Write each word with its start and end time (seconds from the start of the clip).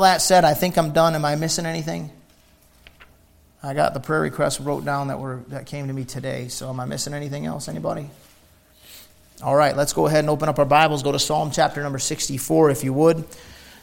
That 0.00 0.22
said, 0.22 0.44
I 0.44 0.54
think 0.54 0.76
I'm 0.76 0.92
done. 0.92 1.14
Am 1.14 1.24
I 1.24 1.36
missing 1.36 1.66
anything? 1.66 2.10
I 3.62 3.74
got 3.74 3.92
the 3.92 4.00
prayer 4.00 4.22
requests 4.22 4.60
wrote 4.60 4.84
down 4.84 5.08
that 5.08 5.18
were 5.18 5.42
that 5.48 5.66
came 5.66 5.88
to 5.88 5.92
me 5.92 6.04
today. 6.04 6.48
So 6.48 6.70
am 6.70 6.80
I 6.80 6.86
missing 6.86 7.12
anything 7.12 7.46
else? 7.46 7.68
Anybody? 7.68 8.08
All 9.42 9.56
right, 9.56 9.76
let's 9.76 9.92
go 9.92 10.06
ahead 10.06 10.20
and 10.20 10.30
open 10.30 10.48
up 10.48 10.58
our 10.58 10.64
Bibles. 10.64 11.02
Go 11.02 11.12
to 11.12 11.18
Psalm 11.18 11.50
chapter 11.50 11.82
number 11.82 11.98
64, 11.98 12.70
if 12.70 12.84
you 12.84 12.92
would. 12.92 13.24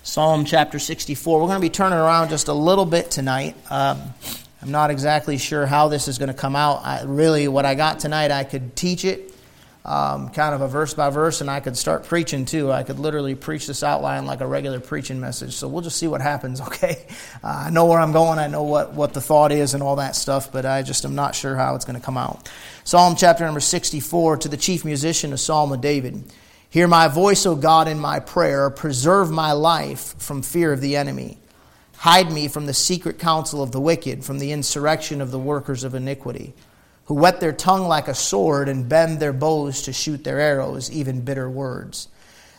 Psalm 0.03 0.45
chapter 0.45 0.77
64. 0.77 1.39
We're 1.39 1.47
going 1.47 1.59
to 1.59 1.61
be 1.61 1.69
turning 1.69 1.97
around 1.97 2.29
just 2.29 2.47
a 2.47 2.54
little 2.54 2.86
bit 2.86 3.09
tonight. 3.09 3.55
Um, 3.71 4.02
I'm 4.61 4.71
not 4.71 4.91
exactly 4.91 5.38
sure 5.38 5.65
how 5.65 5.88
this 5.88 6.07
is 6.07 6.18
going 6.18 6.27
to 6.27 6.34
come 6.34 6.55
out. 6.55 6.86
I, 6.86 7.04
really, 7.04 7.47
what 7.47 7.65
I 7.65 7.75
got 7.75 7.99
tonight, 7.99 8.31
I 8.31 8.43
could 8.43 8.75
teach 8.75 9.04
it 9.04 9.34
um, 9.86 10.30
kind 10.30 10.54
of 10.54 10.62
a 10.62 10.68
verse 10.68 10.94
by 10.94 11.09
verse, 11.09 11.39
and 11.39 11.50
I 11.50 11.62
could 11.62 11.77
start 11.77 12.04
preaching 12.04 12.46
too. 12.46 12.71
I 12.71 12.84
could 12.84 13.00
literally 13.00 13.36
preach 13.36 13.68
this 13.68 13.84
outline 13.84 14.26
like 14.26 14.41
a 14.41 14.48
regular 14.48 14.82
preaching 14.82 15.20
message. 15.20 15.54
So 15.54 15.70
we'll 15.70 15.82
just 15.82 15.98
see 15.98 16.07
what 16.07 16.21
happens, 16.21 16.59
okay? 16.68 17.05
Uh, 17.44 17.66
I 17.68 17.70
know 17.70 17.86
where 17.86 18.00
I'm 18.00 18.12
going, 18.12 18.38
I 18.38 18.48
know 18.48 18.63
what, 18.63 18.94
what 18.94 19.13
the 19.13 19.21
thought 19.21 19.52
is 19.52 19.73
and 19.73 19.82
all 19.82 19.95
that 19.95 20.16
stuff, 20.16 20.52
but 20.52 20.66
I 20.66 20.82
just 20.82 21.05
am 21.05 21.16
not 21.16 21.35
sure 21.35 21.55
how 21.55 21.76
it's 21.76 21.85
going 21.85 21.99
to 21.99 22.05
come 22.05 22.18
out. 22.18 22.49
Psalm 22.84 23.16
chapter 23.16 23.45
number 23.45 23.59
64 23.59 24.38
to 24.38 24.49
the 24.49 24.58
chief 24.58 24.84
musician, 24.84 25.32
a 25.32 25.38
psalm 25.38 25.71
of 25.71 25.80
David. 25.80 26.23
Hear 26.70 26.88
my 26.88 27.07
voice, 27.07 27.46
O 27.46 27.55
God, 27.55 27.88
in 27.88 27.98
my 27.98 28.20
prayer. 28.20 28.70
Preserve 28.70 29.32
my 29.32 29.54
life 29.54 30.16
from 30.20 30.41
fear 30.41 30.73
of 30.73 30.82
the 30.82 30.98
enemy. 30.98 31.38
Hide 31.96 32.32
me 32.32 32.49
from 32.49 32.66
the 32.66 32.73
secret 32.73 33.20
counsel 33.20 33.63
of 33.63 33.71
the 33.71 33.80
wicked, 33.80 34.26
from 34.26 34.40
the 34.40 34.52
insurrection 34.52 35.21
of 35.21 35.32
the 35.32 35.40
workers 35.40 35.85
of 35.85 35.96
iniquity 35.96 36.54
who 37.07 37.16
whet 37.16 37.39
their 37.39 37.53
tongue 37.53 37.88
like 37.88 38.09
a 38.09 38.13
sword 38.13 38.67
and 38.67 38.89
bend 38.89 39.20
their 39.20 39.34
bows 39.34 39.84
to 39.84 39.93
shoot 39.93 40.23
their 40.23 40.39
arrows, 40.39 40.91
even 40.91 41.21
bitter 41.21 41.49
words, 41.49 42.09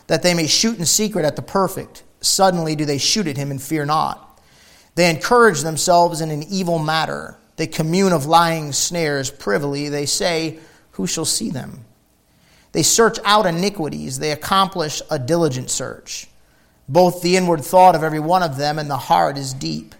that 0.07 0.23
they 0.23 0.33
may 0.33 0.47
shoot 0.47 0.79
in 0.79 0.85
secret 0.85 1.23
at 1.23 1.35
the 1.35 1.41
perfect. 1.41 2.03
Suddenly 2.21 2.75
do 2.75 2.83
they 2.83 2.97
shoot 2.97 3.27
at 3.27 3.37
him 3.37 3.51
and 3.51 3.61
fear 3.61 3.85
not. 3.85 4.41
They 4.95 5.09
encourage 5.09 5.61
themselves 5.61 6.19
in 6.19 6.31
an 6.31 6.43
evil 6.43 6.79
matter. 6.79 7.37
They 7.57 7.67
commune 7.67 8.11
of 8.11 8.25
lying 8.25 8.71
snares 8.73 9.29
privily. 9.29 9.87
They 9.87 10.07
say, 10.07 10.57
Who 10.91 11.05
shall 11.05 11.25
see 11.25 11.51
them? 11.51 11.85
They 12.71 12.83
search 12.83 13.19
out 13.23 13.45
iniquities. 13.45 14.17
They 14.17 14.31
accomplish 14.31 15.01
a 15.11 15.19
diligent 15.19 15.69
search. 15.69 16.27
Both 16.87 17.21
the 17.21 17.37
inward 17.37 17.63
thought 17.63 17.93
of 17.93 18.03
every 18.03 18.19
one 18.19 18.41
of 18.41 18.57
them 18.57 18.79
and 18.79 18.89
the 18.89 18.97
heart 18.97 19.37
is 19.37 19.53
deep. 19.53 19.93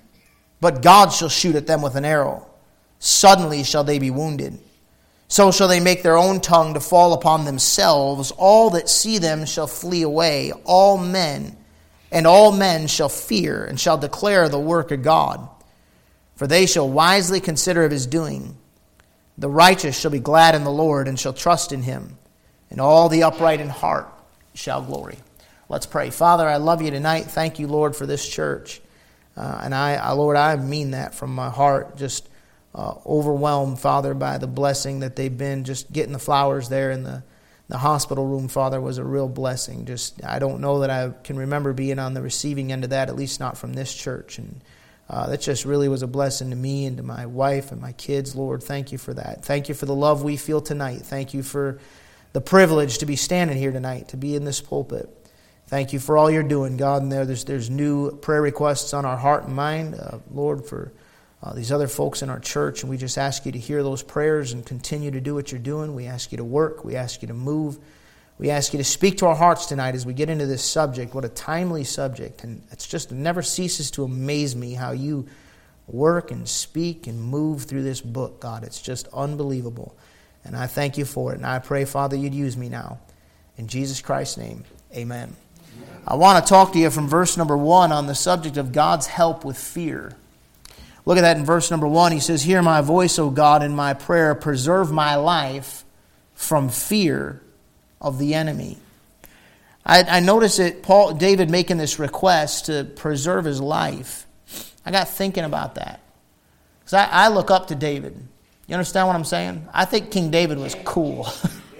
But 0.59 0.81
God 0.81 1.13
shall 1.13 1.29
shoot 1.29 1.55
at 1.55 1.67
them 1.67 1.83
with 1.83 1.95
an 1.95 2.03
arrow. 2.03 2.48
Suddenly 2.99 3.63
shall 3.63 3.83
they 3.83 3.97
be 3.97 4.11
wounded. 4.11 4.59
So 5.27 5.51
shall 5.51 5.67
they 5.67 5.79
make 5.79 6.03
their 6.03 6.17
own 6.17 6.41
tongue 6.41 6.73
to 6.73 6.79
fall 6.79 7.13
upon 7.13 7.45
themselves. 7.45 8.31
All 8.31 8.71
that 8.71 8.89
see 8.89 9.17
them 9.17 9.45
shall 9.45 9.67
flee 9.67 10.01
away. 10.01 10.51
All 10.65 10.97
men, 10.97 11.55
and 12.11 12.27
all 12.27 12.51
men 12.51 12.87
shall 12.87 13.09
fear, 13.09 13.63
and 13.63 13.79
shall 13.79 13.97
declare 13.97 14.49
the 14.49 14.59
work 14.59 14.91
of 14.91 15.03
God. 15.03 15.47
For 16.35 16.47
they 16.47 16.65
shall 16.65 16.89
wisely 16.89 17.39
consider 17.39 17.83
of 17.83 17.91
his 17.91 18.07
doing. 18.07 18.57
The 19.37 19.49
righteous 19.49 19.99
shall 19.99 20.11
be 20.11 20.19
glad 20.19 20.55
in 20.55 20.63
the 20.63 20.71
Lord, 20.71 21.07
and 21.07 21.19
shall 21.19 21.33
trust 21.33 21.71
in 21.71 21.83
him. 21.83 22.17
And 22.71 22.81
all 22.81 23.09
the 23.09 23.23
upright 23.23 23.61
in 23.61 23.69
heart 23.69 24.07
shall 24.53 24.81
glory. 24.81 25.17
Let's 25.69 25.85
pray. 25.85 26.09
Father, 26.09 26.47
I 26.47 26.57
love 26.57 26.81
you 26.81 26.91
tonight. 26.91 27.25
Thank 27.25 27.59
you, 27.59 27.67
Lord, 27.67 27.95
for 27.95 28.05
this 28.05 28.27
church. 28.27 28.81
Uh, 29.37 29.61
and 29.63 29.75
I, 29.75 30.11
Lord, 30.11 30.37
I 30.37 30.55
mean 30.55 30.91
that 30.91 31.13
from 31.13 31.35
my 31.35 31.49
heart. 31.49 31.95
Just 31.97 32.28
uh, 32.73 32.95
overwhelmed, 33.05 33.79
Father, 33.79 34.13
by 34.13 34.37
the 34.37 34.47
blessing 34.47 34.99
that 34.99 35.15
they've 35.15 35.37
been. 35.37 35.63
Just 35.63 35.91
getting 35.91 36.13
the 36.13 36.19
flowers 36.19 36.69
there 36.69 36.91
in 36.91 37.03
the, 37.03 37.23
the 37.67 37.77
hospital 37.77 38.25
room, 38.25 38.47
Father, 38.47 38.79
was 38.79 38.97
a 38.97 39.03
real 39.03 39.27
blessing. 39.27 39.85
Just 39.85 40.23
I 40.23 40.39
don't 40.39 40.61
know 40.61 40.79
that 40.79 40.89
I 40.89 41.11
can 41.23 41.37
remember 41.37 41.73
being 41.73 41.99
on 41.99 42.13
the 42.13 42.21
receiving 42.21 42.71
end 42.71 42.83
of 42.83 42.91
that, 42.91 43.09
at 43.09 43.15
least 43.15 43.39
not 43.39 43.57
from 43.57 43.73
this 43.73 43.93
church. 43.93 44.37
And 44.37 44.61
uh, 45.09 45.27
that 45.29 45.41
just 45.41 45.65
really 45.65 45.87
was 45.87 46.03
a 46.03 46.07
blessing 46.07 46.51
to 46.51 46.55
me 46.55 46.85
and 46.85 46.97
to 46.97 47.03
my 47.03 47.25
wife 47.25 47.71
and 47.71 47.81
my 47.81 47.93
kids. 47.93 48.35
Lord, 48.35 48.61
thank 48.61 48.91
you 48.91 48.97
for 48.97 49.13
that. 49.15 49.43
Thank 49.43 49.67
you 49.67 49.75
for 49.75 49.87
the 49.87 49.95
love 49.95 50.23
we 50.23 50.37
feel 50.37 50.61
tonight. 50.61 51.01
Thank 51.01 51.33
you 51.33 51.41
for 51.41 51.79
the 52.33 52.41
privilege 52.41 52.99
to 52.99 53.07
be 53.07 53.15
standing 53.15 53.57
here 53.57 53.71
tonight, 53.71 54.09
to 54.09 54.17
be 54.17 54.35
in 54.35 54.45
this 54.45 54.61
pulpit. 54.61 55.09
Thank 55.65 55.93
you 55.93 55.99
for 55.99 56.17
all 56.17 56.29
you're 56.29 56.43
doing, 56.43 56.77
God. 56.77 57.01
And 57.01 57.11
there, 57.11 57.25
there's, 57.25 57.43
there's 57.45 57.69
new 57.69 58.17
prayer 58.17 58.41
requests 58.41 58.93
on 58.93 59.05
our 59.05 59.17
heart 59.17 59.45
and 59.45 59.55
mind, 59.55 59.95
uh, 59.95 60.19
Lord, 60.31 60.65
for 60.65 60.91
uh, 61.41 61.53
these 61.53 61.71
other 61.71 61.87
folks 61.87 62.21
in 62.21 62.29
our 62.29 62.39
church, 62.39 62.81
and 62.81 62.89
we 62.89 62.97
just 62.97 63.17
ask 63.17 63.45
you 63.45 63.51
to 63.51 63.59
hear 63.59 63.81
those 63.81 64.03
prayers 64.03 64.51
and 64.51 64.65
continue 64.65 65.11
to 65.11 65.21
do 65.21 65.33
what 65.33 65.51
you're 65.51 65.59
doing. 65.59 65.95
We 65.95 66.05
ask 66.05 66.31
you 66.31 66.37
to 66.37 66.43
work, 66.43 66.83
we 66.83 66.95
ask 66.95 67.21
you 67.21 67.27
to 67.29 67.33
move. 67.33 67.77
We 68.37 68.51
ask 68.51 68.71
you 68.71 68.77
to 68.77 68.85
speak 68.85 69.17
to 69.17 69.25
our 69.27 69.35
hearts 69.35 69.65
tonight 69.65 69.95
as 69.95 70.05
we 70.05 70.13
get 70.13 70.29
into 70.29 70.45
this 70.45 70.63
subject. 70.63 71.13
What 71.13 71.25
a 71.25 71.29
timely 71.29 71.83
subject. 71.83 72.45
And 72.45 72.63
it's 72.71 72.87
just, 72.87 73.11
it 73.11 73.15
never 73.15 73.41
ceases 73.41 73.91
to 73.91 74.05
amaze 74.05 74.55
me 74.55 74.73
how 74.73 74.91
you 74.91 75.27
work 75.87 76.31
and 76.31 76.47
speak 76.47 77.05
and 77.05 77.21
move 77.21 77.63
through 77.63 77.83
this 77.83 77.99
book, 77.99 78.39
God. 78.39 78.63
It's 78.63 78.81
just 78.81 79.09
unbelievable. 79.13 79.93
And 80.45 80.55
I 80.55 80.67
thank 80.67 80.97
you 80.97 81.03
for 81.03 81.33
it. 81.33 81.35
And 81.35 81.45
I 81.45 81.59
pray, 81.59 81.83
Father, 81.83 82.15
you'd 82.15 82.33
use 82.33 82.55
me 82.55 82.69
now. 82.69 82.99
In 83.57 83.67
Jesus 83.67 84.01
Christ's 84.01 84.37
name, 84.37 84.63
amen. 84.95 85.35
I 86.07 86.15
want 86.15 86.43
to 86.43 86.49
talk 86.49 86.71
to 86.73 86.79
you 86.79 86.89
from 86.89 87.09
verse 87.09 87.35
number 87.35 87.57
one 87.57 87.91
on 87.91 88.07
the 88.07 88.15
subject 88.15 88.55
of 88.55 88.71
God's 88.71 89.07
help 89.07 89.43
with 89.43 89.57
fear. 89.57 90.13
Look 91.09 91.17
at 91.17 91.21
that 91.21 91.37
in 91.37 91.43
verse 91.43 91.71
number 91.71 91.87
one. 91.87 92.11
He 92.11 92.19
says, 92.19 92.43
Hear 92.43 92.61
my 92.61 92.81
voice, 92.81 93.17
O 93.17 93.31
God, 93.31 93.63
in 93.63 93.75
my 93.75 93.95
prayer. 93.95 94.35
Preserve 94.35 94.91
my 94.91 95.15
life 95.15 95.83
from 96.35 96.69
fear 96.69 97.41
of 97.99 98.19
the 98.19 98.35
enemy. 98.35 98.77
I, 99.83 100.03
I 100.03 100.19
notice 100.19 100.59
it, 100.59 100.83
Paul, 100.83 101.15
David 101.15 101.49
making 101.49 101.77
this 101.77 101.97
request 101.97 102.67
to 102.67 102.83
preserve 102.83 103.45
his 103.45 103.59
life. 103.59 104.27
I 104.85 104.91
got 104.91 105.09
thinking 105.09 105.45
about 105.45 105.73
that. 105.75 105.99
Because 106.81 106.93
I, 106.93 107.05
I 107.05 107.27
look 107.29 107.49
up 107.49 107.69
to 107.69 107.75
David. 107.75 108.15
You 108.67 108.75
understand 108.75 109.07
what 109.07 109.15
I'm 109.15 109.25
saying? 109.25 109.67
I 109.73 109.85
think 109.85 110.11
King 110.11 110.29
David 110.29 110.59
was 110.59 110.75
cool. 110.85 111.27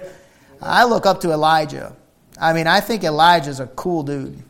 I 0.59 0.85
look 0.85 1.05
up 1.05 1.21
to 1.21 1.29
Elijah. 1.29 1.95
I 2.41 2.53
mean, 2.53 2.65
I 2.65 2.79
think 2.79 3.03
Elijah's 3.03 3.59
a 3.59 3.67
cool 3.67 4.01
dude. 4.01 4.41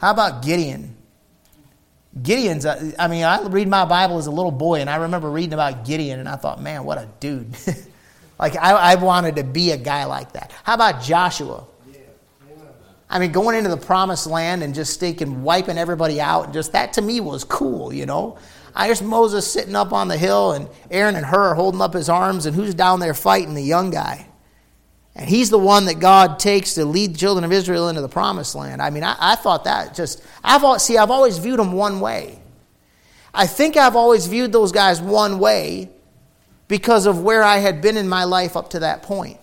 How 0.00 0.10
about 0.10 0.42
Gideon? 0.42 0.96
Gideon's, 2.22 2.66
uh, 2.66 2.92
I 2.98 3.08
mean, 3.08 3.24
I 3.24 3.42
read 3.46 3.68
my 3.68 3.84
Bible 3.84 4.18
as 4.18 4.26
a 4.26 4.30
little 4.30 4.50
boy, 4.50 4.80
and 4.80 4.88
I 4.88 4.96
remember 4.96 5.30
reading 5.30 5.52
about 5.52 5.84
Gideon, 5.84 6.20
and 6.20 6.28
I 6.28 6.36
thought, 6.36 6.60
man, 6.60 6.84
what 6.84 6.98
a 6.98 7.08
dude. 7.20 7.56
like, 8.38 8.56
I, 8.56 8.72
I, 8.72 8.94
wanted 8.96 9.36
to 9.36 9.44
be 9.44 9.72
a 9.72 9.76
guy 9.76 10.04
like 10.04 10.32
that. 10.32 10.52
How 10.64 10.74
about 10.74 11.02
Joshua? 11.02 11.64
I 13.10 13.18
mean, 13.18 13.32
going 13.32 13.56
into 13.56 13.70
the 13.70 13.76
promised 13.76 14.26
land 14.26 14.62
and 14.62 14.74
just 14.74 14.92
stinking, 14.92 15.42
wiping 15.42 15.78
everybody 15.78 16.20
out, 16.20 16.44
and 16.44 16.52
just 16.52 16.72
that 16.72 16.94
to 16.94 17.02
me 17.02 17.20
was 17.20 17.42
cool, 17.44 17.92
you 17.92 18.04
know? 18.04 18.38
I 18.74 18.88
just 18.88 19.02
Moses 19.02 19.50
sitting 19.50 19.74
up 19.74 19.92
on 19.92 20.08
the 20.08 20.16
hill, 20.16 20.52
and 20.52 20.68
Aaron 20.90 21.16
and 21.16 21.24
Hur 21.24 21.54
holding 21.54 21.80
up 21.80 21.94
his 21.94 22.08
arms, 22.08 22.46
and 22.46 22.54
who's 22.54 22.74
down 22.74 23.00
there 23.00 23.14
fighting? 23.14 23.54
The 23.54 23.62
young 23.62 23.90
guy. 23.90 24.27
And 25.18 25.28
he's 25.28 25.50
the 25.50 25.58
one 25.58 25.86
that 25.86 25.98
God 25.98 26.38
takes 26.38 26.74
to 26.74 26.84
lead 26.84 27.14
the 27.14 27.18
children 27.18 27.44
of 27.44 27.52
Israel 27.52 27.88
into 27.88 28.00
the 28.00 28.08
promised 28.08 28.54
land. 28.54 28.80
I 28.80 28.90
mean, 28.90 29.02
I, 29.02 29.16
I 29.18 29.34
thought 29.34 29.64
that 29.64 29.92
just, 29.92 30.22
I've 30.44 30.80
see, 30.80 30.96
I've 30.96 31.10
always 31.10 31.38
viewed 31.38 31.58
them 31.58 31.72
one 31.72 31.98
way. 31.98 32.38
I 33.34 33.48
think 33.48 33.76
I've 33.76 33.96
always 33.96 34.28
viewed 34.28 34.52
those 34.52 34.70
guys 34.70 35.00
one 35.00 35.40
way 35.40 35.90
because 36.68 37.06
of 37.06 37.20
where 37.20 37.42
I 37.42 37.58
had 37.58 37.82
been 37.82 37.96
in 37.96 38.08
my 38.08 38.24
life 38.24 38.56
up 38.56 38.70
to 38.70 38.78
that 38.80 39.02
point. 39.02 39.40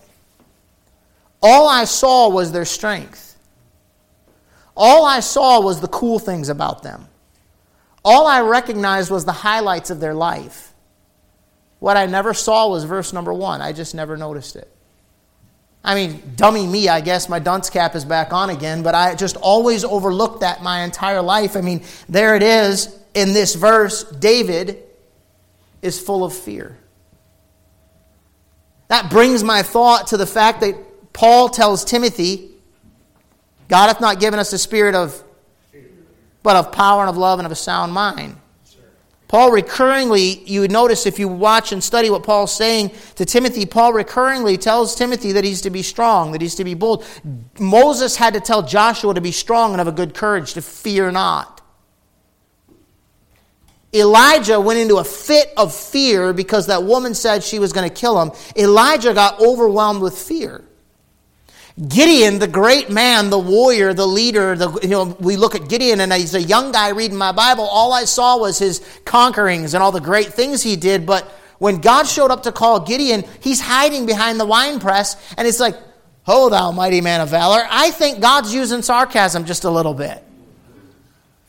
All 1.42 1.68
I 1.68 1.84
saw 1.84 2.30
was 2.30 2.52
their 2.52 2.64
strength. 2.64 3.38
All 4.74 5.04
I 5.04 5.20
saw 5.20 5.60
was 5.60 5.82
the 5.82 5.88
cool 5.88 6.18
things 6.18 6.48
about 6.48 6.82
them. 6.82 7.06
All 8.02 8.26
I 8.26 8.40
recognized 8.40 9.10
was 9.10 9.26
the 9.26 9.32
highlights 9.32 9.90
of 9.90 10.00
their 10.00 10.14
life. 10.14 10.72
What 11.80 11.98
I 11.98 12.06
never 12.06 12.32
saw 12.32 12.68
was 12.68 12.84
verse 12.84 13.12
number 13.12 13.32
one. 13.32 13.60
I 13.60 13.72
just 13.72 13.94
never 13.94 14.16
noticed 14.16 14.56
it. 14.56 14.72
I 15.86 15.94
mean, 15.94 16.20
dummy 16.34 16.66
me, 16.66 16.88
I 16.88 17.00
guess 17.00 17.28
my 17.28 17.38
dunce 17.38 17.70
cap 17.70 17.94
is 17.94 18.04
back 18.04 18.32
on 18.32 18.50
again, 18.50 18.82
but 18.82 18.96
I 18.96 19.14
just 19.14 19.36
always 19.36 19.84
overlooked 19.84 20.40
that 20.40 20.60
my 20.60 20.82
entire 20.82 21.22
life. 21.22 21.56
I 21.56 21.60
mean, 21.60 21.84
there 22.08 22.34
it 22.34 22.42
is 22.42 22.98
in 23.14 23.32
this 23.32 23.54
verse 23.54 24.02
David 24.02 24.82
is 25.82 26.00
full 26.00 26.24
of 26.24 26.34
fear. 26.34 26.76
That 28.88 29.10
brings 29.10 29.44
my 29.44 29.62
thought 29.62 30.08
to 30.08 30.16
the 30.16 30.26
fact 30.26 30.60
that 30.62 30.74
Paul 31.12 31.48
tells 31.48 31.84
Timothy, 31.84 32.50
God 33.68 33.86
hath 33.86 34.00
not 34.00 34.18
given 34.18 34.40
us 34.40 34.52
a 34.52 34.58
spirit 34.58 34.96
of, 34.96 35.22
but 36.42 36.56
of 36.56 36.72
power 36.72 37.02
and 37.02 37.10
of 37.10 37.16
love 37.16 37.38
and 37.38 37.46
of 37.46 37.52
a 37.52 37.56
sound 37.56 37.92
mind. 37.92 38.36
Paul 39.28 39.50
recurringly, 39.50 40.46
you 40.46 40.60
would 40.60 40.70
notice 40.70 41.04
if 41.04 41.18
you 41.18 41.26
watch 41.26 41.72
and 41.72 41.82
study 41.82 42.10
what 42.10 42.22
Paul's 42.22 42.54
saying 42.54 42.92
to 43.16 43.24
Timothy, 43.24 43.66
Paul 43.66 43.92
recurringly 43.92 44.58
tells 44.58 44.94
Timothy 44.94 45.32
that 45.32 45.42
he's 45.42 45.62
to 45.62 45.70
be 45.70 45.82
strong, 45.82 46.30
that 46.32 46.40
he's 46.40 46.54
to 46.56 46.64
be 46.64 46.74
bold. 46.74 47.04
Moses 47.58 48.14
had 48.16 48.34
to 48.34 48.40
tell 48.40 48.62
Joshua 48.62 49.14
to 49.14 49.20
be 49.20 49.32
strong 49.32 49.72
and 49.72 49.78
have 49.78 49.88
a 49.88 49.92
good 49.92 50.14
courage, 50.14 50.54
to 50.54 50.62
fear 50.62 51.10
not. 51.10 51.60
Elijah 53.92 54.60
went 54.60 54.78
into 54.78 54.96
a 54.96 55.04
fit 55.04 55.52
of 55.56 55.74
fear 55.74 56.32
because 56.32 56.66
that 56.66 56.84
woman 56.84 57.14
said 57.14 57.42
she 57.42 57.58
was 57.58 57.72
going 57.72 57.88
to 57.88 57.94
kill 57.94 58.20
him. 58.20 58.30
Elijah 58.56 59.14
got 59.14 59.40
overwhelmed 59.40 60.02
with 60.02 60.16
fear. 60.16 60.62
Gideon, 61.76 62.38
the 62.38 62.48
great 62.48 62.88
man, 62.88 63.28
the 63.28 63.38
warrior, 63.38 63.92
the 63.92 64.06
leader, 64.06 64.56
the, 64.56 64.72
you 64.82 64.88
know, 64.88 65.14
we 65.20 65.36
look 65.36 65.54
at 65.54 65.68
Gideon 65.68 66.00
and 66.00 66.10
he's 66.10 66.34
a 66.34 66.40
young 66.40 66.72
guy 66.72 66.88
reading 66.88 67.18
my 67.18 67.32
Bible. 67.32 67.64
All 67.64 67.92
I 67.92 68.04
saw 68.04 68.38
was 68.38 68.58
his 68.58 68.80
conquerings 69.04 69.74
and 69.74 69.82
all 69.82 69.92
the 69.92 70.00
great 70.00 70.28
things 70.28 70.62
he 70.62 70.76
did. 70.76 71.04
But 71.04 71.24
when 71.58 71.82
God 71.82 72.04
showed 72.04 72.30
up 72.30 72.44
to 72.44 72.52
call 72.52 72.80
Gideon, 72.80 73.24
he's 73.40 73.60
hiding 73.60 74.06
behind 74.06 74.40
the 74.40 74.46
wine 74.46 74.80
press 74.80 75.16
and 75.36 75.46
it's 75.46 75.60
like, 75.60 75.76
Hold 76.22 76.54
thou, 76.54 76.72
mighty 76.72 77.00
man 77.00 77.20
of 77.20 77.28
valor. 77.28 77.64
I 77.70 77.92
think 77.92 78.20
God's 78.20 78.52
using 78.52 78.82
sarcasm 78.82 79.44
just 79.44 79.62
a 79.62 79.70
little 79.70 79.94
bit. 79.94 80.24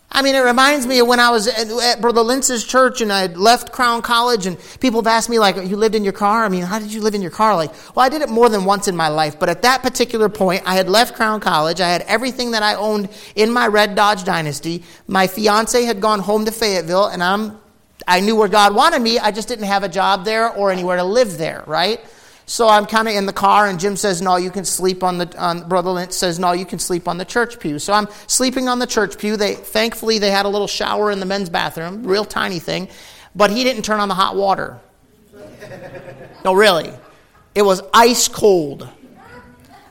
I 0.09 0.21
mean, 0.21 0.35
it 0.35 0.39
reminds 0.39 0.87
me 0.87 0.99
of 0.99 1.07
when 1.07 1.19
I 1.19 1.29
was 1.31 1.47
at, 1.47 1.99
Brother 2.01 2.21
Lintz's 2.21 2.63
church 2.63 3.01
and 3.01 3.11
I 3.11 3.27
left 3.27 3.73
Crown 3.73 4.01
College, 4.01 4.45
and 4.45 4.57
people 4.79 5.01
have 5.01 5.07
asked 5.07 5.29
me, 5.29 5.37
like, 5.37 5.57
you 5.57 5.75
lived 5.75 5.95
in 5.95 6.03
your 6.03 6.13
car? 6.13 6.45
I 6.45 6.49
mean, 6.49 6.63
how 6.63 6.79
did 6.79 6.93
you 6.93 7.01
live 7.01 7.13
in 7.13 7.21
your 7.21 7.29
car? 7.29 7.55
Like, 7.55 7.71
well, 7.93 8.05
I 8.05 8.09
did 8.09 8.21
it 8.21 8.29
more 8.29 8.47
than 8.47 8.63
once 8.63 8.87
in 8.87 8.95
my 8.95 9.09
life, 9.09 9.37
but 9.37 9.49
at 9.49 9.61
that 9.63 9.83
particular 9.83 10.29
point, 10.29 10.63
I 10.65 10.75
had 10.75 10.89
left 10.89 11.15
Crown 11.15 11.41
College. 11.41 11.81
I 11.81 11.89
had 11.89 12.03
everything 12.03 12.51
that 12.51 12.63
I 12.63 12.75
owned 12.75 13.09
in 13.35 13.51
my 13.51 13.67
Red 13.67 13.95
Dodge 13.95 14.23
Dynasty. 14.23 14.83
My 15.07 15.27
fiance 15.27 15.83
had 15.83 15.99
gone 15.99 16.19
home 16.19 16.45
to 16.45 16.51
Fayetteville, 16.51 17.07
and 17.07 17.21
I'm, 17.21 17.59
I 18.07 18.21
knew 18.21 18.35
where 18.37 18.47
God 18.47 18.73
wanted 18.73 19.01
me. 19.01 19.19
I 19.19 19.31
just 19.31 19.49
didn't 19.49 19.65
have 19.65 19.83
a 19.83 19.89
job 19.89 20.23
there 20.23 20.49
or 20.49 20.71
anywhere 20.71 20.97
to 20.97 21.03
live 21.03 21.37
there, 21.37 21.63
right? 21.67 21.99
So 22.49 22.69
I'm 22.69 22.85
kind 22.85 23.09
of 23.09 23.13
in 23.13 23.25
the 23.25 23.33
car, 23.33 23.67
and 23.67 23.77
Jim 23.77 23.97
says, 23.97 24.21
No, 24.21 24.37
you 24.37 24.49
can 24.49 24.63
sleep 24.63 25.03
on 25.03 25.17
the, 25.17 25.37
on, 25.37 25.67
Brother 25.67 25.91
Lynch 25.91 26.13
says, 26.13 26.39
No, 26.39 26.53
you 26.53 26.65
can 26.65 26.79
sleep 26.79 27.07
on 27.07 27.17
the 27.17 27.25
church 27.25 27.59
pew. 27.59 27.77
So 27.77 27.91
I'm 27.91 28.07
sleeping 28.25 28.69
on 28.69 28.79
the 28.79 28.87
church 28.87 29.17
pew. 29.17 29.35
They, 29.35 29.53
thankfully, 29.53 30.17
they 30.17 30.31
had 30.31 30.45
a 30.45 30.49
little 30.49 30.67
shower 30.67 31.11
in 31.11 31.19
the 31.19 31.25
men's 31.25 31.49
bathroom, 31.49 32.07
real 32.07 32.23
tiny 32.23 32.59
thing, 32.59 32.87
but 33.35 33.51
he 33.51 33.65
didn't 33.65 33.83
turn 33.83 33.99
on 33.99 34.07
the 34.07 34.15
hot 34.15 34.37
water. 34.37 34.79
No, 36.45 36.53
really. 36.53 36.93
It 37.53 37.63
was 37.63 37.81
ice 37.93 38.29
cold. 38.29 38.87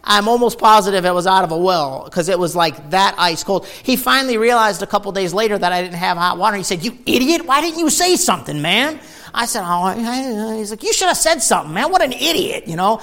I'm 0.03 0.29
almost 0.29 0.59
positive 0.59 1.05
it 1.05 1.11
was 1.11 1.27
out 1.27 1.45
of 1.45 1.51
a 1.51 1.59
well 1.59 2.05
because 2.05 2.31
it 2.31 2.39
was 2.39 2.57
like 2.57 2.91
that 2.91 3.17
ice 3.19 3.45
cold. 3.45 3.67
He 3.67 3.97
finally 3.97 4.39
realized 4.39 4.83
a 4.83 4.87
couple 4.87 5.13
days 5.13 5.35
later 5.35 5.59
that 5.59 5.73
I 5.73 5.83
didn't 5.83 5.97
have 5.97 6.17
hot 6.17 6.39
water. 6.39 6.57
He 6.57 6.63
said, 6.63 6.83
You 6.83 6.97
idiot, 7.05 7.45
why 7.45 7.61
didn't 7.61 7.81
you 7.81 7.91
say 7.91 8.17
something, 8.17 8.63
man? 8.63 9.01
I 9.39 9.45
said, 9.45 9.65
oh, 9.67 10.57
he's 10.57 10.71
like, 10.71 10.83
you 10.83 10.95
should 10.95 11.09
have 11.09 11.17
said 11.19 11.41
something, 11.41 11.75
man. 11.75 11.93
What 11.93 12.01
an 12.01 12.15
idiot, 12.15 12.67
you 12.67 12.75
know, 12.75 13.03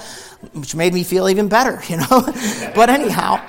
which 0.52 0.74
made 0.74 0.92
me 0.92 1.04
feel 1.04 1.28
even 1.28 1.48
better, 1.48 1.80
you 1.88 1.96
know. 1.96 2.22
but 2.74 2.90
anyhow, 2.90 3.40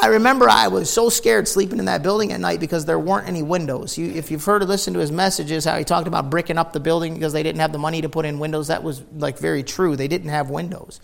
I 0.00 0.06
remember 0.08 0.48
I 0.48 0.68
was 0.68 0.88
so 0.88 1.08
scared 1.08 1.48
sleeping 1.48 1.80
in 1.80 1.86
that 1.86 2.04
building 2.04 2.30
at 2.30 2.38
night 2.38 2.60
because 2.60 2.84
there 2.84 3.00
weren't 3.00 3.26
any 3.26 3.42
windows. 3.42 3.98
You, 3.98 4.12
if 4.12 4.30
you've 4.30 4.44
heard 4.44 4.62
or 4.62 4.66
listened 4.66 4.94
to 4.94 5.00
his 5.00 5.10
messages, 5.10 5.64
how 5.64 5.76
he 5.76 5.82
talked 5.82 6.06
about 6.06 6.30
bricking 6.30 6.56
up 6.56 6.72
the 6.72 6.78
building 6.78 7.14
because 7.14 7.32
they 7.32 7.42
didn't 7.42 7.60
have 7.60 7.72
the 7.72 7.78
money 7.78 8.00
to 8.00 8.08
put 8.08 8.26
in 8.26 8.38
windows, 8.38 8.68
that 8.68 8.84
was 8.84 9.02
like 9.16 9.38
very 9.38 9.64
true. 9.64 9.96
They 9.96 10.08
didn't 10.08 10.28
have 10.28 10.48
windows. 10.48 11.00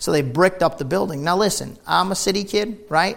So 0.00 0.10
they 0.10 0.22
bricked 0.22 0.64
up 0.64 0.78
the 0.78 0.84
building. 0.84 1.22
Now 1.22 1.36
listen, 1.36 1.78
I'm 1.86 2.10
a 2.10 2.16
city 2.16 2.42
kid, 2.42 2.80
right? 2.88 3.16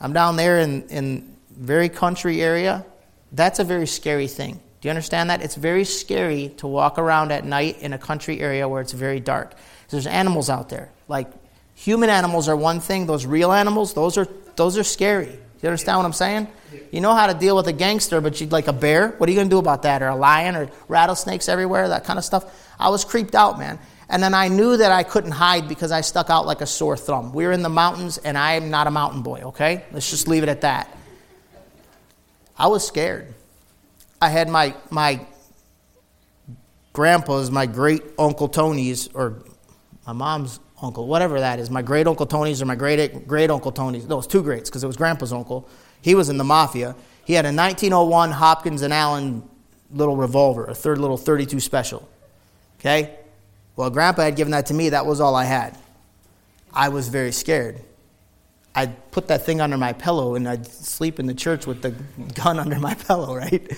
I'm 0.00 0.12
down 0.12 0.34
there 0.34 0.58
in, 0.58 0.88
in 0.88 1.36
very 1.50 1.88
country 1.88 2.42
area. 2.42 2.84
That's 3.30 3.60
a 3.60 3.64
very 3.64 3.86
scary 3.86 4.26
thing. 4.26 4.58
Do 4.82 4.88
you 4.88 4.90
understand 4.90 5.30
that? 5.30 5.42
It's 5.42 5.54
very 5.54 5.84
scary 5.84 6.48
to 6.58 6.66
walk 6.66 6.98
around 6.98 7.30
at 7.30 7.44
night 7.44 7.80
in 7.80 7.92
a 7.92 7.98
country 7.98 8.40
area 8.40 8.68
where 8.68 8.82
it's 8.82 8.92
very 8.92 9.20
dark. 9.20 9.54
There's 9.90 10.08
animals 10.08 10.50
out 10.50 10.70
there. 10.70 10.90
Like 11.06 11.28
human 11.76 12.10
animals 12.10 12.48
are 12.48 12.56
one 12.56 12.80
thing, 12.80 13.06
those 13.06 13.24
real 13.24 13.52
animals, 13.52 13.94
those 13.94 14.18
are 14.18 14.26
those 14.56 14.76
are 14.76 14.82
scary. 14.82 15.38
You 15.62 15.68
understand 15.68 15.98
what 15.98 16.04
I'm 16.04 16.12
saying? 16.12 16.48
You 16.90 17.00
know 17.00 17.14
how 17.14 17.28
to 17.28 17.34
deal 17.34 17.54
with 17.54 17.68
a 17.68 17.72
gangster, 17.72 18.20
but 18.20 18.40
you 18.40 18.48
like 18.48 18.66
a 18.66 18.72
bear, 18.72 19.10
what 19.10 19.28
are 19.28 19.32
you 19.32 19.36
going 19.36 19.48
to 19.48 19.54
do 19.54 19.58
about 19.58 19.82
that? 19.82 20.02
Or 20.02 20.08
a 20.08 20.16
lion 20.16 20.56
or 20.56 20.68
rattlesnakes 20.88 21.48
everywhere, 21.48 21.88
that 21.88 22.04
kind 22.04 22.18
of 22.18 22.24
stuff. 22.24 22.44
I 22.80 22.88
was 22.88 23.04
creeped 23.04 23.36
out, 23.36 23.60
man. 23.60 23.78
And 24.08 24.20
then 24.20 24.34
I 24.34 24.48
knew 24.48 24.76
that 24.76 24.90
I 24.90 25.04
couldn't 25.04 25.30
hide 25.30 25.68
because 25.68 25.92
I 25.92 26.00
stuck 26.00 26.28
out 26.28 26.44
like 26.44 26.60
a 26.60 26.66
sore 26.66 26.96
thumb. 26.96 27.32
We're 27.32 27.52
in 27.52 27.62
the 27.62 27.68
mountains 27.68 28.18
and 28.18 28.36
I 28.36 28.54
am 28.54 28.70
not 28.70 28.88
a 28.88 28.90
mountain 28.90 29.22
boy, 29.22 29.42
okay? 29.44 29.84
Let's 29.92 30.10
just 30.10 30.26
leave 30.26 30.42
it 30.42 30.48
at 30.48 30.62
that. 30.62 30.94
I 32.58 32.66
was 32.66 32.84
scared. 32.84 33.32
I 34.22 34.28
had 34.28 34.48
my, 34.48 34.72
my 34.88 35.26
grandpa's, 36.92 37.50
my 37.50 37.66
great 37.66 38.04
uncle 38.16 38.46
Tony's, 38.46 39.08
or 39.08 39.42
my 40.06 40.12
mom's 40.12 40.60
uncle, 40.80 41.08
whatever 41.08 41.40
that 41.40 41.58
is, 41.58 41.70
my 41.70 41.82
great 41.82 42.06
uncle 42.06 42.24
Tony's 42.24 42.62
or 42.62 42.66
my 42.66 42.76
great 42.76 43.26
great 43.26 43.50
uncle 43.50 43.72
Tony's. 43.72 44.06
No, 44.06 44.14
it 44.14 44.18
was 44.18 44.28
two 44.28 44.44
greats 44.44 44.70
because 44.70 44.84
it 44.84 44.86
was 44.86 44.96
grandpa's 44.96 45.32
uncle. 45.32 45.68
He 46.02 46.14
was 46.14 46.28
in 46.28 46.38
the 46.38 46.44
mafia. 46.44 46.94
He 47.24 47.32
had 47.32 47.46
a 47.46 47.48
1901 47.48 48.30
Hopkins 48.30 48.82
and 48.82 48.94
Allen 48.94 49.42
little 49.90 50.14
revolver, 50.14 50.66
a 50.66 50.74
third 50.74 50.98
little 50.98 51.16
32 51.16 51.58
special. 51.58 52.08
Okay? 52.78 53.16
Well, 53.74 53.90
grandpa 53.90 54.22
had 54.22 54.36
given 54.36 54.52
that 54.52 54.66
to 54.66 54.74
me. 54.74 54.90
That 54.90 55.04
was 55.04 55.20
all 55.20 55.34
I 55.34 55.46
had. 55.46 55.76
I 56.72 56.90
was 56.90 57.08
very 57.08 57.32
scared. 57.32 57.80
I'd 58.72 59.10
put 59.10 59.26
that 59.26 59.44
thing 59.44 59.60
under 59.60 59.76
my 59.76 59.92
pillow 59.92 60.36
and 60.36 60.48
I'd 60.48 60.64
sleep 60.64 61.18
in 61.18 61.26
the 61.26 61.34
church 61.34 61.66
with 61.66 61.82
the 61.82 61.90
gun 62.34 62.60
under 62.60 62.78
my 62.78 62.94
pillow, 62.94 63.34
right? 63.34 63.68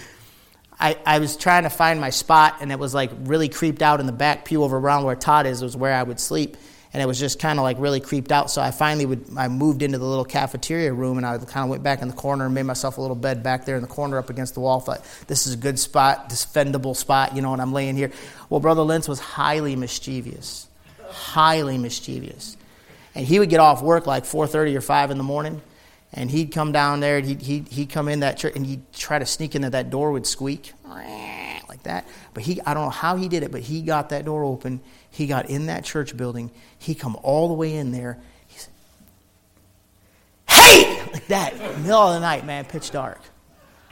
I, 0.79 0.99
I 1.07 1.19
was 1.19 1.37
trying 1.37 1.63
to 1.63 1.71
find 1.71 2.01
my 2.01 2.11
spot, 2.11 2.57
and 2.61 2.73
it 2.73 2.79
was 2.79 2.95
like 2.95 3.11
really 3.21 3.49
creeped 3.49 3.83
out 3.83 4.01
in 4.01 4.07
the 4.07 4.13
back 4.13 4.45
pew 4.45 4.63
over 4.65 4.77
around 4.77 5.05
where 5.05 5.17
Todd 5.17 5.47
is, 5.47 5.63
was 5.63 5.77
where 5.77 5.95
I 5.95 6.03
would 6.03 6.21
sleep. 6.21 6.57
And 6.93 7.03
it 7.03 7.07
was 7.07 7.19
just 7.19 7.41
kind 7.41 7.59
of 7.59 7.65
like 7.65 7.77
really 7.81 7.99
creeped 7.99 8.31
out. 8.31 8.53
So 8.53 8.63
I 8.63 8.71
finally 8.71 9.05
would, 9.05 9.25
I 9.37 9.49
moved 9.49 9.83
into 9.83 9.99
the 9.99 10.05
little 10.05 10.25
cafeteria 10.25 10.93
room, 10.93 11.17
and 11.17 11.27
I 11.27 11.39
kind 11.39 11.65
of 11.65 11.71
went 11.71 11.83
back 11.83 12.03
in 12.03 12.09
the 12.09 12.15
corner 12.15 12.45
and 12.45 12.55
made 12.55 12.63
myself 12.63 12.99
a 12.99 13.01
little 13.01 13.17
bed 13.17 13.43
back 13.43 13.65
there 13.65 13.75
in 13.75 13.83
the 13.83 13.89
corner 13.89 14.17
up 14.17 14.31
against 14.31 14.55
the 14.55 14.61
wall. 14.61 14.79
Thought, 14.79 15.05
this 15.27 15.47
is 15.47 15.55
a 15.55 15.57
good 15.57 15.79
spot, 15.79 16.31
defendable 16.31 16.95
spot, 16.95 17.35
you 17.35 17.43
know, 17.43 17.53
and 17.53 17.61
I'm 17.61 17.73
laying 17.73 17.97
here. 17.97 18.13
Well, 18.49 18.61
Brother 18.61 18.83
Lentz 18.83 19.09
was 19.09 19.19
highly 19.19 19.75
mischievous, 19.75 20.69
highly 21.09 21.79
mischievous. 21.79 22.57
And 23.17 23.27
he 23.27 23.39
would 23.39 23.51
get 23.51 23.61
off 23.61 23.83
work 23.83 24.07
like 24.07 24.25
4.30 24.25 24.77
or 24.77 24.81
5 24.81 25.11
in 25.11 25.19
the 25.19 25.25
morning 25.25 25.63
and 26.15 26.31
he'd 26.31 26.53
come 26.53 26.71
down 26.73 27.01
there 27.01 27.19
and 27.19 27.27
he'd, 27.27 27.43
he'd, 27.43 27.69
he'd 27.69 27.91
come 27.91 28.09
in 28.09 28.21
that 28.21 28.39
church 28.39 28.55
and 28.55 28.65
he'd 28.65 28.93
try 28.93 29.19
to 29.19 29.27
sneak 29.27 29.57
into 29.57 29.69
that 29.71 29.91
door 29.91 30.13
would 30.13 30.27
squeak 30.27 30.73
like 30.87 31.83
that. 31.83 32.07
But 32.33 32.45
he 32.45 32.61
i 32.63 32.73
don't 32.73 32.85
know 32.85 32.91
how 32.91 33.17
he 33.17 33.29
did 33.29 33.43
it 33.43 33.51
but 33.51 33.61
he 33.61 33.83
got 33.83 34.09
that 34.11 34.25
door 34.25 34.45
open. 34.45 34.81
He 35.11 35.27
got 35.27 35.51
in 35.51 35.67
that 35.67 35.85
church 35.85 36.17
building. 36.17 36.51
He 36.79 36.95
come 36.95 37.17
all 37.23 37.49
the 37.49 37.55
way 37.55 37.75
in 37.75 37.91
there. 37.91 38.19
He 38.47 38.59
said 38.59 38.73
hey! 40.49 41.03
Like 41.13 41.27
that. 41.27 41.59
Middle 41.81 41.99
of 41.99 42.15
the 42.15 42.21
night 42.21 42.47
man 42.47 42.65
pitch 42.65 42.93
dark. 42.93 43.21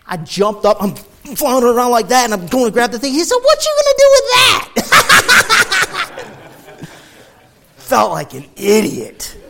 I 0.06 0.16
jumped 0.16 0.64
up. 0.64 0.80
I'm 0.80 0.94
flying 0.94 1.64
around 1.64 1.90
like 1.90 2.08
that 2.08 2.24
and 2.24 2.34
i'm 2.34 2.46
going 2.46 2.66
to 2.66 2.70
grab 2.70 2.92
the 2.92 3.00
thing. 3.00 3.12
He 3.12 3.24
said 3.24 3.36
what 3.36 3.64
you 3.64 3.70
going 3.76 3.84
to 3.84 3.96
do 3.98 4.08
with 4.12 4.24
that? 4.30 4.69
Felt 7.78 8.12
like 8.12 8.32
an 8.34 8.44
idiot 8.56 9.42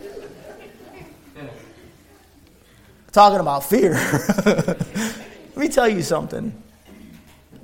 talking 3.13 3.39
about 3.39 3.63
fear. 3.63 3.93
let 4.45 5.57
me 5.57 5.69
tell 5.69 5.87
you 5.87 6.01
something. 6.01 6.51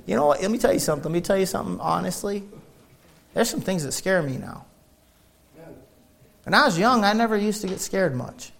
You 0.06 0.16
know 0.16 0.26
what? 0.26 0.40
Let 0.40 0.50
me 0.50 0.58
tell 0.58 0.72
you 0.72 0.78
something. 0.78 1.12
Let 1.12 1.12
me 1.12 1.20
tell 1.20 1.36
you 1.36 1.46
something 1.46 1.78
honestly. 1.80 2.44
There's 3.34 3.50
some 3.50 3.60
things 3.60 3.84
that 3.84 3.92
scare 3.92 4.22
me 4.22 4.38
now. 4.38 4.64
When 6.44 6.54
I 6.54 6.64
was 6.64 6.78
young, 6.78 7.04
I 7.04 7.12
never 7.12 7.36
used 7.36 7.60
to 7.60 7.68
get 7.68 7.80
scared 7.80 8.14
much. 8.14 8.50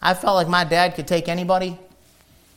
I 0.00 0.14
felt 0.14 0.34
like 0.34 0.48
my 0.48 0.64
dad 0.64 0.94
could 0.94 1.06
take 1.06 1.28
anybody. 1.28 1.78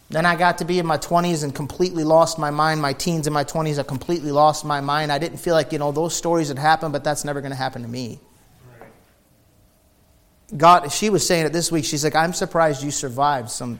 Then 0.09 0.25
I 0.25 0.35
got 0.35 0.59
to 0.59 0.65
be 0.65 0.79
in 0.79 0.85
my 0.85 0.97
20s 0.97 1.43
and 1.43 1.53
completely 1.53 2.03
lost 2.03 2.39
my 2.39 2.49
mind. 2.49 2.81
My 2.81 2.93
teens 2.93 3.27
and 3.27 3.33
my 3.33 3.43
20s, 3.43 3.77
I 3.77 3.83
completely 3.83 4.31
lost 4.31 4.63
my 4.63 4.79
mind. 4.79 5.11
I 5.11 5.19
didn't 5.19 5.37
feel 5.37 5.53
like, 5.53 5.73
you 5.73 5.79
know, 5.79 5.91
those 5.91 6.15
stories 6.15 6.47
had 6.47 6.57
happened, 6.57 6.93
but 6.93 7.03
that's 7.03 7.25
never 7.25 7.41
going 7.41 7.51
to 7.51 7.57
happen 7.57 7.81
to 7.81 7.87
me. 7.87 8.19
God, 10.55 10.91
she 10.91 11.09
was 11.09 11.27
saying 11.27 11.45
it 11.45 11.53
this 11.53 11.71
week. 11.71 11.83
She's 11.83 12.03
like, 12.03 12.15
I'm 12.15 12.33
surprised 12.33 12.81
you 12.81 12.91
survived 12.91 13.49
some. 13.49 13.79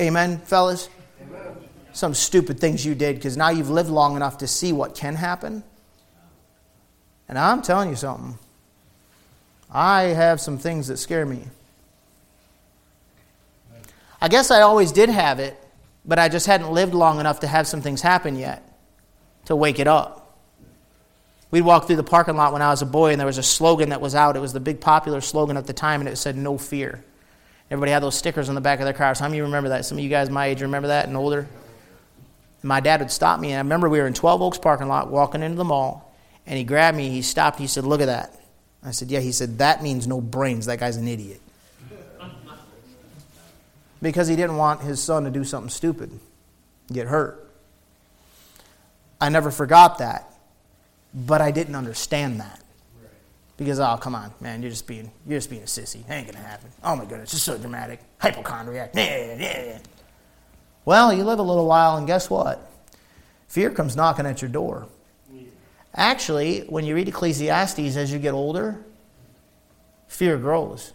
Amen, 0.00 0.38
fellas? 0.38 0.88
Amen. 1.20 1.56
Some 1.92 2.14
stupid 2.14 2.58
things 2.58 2.84
you 2.84 2.94
did 2.94 3.16
because 3.16 3.36
now 3.36 3.50
you've 3.50 3.70
lived 3.70 3.88
long 3.88 4.16
enough 4.16 4.38
to 4.38 4.48
see 4.48 4.72
what 4.72 4.96
can 4.96 5.14
happen. 5.14 5.62
And 7.28 7.38
I'm 7.38 7.62
telling 7.62 7.88
you 7.88 7.96
something. 7.96 8.38
I 9.70 10.02
have 10.02 10.40
some 10.40 10.58
things 10.58 10.88
that 10.88 10.98
scare 10.98 11.24
me. 11.24 11.44
I 14.20 14.28
guess 14.28 14.50
I 14.50 14.62
always 14.62 14.92
did 14.92 15.08
have 15.08 15.38
it, 15.38 15.56
but 16.04 16.18
I 16.18 16.28
just 16.28 16.46
hadn't 16.46 16.70
lived 16.72 16.94
long 16.94 17.20
enough 17.20 17.40
to 17.40 17.46
have 17.46 17.66
some 17.66 17.80
things 17.80 18.02
happen 18.02 18.36
yet 18.36 18.62
to 19.46 19.56
wake 19.56 19.78
it 19.78 19.86
up. 19.86 20.21
We'd 21.52 21.62
walk 21.62 21.86
through 21.86 21.96
the 21.96 22.02
parking 22.02 22.34
lot 22.34 22.52
when 22.54 22.62
I 22.62 22.70
was 22.70 22.80
a 22.80 22.86
boy, 22.86 23.12
and 23.12 23.20
there 23.20 23.26
was 23.26 23.38
a 23.38 23.42
slogan 23.42 23.90
that 23.90 24.00
was 24.00 24.14
out. 24.14 24.36
It 24.36 24.40
was 24.40 24.54
the 24.54 24.60
big 24.60 24.80
popular 24.80 25.20
slogan 25.20 25.58
at 25.58 25.66
the 25.66 25.74
time, 25.74 26.00
and 26.00 26.08
it 26.08 26.16
said, 26.16 26.34
No 26.36 26.58
fear. 26.58 27.04
Everybody 27.70 27.92
had 27.92 28.02
those 28.02 28.16
stickers 28.16 28.48
on 28.48 28.54
the 28.54 28.60
back 28.60 28.80
of 28.80 28.86
their 28.86 28.94
cars. 28.94 29.18
How 29.18 29.26
many 29.26 29.38
of 29.38 29.42
you 29.42 29.44
remember 29.44 29.68
that? 29.68 29.84
Some 29.84 29.98
of 29.98 30.04
you 30.04 30.10
guys 30.10 30.28
my 30.30 30.46
age 30.46 30.62
remember 30.62 30.88
that 30.88 31.06
and 31.06 31.16
older? 31.16 31.46
my 32.64 32.80
dad 32.80 33.00
would 33.00 33.10
stop 33.10 33.40
me, 33.40 33.48
and 33.48 33.56
I 33.56 33.60
remember 33.60 33.88
we 33.88 33.98
were 33.98 34.06
in 34.06 34.14
12 34.14 34.40
Oaks 34.40 34.58
parking 34.58 34.88
lot 34.88 35.10
walking 35.10 35.42
into 35.42 35.56
the 35.56 35.64
mall, 35.64 36.14
and 36.46 36.56
he 36.56 36.64
grabbed 36.64 36.96
me, 36.96 37.10
he 37.10 37.20
stopped, 37.20 37.58
he 37.58 37.66
said, 37.66 37.84
Look 37.84 38.00
at 38.00 38.06
that. 38.06 38.34
I 38.82 38.92
said, 38.92 39.10
Yeah. 39.10 39.20
He 39.20 39.32
said, 39.32 39.58
That 39.58 39.82
means 39.82 40.06
no 40.06 40.22
brains. 40.22 40.66
That 40.66 40.80
guy's 40.80 40.96
an 40.96 41.06
idiot. 41.06 41.40
because 44.00 44.26
he 44.26 44.36
didn't 44.36 44.56
want 44.56 44.80
his 44.80 45.02
son 45.02 45.24
to 45.24 45.30
do 45.30 45.44
something 45.44 45.70
stupid, 45.70 46.18
get 46.90 47.08
hurt. 47.08 47.46
I 49.20 49.28
never 49.28 49.50
forgot 49.50 49.98
that. 49.98 50.31
But 51.14 51.40
I 51.42 51.50
didn't 51.50 51.74
understand 51.74 52.40
that 52.40 52.62
Because 53.56 53.80
oh 53.80 53.96
come 53.98 54.14
on, 54.14 54.32
man, 54.40 54.62
you're 54.62 54.70
just 54.70 54.86
being 54.86 55.10
you're 55.26 55.38
just 55.38 55.50
being 55.50 55.62
a 55.62 55.66
sissy. 55.66 56.00
It 56.08 56.10
ain't 56.10 56.26
gonna 56.26 56.44
happen. 56.44 56.70
Oh 56.82 56.96
my 56.96 57.04
goodness, 57.04 57.32
it's 57.32 57.42
so 57.42 57.58
dramatic. 57.58 58.00
Hypochondriac. 58.18 58.92
Yeah, 58.94 59.36
yeah. 59.38 59.78
Well, 60.84 61.12
you 61.12 61.24
live 61.24 61.38
a 61.38 61.42
little 61.42 61.66
while 61.66 61.96
and 61.96 62.06
guess 62.06 62.28
what? 62.28 62.68
Fear 63.48 63.70
comes 63.70 63.94
knocking 63.96 64.26
at 64.26 64.42
your 64.42 64.50
door. 64.50 64.88
Actually, 65.94 66.60
when 66.62 66.84
you 66.84 66.94
read 66.94 67.08
Ecclesiastes 67.08 67.96
as 67.96 68.12
you 68.12 68.18
get 68.18 68.32
older, 68.32 68.82
fear 70.08 70.38
grows. 70.38 70.94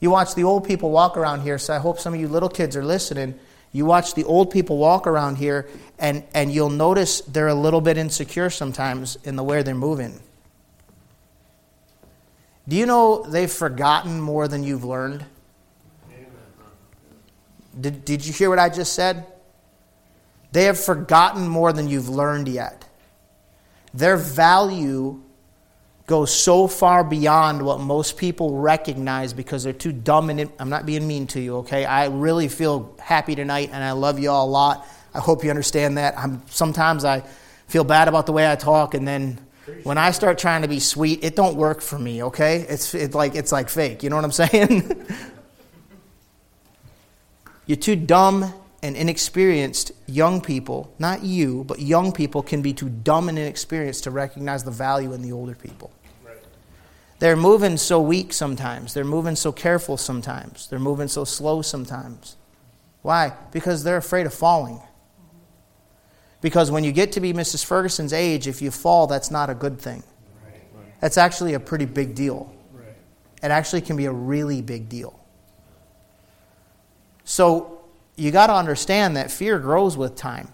You 0.00 0.10
watch 0.10 0.34
the 0.36 0.44
old 0.44 0.64
people 0.64 0.90
walk 0.92 1.16
around 1.16 1.40
here, 1.40 1.58
so 1.58 1.74
I 1.74 1.78
hope 1.78 1.98
some 1.98 2.14
of 2.14 2.20
you 2.20 2.28
little 2.28 2.48
kids 2.48 2.76
are 2.76 2.84
listening. 2.84 3.34
You 3.72 3.84
watch 3.84 4.14
the 4.14 4.24
old 4.24 4.50
people 4.50 4.78
walk 4.78 5.06
around 5.06 5.36
here, 5.36 5.68
and, 5.98 6.24
and 6.34 6.52
you'll 6.52 6.70
notice 6.70 7.20
they're 7.20 7.48
a 7.48 7.54
little 7.54 7.80
bit 7.80 7.98
insecure 7.98 8.50
sometimes 8.50 9.16
in 9.24 9.36
the 9.36 9.44
way 9.44 9.62
they're 9.62 9.74
moving. 9.74 10.20
Do 12.66 12.76
you 12.76 12.86
know 12.86 13.24
they've 13.28 13.50
forgotten 13.50 14.20
more 14.20 14.48
than 14.48 14.62
you've 14.62 14.84
learned? 14.84 15.24
Did, 17.78 18.04
did 18.04 18.26
you 18.26 18.32
hear 18.32 18.50
what 18.50 18.58
I 18.58 18.68
just 18.68 18.92
said? 18.92 19.26
They 20.52 20.64
have 20.64 20.78
forgotten 20.78 21.46
more 21.46 21.72
than 21.72 21.88
you've 21.88 22.08
learned 22.08 22.48
yet. 22.48 22.84
Their 23.94 24.16
value 24.16 25.22
goes 26.08 26.34
so 26.34 26.66
far 26.66 27.04
beyond 27.04 27.62
what 27.62 27.80
most 27.80 28.16
people 28.16 28.56
recognize 28.56 29.34
because 29.34 29.62
they're 29.62 29.74
too 29.74 29.92
dumb 29.92 30.30
and 30.30 30.50
I'm 30.58 30.70
not 30.70 30.86
being 30.86 31.06
mean 31.06 31.26
to 31.28 31.40
you, 31.40 31.58
okay? 31.58 31.84
I 31.84 32.06
really 32.06 32.48
feel 32.48 32.96
happy 32.98 33.34
tonight 33.34 33.68
and 33.72 33.84
I 33.84 33.92
love 33.92 34.18
you 34.18 34.30
all 34.30 34.48
a 34.48 34.50
lot. 34.50 34.88
I 35.14 35.20
hope 35.20 35.44
you 35.44 35.50
understand 35.50 35.98
that. 35.98 36.18
I'm 36.18 36.42
sometimes 36.48 37.04
I 37.04 37.22
feel 37.66 37.84
bad 37.84 38.08
about 38.08 38.24
the 38.24 38.32
way 38.32 38.50
I 38.50 38.56
talk 38.56 38.94
and 38.94 39.06
then 39.06 39.38
when 39.82 39.98
I 39.98 40.12
start 40.12 40.38
trying 40.38 40.62
to 40.62 40.68
be 40.68 40.80
sweet, 40.80 41.22
it 41.22 41.36
don't 41.36 41.56
work 41.56 41.82
for 41.82 41.98
me, 41.98 42.22
okay? 42.24 42.64
It's 42.68 42.94
it 42.94 43.14
like 43.14 43.34
it's 43.34 43.52
like 43.52 43.68
fake. 43.68 44.02
You 44.02 44.08
know 44.08 44.16
what 44.16 44.24
I'm 44.24 44.32
saying? 44.48 45.06
You're 47.66 47.76
too 47.76 47.96
dumb 47.96 48.54
and 48.82 48.96
inexperienced 48.96 49.92
young 50.06 50.40
people, 50.40 50.94
not 50.98 51.22
you, 51.22 51.64
but 51.64 51.80
young 51.80 52.12
people 52.12 52.42
can 52.42 52.62
be 52.62 52.72
too 52.72 52.88
dumb 52.88 53.28
and 53.28 53.38
inexperienced 53.38 54.04
to 54.04 54.10
recognize 54.10 54.64
the 54.64 54.70
value 54.70 55.12
in 55.12 55.20
the 55.20 55.32
older 55.32 55.54
people. 55.54 55.90
They're 57.18 57.36
moving 57.36 57.76
so 57.76 58.00
weak 58.00 58.32
sometimes. 58.32 58.94
They're 58.94 59.04
moving 59.04 59.36
so 59.36 59.50
careful 59.50 59.96
sometimes. 59.96 60.68
They're 60.68 60.78
moving 60.78 61.08
so 61.08 61.24
slow 61.24 61.62
sometimes. 61.62 62.36
Why? 63.02 63.32
Because 63.50 63.84
they're 63.84 63.96
afraid 63.96 64.26
of 64.26 64.34
falling. 64.34 64.80
Because 66.40 66.70
when 66.70 66.84
you 66.84 66.92
get 66.92 67.12
to 67.12 67.20
be 67.20 67.32
Mrs. 67.32 67.64
Ferguson's 67.64 68.12
age, 68.12 68.46
if 68.46 68.62
you 68.62 68.70
fall, 68.70 69.06
that's 69.06 69.30
not 69.30 69.50
a 69.50 69.54
good 69.54 69.80
thing. 69.80 70.04
That's 71.00 71.18
actually 71.18 71.54
a 71.54 71.60
pretty 71.60 71.84
big 71.84 72.14
deal. 72.14 72.54
It 73.42 73.50
actually 73.50 73.82
can 73.82 73.96
be 73.96 74.06
a 74.06 74.12
really 74.12 74.62
big 74.62 74.88
deal. 74.88 75.18
So 77.24 77.82
you 78.16 78.30
got 78.30 78.48
to 78.48 78.54
understand 78.54 79.16
that 79.16 79.30
fear 79.30 79.58
grows 79.58 79.96
with 79.96 80.16
time. 80.16 80.48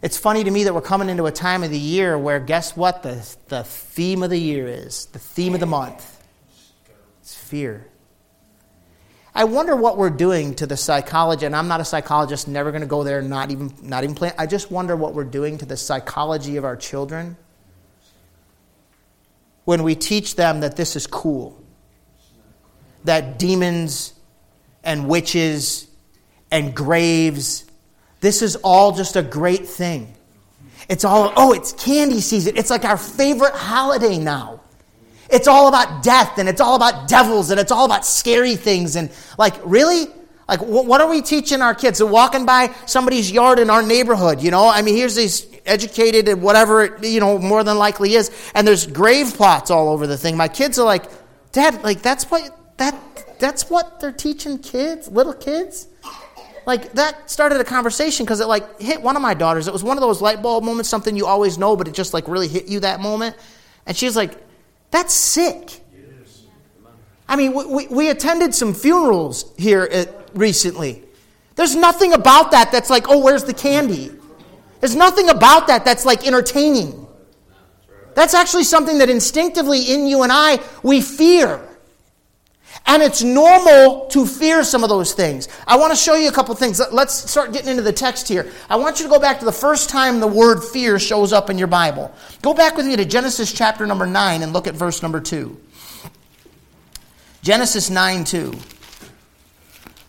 It's 0.00 0.16
funny 0.16 0.44
to 0.44 0.50
me 0.50 0.64
that 0.64 0.74
we're 0.74 0.80
coming 0.80 1.08
into 1.08 1.26
a 1.26 1.32
time 1.32 1.64
of 1.64 1.70
the 1.70 1.78
year 1.78 2.16
where, 2.16 2.38
guess 2.38 2.76
what? 2.76 3.02
The, 3.02 3.36
the 3.48 3.64
theme 3.64 4.22
of 4.22 4.30
the 4.30 4.38
year 4.38 4.68
is 4.68 5.06
the 5.06 5.18
theme 5.18 5.54
of 5.54 5.60
the 5.60 5.66
month. 5.66 6.22
It's 7.20 7.34
fear. 7.34 7.88
I 9.34 9.44
wonder 9.44 9.74
what 9.74 9.96
we're 9.96 10.10
doing 10.10 10.54
to 10.56 10.66
the 10.66 10.76
psychology, 10.76 11.46
and 11.46 11.54
I'm 11.54 11.68
not 11.68 11.80
a 11.80 11.84
psychologist, 11.84 12.48
never 12.48 12.70
going 12.70 12.80
to 12.80 12.88
go 12.88 13.02
there, 13.02 13.22
not 13.22 13.50
even, 13.50 13.72
not 13.82 14.04
even 14.04 14.14
plan. 14.14 14.34
I 14.38 14.46
just 14.46 14.70
wonder 14.70 14.96
what 14.96 15.14
we're 15.14 15.24
doing 15.24 15.58
to 15.58 15.66
the 15.66 15.76
psychology 15.76 16.56
of 16.56 16.64
our 16.64 16.76
children 16.76 17.36
when 19.64 19.82
we 19.82 19.94
teach 19.94 20.34
them 20.36 20.60
that 20.60 20.76
this 20.76 20.96
is 20.96 21.06
cool, 21.06 21.62
that 23.04 23.38
demons 23.38 24.14
and 24.82 25.08
witches 25.08 25.86
and 26.50 26.74
graves 26.74 27.67
this 28.20 28.42
is 28.42 28.56
all 28.56 28.92
just 28.92 29.16
a 29.16 29.22
great 29.22 29.66
thing. 29.66 30.14
It's 30.88 31.04
all, 31.04 31.32
oh, 31.36 31.52
it's 31.52 31.72
candy 31.72 32.20
season. 32.20 32.56
It's 32.56 32.70
like 32.70 32.84
our 32.84 32.96
favorite 32.96 33.54
holiday 33.54 34.18
now. 34.18 34.60
It's 35.30 35.46
all 35.46 35.68
about 35.68 36.02
death 36.02 36.38
and 36.38 36.48
it's 36.48 36.60
all 36.60 36.74
about 36.74 37.08
devils 37.08 37.50
and 37.50 37.60
it's 37.60 37.70
all 37.70 37.84
about 37.84 38.06
scary 38.06 38.56
things. 38.56 38.96
And 38.96 39.10
like, 39.36 39.54
really? 39.64 40.06
Like, 40.48 40.60
what 40.60 41.02
are 41.02 41.10
we 41.10 41.20
teaching 41.20 41.60
our 41.60 41.74
kids? 41.74 41.98
They're 41.98 42.06
walking 42.06 42.46
by 42.46 42.74
somebody's 42.86 43.30
yard 43.30 43.58
in 43.58 43.68
our 43.68 43.82
neighborhood, 43.82 44.42
you 44.42 44.50
know? 44.50 44.66
I 44.66 44.80
mean, 44.80 44.96
here's 44.96 45.14
these 45.14 45.46
educated 45.66 46.26
and 46.26 46.40
whatever, 46.40 46.84
it, 46.84 47.04
you 47.04 47.20
know, 47.20 47.38
more 47.38 47.62
than 47.62 47.76
likely 47.76 48.14
is. 48.14 48.30
And 48.54 48.66
there's 48.66 48.86
grave 48.86 49.34
plots 49.34 49.70
all 49.70 49.90
over 49.90 50.06
the 50.06 50.16
thing. 50.16 50.38
My 50.38 50.48
kids 50.48 50.78
are 50.78 50.86
like, 50.86 51.04
Dad, 51.52 51.82
like, 51.82 52.00
that's 52.00 52.24
what, 52.30 52.78
that, 52.78 52.94
that's 53.38 53.68
what 53.68 54.00
they're 54.00 54.10
teaching 54.10 54.58
kids, 54.58 55.08
little 55.08 55.34
kids? 55.34 55.86
Like 56.68 56.92
that 56.92 57.30
started 57.30 57.62
a 57.62 57.64
conversation 57.64 58.26
because 58.26 58.40
it 58.40 58.46
like 58.46 58.78
hit 58.78 59.00
one 59.00 59.16
of 59.16 59.22
my 59.22 59.32
daughters. 59.32 59.66
It 59.66 59.72
was 59.72 59.82
one 59.82 59.96
of 59.96 60.02
those 60.02 60.20
light 60.20 60.42
bulb 60.42 60.62
moments, 60.62 60.90
something 60.90 61.16
you 61.16 61.24
always 61.24 61.56
know, 61.56 61.74
but 61.74 61.88
it 61.88 61.94
just 61.94 62.12
like 62.12 62.28
really 62.28 62.46
hit 62.46 62.66
you 62.68 62.80
that 62.80 63.00
moment. 63.00 63.36
And 63.86 63.96
she 63.96 64.04
was 64.04 64.14
like, 64.14 64.36
"That's 64.90 65.14
sick." 65.14 65.80
I 67.26 67.36
mean, 67.36 67.54
we, 67.54 67.86
we 67.86 68.10
attended 68.10 68.54
some 68.54 68.74
funerals 68.74 69.52
here 69.56 69.82
at, 69.82 70.30
recently. 70.34 71.02
There's 71.56 71.74
nothing 71.74 72.12
about 72.12 72.52
that 72.52 72.70
that's 72.70 72.88
like, 72.88 73.06
oh, 73.08 73.18
where's 73.18 73.44
the 73.44 73.52
candy? 73.52 74.10
There's 74.80 74.96
nothing 74.96 75.28
about 75.28 75.66
that 75.66 75.84
that's 75.84 76.06
like 76.06 76.26
entertaining. 76.26 77.06
That's 78.14 78.32
actually 78.32 78.64
something 78.64 78.98
that 78.98 79.10
instinctively 79.10 79.92
in 79.92 80.06
you 80.06 80.22
and 80.22 80.32
I 80.32 80.60
we 80.82 81.00
fear. 81.00 81.67
And 82.86 83.02
it's 83.02 83.22
normal 83.22 84.06
to 84.06 84.26
fear 84.26 84.64
some 84.64 84.82
of 84.82 84.88
those 84.88 85.12
things. 85.12 85.48
I 85.66 85.76
want 85.76 85.92
to 85.92 85.96
show 85.96 86.14
you 86.14 86.28
a 86.28 86.32
couple 86.32 86.54
things. 86.54 86.80
Let's 86.90 87.30
start 87.30 87.52
getting 87.52 87.68
into 87.68 87.82
the 87.82 87.92
text 87.92 88.28
here. 88.28 88.50
I 88.70 88.76
want 88.76 88.98
you 88.98 89.04
to 89.04 89.10
go 89.10 89.18
back 89.18 89.40
to 89.40 89.44
the 89.44 89.52
first 89.52 89.90
time 89.90 90.20
the 90.20 90.26
word 90.26 90.64
fear 90.64 90.98
shows 90.98 91.32
up 91.32 91.50
in 91.50 91.58
your 91.58 91.66
Bible. 91.66 92.14
Go 92.40 92.54
back 92.54 92.76
with 92.76 92.86
me 92.86 92.96
to 92.96 93.04
Genesis 93.04 93.52
chapter 93.52 93.86
number 93.86 94.06
9 94.06 94.42
and 94.42 94.52
look 94.52 94.66
at 94.66 94.74
verse 94.74 95.02
number 95.02 95.20
2. 95.20 95.60
Genesis 97.42 97.90
9 97.90 98.24
2. 98.24 98.52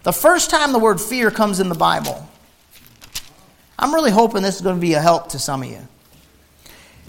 The 0.04 0.14
first 0.14 0.50
time 0.50 0.72
the 0.72 0.80
word 0.80 1.02
fear 1.02 1.30
comes 1.30 1.60
in 1.60 1.68
the 1.70 1.76
Bible. 1.76 2.28
I'm 3.78 3.94
really 3.94 4.12
hoping 4.12 4.42
this 4.42 4.56
is 4.56 4.62
going 4.62 4.76
to 4.76 4.82
be 4.82 4.94
a 4.94 5.02
help 5.02 5.30
to 5.30 5.40
some 5.40 5.64
of 5.64 5.70
you. 5.70 5.88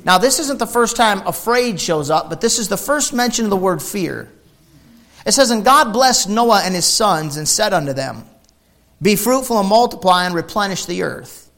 Now, 0.05 0.19
this 0.19 0.39
isn't 0.39 0.59
the 0.59 0.67
first 0.67 0.97
time 0.97 1.27
afraid 1.27 1.81
shows 1.81 2.11
up, 2.11 2.31
but 2.31 2.41
this 2.41 2.59
is 2.59 2.69
the 2.69 2.77
first 2.77 3.13
mention 3.13 3.45
of 3.45 3.51
the 3.51 3.57
word 3.57 3.83
fear. 3.83 4.31
It 5.27 5.33
says, 5.33 5.51
And 5.51 5.65
God 5.65 5.93
blessed 5.93 6.29
Noah 6.29 6.63
and 6.65 6.75
his 6.75 6.87
sons 6.87 7.37
and 7.37 7.49
said 7.49 7.73
unto 7.73 7.93
them, 7.93 8.25
Be 9.03 9.17
fruitful 9.17 9.59
and 9.59 9.69
multiply 9.69 10.25
and 10.27 10.35
replenish 10.35 10.87
the 10.87 11.03
earth. 11.03 11.51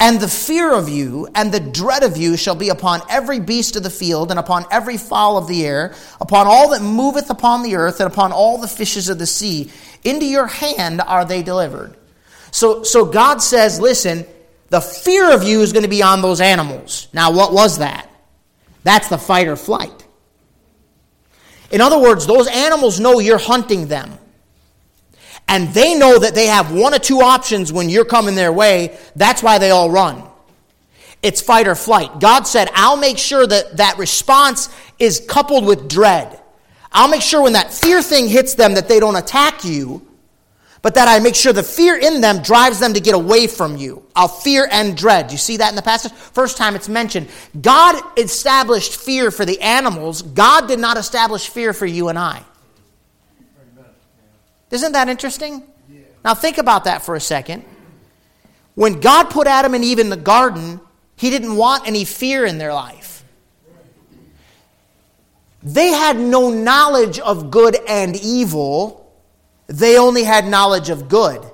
And 0.00 0.20
the 0.20 0.28
fear 0.28 0.72
of 0.72 0.88
you 0.88 1.28
and 1.34 1.50
the 1.50 1.58
dread 1.58 2.04
of 2.04 2.16
you 2.16 2.36
shall 2.36 2.54
be 2.54 2.68
upon 2.68 3.02
every 3.08 3.40
beast 3.40 3.74
of 3.74 3.82
the 3.82 3.90
field, 3.90 4.30
and 4.30 4.38
upon 4.38 4.64
every 4.70 4.96
fowl 4.96 5.36
of 5.36 5.48
the 5.48 5.66
air, 5.66 5.94
upon 6.20 6.46
all 6.46 6.70
that 6.70 6.82
moveth 6.82 7.30
upon 7.30 7.64
the 7.64 7.74
earth, 7.74 7.98
and 7.98 8.10
upon 8.10 8.30
all 8.30 8.58
the 8.58 8.68
fishes 8.68 9.08
of 9.08 9.18
the 9.18 9.26
sea. 9.26 9.72
Into 10.04 10.24
your 10.24 10.46
hand 10.46 11.00
are 11.00 11.24
they 11.24 11.42
delivered. 11.42 11.96
So, 12.52 12.84
so 12.84 13.04
God 13.04 13.42
says, 13.42 13.80
listen, 13.80 14.24
the 14.68 14.80
fear 14.80 15.32
of 15.34 15.42
you 15.42 15.62
is 15.62 15.72
going 15.72 15.82
to 15.82 15.88
be 15.88 16.02
on 16.02 16.22
those 16.22 16.40
animals. 16.40 17.08
Now, 17.12 17.32
what 17.32 17.52
was 17.52 17.78
that? 17.78 18.08
That's 18.84 19.08
the 19.08 19.18
fight 19.18 19.48
or 19.48 19.56
flight. 19.56 19.97
In 21.70 21.80
other 21.80 21.98
words, 21.98 22.26
those 22.26 22.46
animals 22.48 22.98
know 22.98 23.18
you're 23.18 23.38
hunting 23.38 23.88
them. 23.88 24.18
And 25.46 25.72
they 25.72 25.98
know 25.98 26.18
that 26.18 26.34
they 26.34 26.46
have 26.46 26.72
one 26.72 26.94
or 26.94 26.98
two 26.98 27.20
options 27.20 27.72
when 27.72 27.88
you're 27.88 28.04
coming 28.04 28.34
their 28.34 28.52
way. 28.52 28.98
That's 29.16 29.42
why 29.42 29.58
they 29.58 29.70
all 29.70 29.90
run. 29.90 30.22
It's 31.22 31.40
fight 31.40 31.66
or 31.66 31.74
flight. 31.74 32.20
God 32.20 32.46
said, 32.46 32.70
I'll 32.74 32.96
make 32.96 33.18
sure 33.18 33.46
that 33.46 33.78
that 33.78 33.98
response 33.98 34.68
is 34.98 35.24
coupled 35.26 35.64
with 35.64 35.88
dread. 35.88 36.38
I'll 36.92 37.08
make 37.08 37.22
sure 37.22 37.42
when 37.42 37.54
that 37.54 37.72
fear 37.72 38.02
thing 38.02 38.28
hits 38.28 38.54
them 38.54 38.74
that 38.74 38.88
they 38.88 39.00
don't 39.00 39.16
attack 39.16 39.64
you, 39.64 40.06
but 40.82 40.94
that 40.94 41.08
I 41.08 41.18
make 41.18 41.34
sure 41.34 41.52
the 41.52 41.62
fear 41.62 41.96
in 41.96 42.20
them 42.20 42.42
drives 42.42 42.78
them 42.78 42.94
to 42.94 43.00
get 43.00 43.14
away 43.14 43.46
from 43.46 43.76
you. 43.76 44.04
I'll 44.14 44.28
fear 44.28 44.68
and 44.70 44.96
dread. 44.96 45.32
You 45.32 45.38
see 45.38 45.56
that 45.56 45.70
in 45.70 45.76
the 45.76 45.82
passage? 45.82 46.12
First 46.12 46.56
time 46.56 46.76
it's 46.76 46.88
mentioned. 46.88 47.28
God 47.60 48.00
established 48.16 48.96
fear 48.96 49.30
for 49.30 49.44
the 49.44 49.60
animals, 49.60 50.22
God 50.22 50.68
did 50.68 50.78
not 50.78 50.96
establish 50.96 51.48
fear 51.48 51.72
for 51.72 51.86
you 51.86 52.08
and 52.08 52.18
I. 52.18 52.42
Isn't 54.70 54.92
that 54.92 55.08
interesting? 55.08 55.62
Now 56.24 56.34
think 56.34 56.58
about 56.58 56.84
that 56.84 57.02
for 57.02 57.14
a 57.14 57.20
second. 57.20 57.64
When 58.74 59.00
God 59.00 59.30
put 59.30 59.46
Adam 59.46 59.74
and 59.74 59.84
Eve 59.84 59.98
in 59.98 60.10
the 60.10 60.16
garden, 60.16 60.80
He 61.16 61.30
didn't 61.30 61.56
want 61.56 61.86
any 61.86 62.04
fear 62.04 62.44
in 62.44 62.58
their 62.58 62.72
life. 62.72 63.24
They 65.62 65.88
had 65.88 66.16
no 66.18 66.50
knowledge 66.50 67.18
of 67.18 67.50
good 67.50 67.76
and 67.88 68.14
evil 68.14 68.97
they 69.68 69.98
only 69.98 70.24
had 70.24 70.46
knowledge 70.46 70.90
of 70.90 71.08
good. 71.08 71.44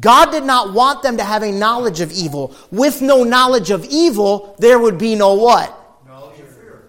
God 0.00 0.30
did 0.30 0.44
not 0.44 0.72
want 0.72 1.02
them 1.02 1.16
to 1.18 1.24
have 1.24 1.42
a 1.42 1.52
knowledge 1.52 2.00
of 2.00 2.10
evil. 2.12 2.54
With 2.70 3.00
no 3.00 3.22
knowledge 3.22 3.70
of 3.70 3.84
evil, 3.84 4.56
there 4.58 4.78
would 4.78 4.98
be 4.98 5.14
no 5.14 5.34
what? 5.34 5.72
Knowledge 6.06 6.40
of 6.40 6.48
fear. 6.48 6.88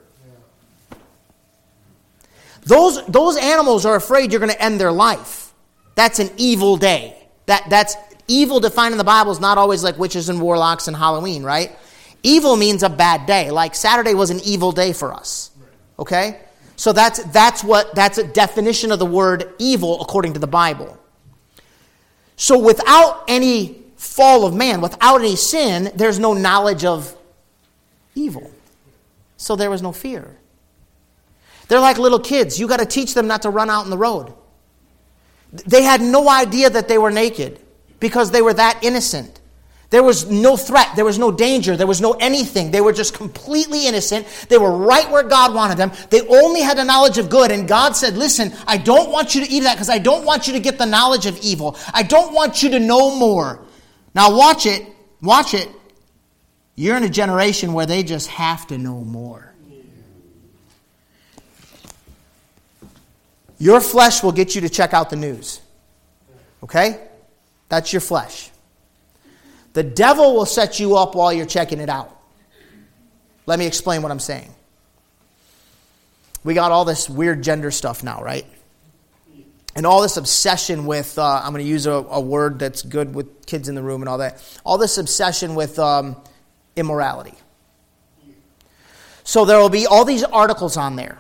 Those, 2.64 3.06
those 3.06 3.38
animals 3.38 3.86
are 3.86 3.96
afraid 3.96 4.32
you're 4.32 4.40
going 4.40 4.52
to 4.52 4.62
end 4.62 4.80
their 4.80 4.92
life. 4.92 5.54
That's 5.96 6.20
an 6.20 6.32
evil 6.38 6.78
day. 6.78 7.16
That, 7.46 7.70
that's 7.70 7.96
evil 8.28 8.60
defined 8.60 8.94
in 8.94 8.98
the 8.98 9.04
Bible 9.04 9.32
is 9.32 9.40
not 9.40 9.58
always 9.58 9.84
like 9.84 9.98
witches 9.98 10.30
and 10.30 10.42
warlocks 10.42 10.88
and 10.88 10.98
Halloween, 10.98 11.44
right? 11.44 11.78
Evil 12.24 12.56
means 12.56 12.84
a 12.84 12.90
bad 12.90 13.26
day. 13.26 13.52
Like 13.52 13.76
Saturday 13.76 14.16
was 14.16 14.32
an 14.32 14.40
evil 14.44 14.72
day 14.72 14.92
for 14.92 15.14
us. 15.14 15.52
Okay? 16.00 16.42
So 16.78 16.94
that's, 16.94 17.22
that's 17.26 17.64
what, 17.64 17.94
that's 17.96 18.20
a 18.20 18.24
definition 18.24 18.92
of 18.92 19.00
the 19.00 19.06
word 19.06 19.54
evil 19.58 20.00
according 20.00 20.34
to 20.34 20.40
the 20.40 20.48
Bible. 20.48 20.98
So 22.36 22.58
without 22.58 23.26
any 23.28 23.84
fall 23.96 24.46
of 24.46 24.56
man, 24.56 24.80
without 24.80 25.20
any 25.20 25.36
sin, 25.36 25.92
there's 25.96 26.20
no 26.20 26.34
knowledge 26.34 26.86
of 26.86 27.18
evil. 28.14 28.52
So 29.38 29.56
there 29.56 29.72
was 29.72 29.82
no 29.82 29.92
fear. 29.92 30.38
They're 31.68 31.80
like 31.80 31.98
little 31.98 32.20
kids. 32.20 32.60
You 32.60 32.68
got 32.68 32.80
to 32.80 32.86
teach 32.86 33.16
them 33.16 33.28
not 33.28 33.42
to 33.42 33.50
run 33.50 33.72
out 33.72 33.84
in 33.84 33.90
the 33.90 33.98
road. 33.98 34.34
They 35.52 35.82
had 35.82 36.00
no 36.00 36.30
idea 36.30 36.70
that 36.70 36.88
they 36.88 37.00
were 37.00 37.12
naked 37.12 37.60
because 38.00 38.30
they 38.30 38.44
were 38.44 38.54
that 38.54 38.80
innocent. 38.84 39.42
There 39.90 40.04
was 40.04 40.30
no 40.30 40.58
threat. 40.58 40.90
There 40.98 41.06
was 41.06 41.18
no 41.18 41.32
danger. 41.32 41.78
There 41.78 41.88
was 41.88 42.02
no 42.02 42.12
anything. 42.14 42.72
They 42.72 42.82
were 42.82 42.92
just 42.92 43.14
completely 43.14 43.88
innocent. 43.88 44.28
They 44.50 44.58
were 44.58 44.72
right 44.72 45.10
where 45.10 45.24
God 45.24 45.54
wanted 45.54 45.78
them. 45.78 45.94
They 46.10 46.28
only 46.28 46.62
had 46.62 46.78
a 46.78 46.84
knowledge 46.84 47.18
of 47.18 47.30
good. 47.30 47.52
And 47.52 47.68
God 47.68 47.96
said, 47.96 48.18
Listen, 48.18 48.54
I 48.68 48.78
don't 48.78 49.12
want 49.12 49.34
you 49.34 49.46
to 49.46 49.50
eat 49.50 49.62
that 49.62 49.76
because 49.76 49.90
I 49.90 49.98
don't 49.98 50.26
want 50.26 50.46
you 50.46 50.54
to 50.54 50.60
get 50.60 50.78
the 50.78 50.86
knowledge 50.86 51.26
of 51.26 51.38
evil. 51.40 51.78
I 51.94 52.04
don't 52.04 52.34
want 52.34 52.62
you 52.62 52.72
to 52.72 52.80
know 52.80 53.16
more. 53.16 53.62
Now, 54.14 54.36
watch 54.36 54.66
it. 54.66 54.86
Watch 55.22 55.54
it. 55.54 55.70
You're 56.76 56.98
in 56.98 57.04
a 57.04 57.10
generation 57.10 57.72
where 57.72 57.86
they 57.86 58.04
just 58.04 58.28
have 58.28 58.68
to 58.68 58.78
know 58.78 59.02
more. 59.04 59.54
Your 63.58 63.80
flesh 63.80 64.22
will 64.22 64.34
get 64.34 64.54
you 64.54 64.62
to 64.62 64.70
check 64.70 64.94
out 64.94 65.10
the 65.10 65.16
news. 65.16 65.62
Okay? 66.62 67.00
That's 67.70 67.92
your 67.92 68.02
flesh. 68.02 68.52
The 69.78 69.84
devil 69.84 70.34
will 70.34 70.48
set 70.48 70.80
you 70.80 70.96
up 70.98 71.14
while 71.14 71.32
you're 71.32 71.46
checking 71.46 71.80
it 71.80 71.88
out. 71.88 72.20
Let 73.46 73.60
me 73.60 73.68
explain 73.68 74.02
what 74.02 74.12
I'm 74.12 74.18
saying. 74.18 74.52
We 76.44 76.56
got 76.56 76.72
all 76.72 76.84
this 76.84 77.08
weird 77.08 77.44
gender 77.44 77.70
stuff 77.70 78.04
now, 78.04 78.24
right? 78.24 78.48
And 79.76 79.86
all 79.86 80.02
this 80.02 80.18
obsession 80.18 80.88
with, 80.88 81.20
uh, 81.20 81.42
I'm 81.44 81.54
going 81.54 81.64
to 81.64 81.70
use 81.70 81.86
a, 81.86 81.92
a, 81.92 82.20
word 82.20 82.58
that's 82.58 82.82
good 82.82 83.14
with 83.14 83.46
kids 83.46 83.70
in 83.70 83.76
the 83.76 83.84
room 83.84 84.02
and 84.02 84.10
all 84.10 84.18
that. 84.18 84.44
All 84.64 84.80
this 84.80 84.98
obsession 84.98 85.54
with 85.54 85.78
um, 85.78 86.16
immorality. 86.76 87.36
So 89.24 89.46
there 89.46 89.60
will 89.60 89.70
be 89.70 89.86
all 89.86 90.06
these 90.06 90.24
articles 90.24 90.76
on 90.76 90.96
there 90.96 91.20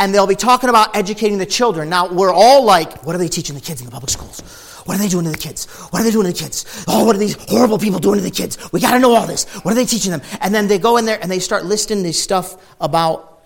and 0.00 0.12
they'll 0.12 0.26
be 0.26 0.34
talking 0.34 0.70
about 0.70 0.96
educating 0.96 1.38
the 1.38 1.46
children. 1.46 1.88
Now, 1.88 2.12
we're 2.12 2.34
all 2.34 2.64
like, 2.64 3.04
what 3.06 3.14
are 3.14 3.18
they 3.18 3.28
teaching 3.28 3.54
the 3.54 3.60
kids 3.60 3.80
in 3.80 3.86
the 3.86 3.92
public 3.92 4.10
schools? 4.10 4.42
What 4.86 4.98
are 4.98 5.02
they 5.02 5.08
doing 5.08 5.24
to 5.24 5.32
the 5.32 5.36
kids? 5.36 5.66
What 5.90 6.00
are 6.00 6.04
they 6.04 6.12
doing 6.12 6.26
to 6.26 6.32
the 6.32 6.38
kids? 6.38 6.84
Oh, 6.86 7.04
what 7.04 7.16
are 7.16 7.18
these 7.18 7.34
horrible 7.48 7.78
people 7.78 7.98
doing 7.98 8.18
to 8.18 8.24
the 8.24 8.30
kids? 8.30 8.56
We 8.72 8.80
got 8.80 8.92
to 8.92 9.00
know 9.00 9.14
all 9.14 9.26
this. 9.26 9.44
What 9.64 9.72
are 9.72 9.74
they 9.74 9.84
teaching 9.84 10.12
them? 10.12 10.22
And 10.40 10.54
then 10.54 10.68
they 10.68 10.78
go 10.78 10.96
in 10.96 11.04
there 11.04 11.18
and 11.20 11.30
they 11.30 11.40
start 11.40 11.64
listing 11.64 12.04
this 12.04 12.22
stuff 12.22 12.56
about 12.80 13.42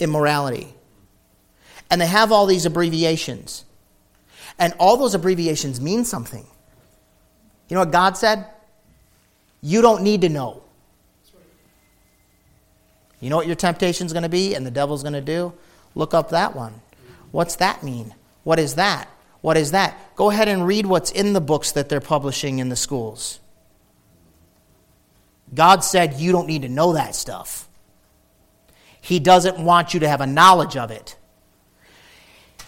immorality. 0.00 0.74
And 1.88 2.00
they 2.00 2.06
have 2.06 2.32
all 2.32 2.46
these 2.46 2.66
abbreviations. 2.66 3.64
And 4.58 4.74
all 4.78 4.96
those 4.96 5.14
abbreviations 5.14 5.80
mean 5.80 6.04
something. 6.04 6.44
You 7.68 7.74
know 7.74 7.80
what 7.80 7.92
God 7.92 8.16
said? 8.16 8.44
You 9.60 9.82
don't 9.82 10.02
need 10.02 10.22
to 10.22 10.28
know. 10.28 10.64
You 13.20 13.30
know 13.30 13.36
what 13.36 13.46
your 13.46 13.54
temptation 13.54 14.06
is 14.06 14.12
going 14.12 14.24
to 14.24 14.28
be 14.28 14.54
and 14.54 14.66
the 14.66 14.70
devil's 14.72 15.02
going 15.02 15.12
to 15.12 15.20
do? 15.20 15.52
Look 15.94 16.12
up 16.12 16.30
that 16.30 16.56
one. 16.56 16.80
What's 17.30 17.56
that 17.56 17.84
mean? 17.84 18.14
What 18.42 18.58
is 18.58 18.74
that? 18.74 19.08
What 19.42 19.56
is 19.56 19.72
that? 19.72 20.16
Go 20.16 20.30
ahead 20.30 20.48
and 20.48 20.66
read 20.66 20.86
what's 20.86 21.10
in 21.10 21.34
the 21.34 21.40
books 21.40 21.72
that 21.72 21.88
they're 21.88 22.00
publishing 22.00 22.60
in 22.60 22.68
the 22.68 22.76
schools. 22.76 23.40
God 25.52 25.84
said 25.84 26.14
you 26.14 26.32
don't 26.32 26.46
need 26.46 26.62
to 26.62 26.68
know 26.68 26.94
that 26.94 27.14
stuff. 27.14 27.68
He 29.00 29.18
doesn't 29.18 29.58
want 29.58 29.92
you 29.94 30.00
to 30.00 30.08
have 30.08 30.20
a 30.20 30.26
knowledge 30.26 30.76
of 30.76 30.90
it. 30.90 31.16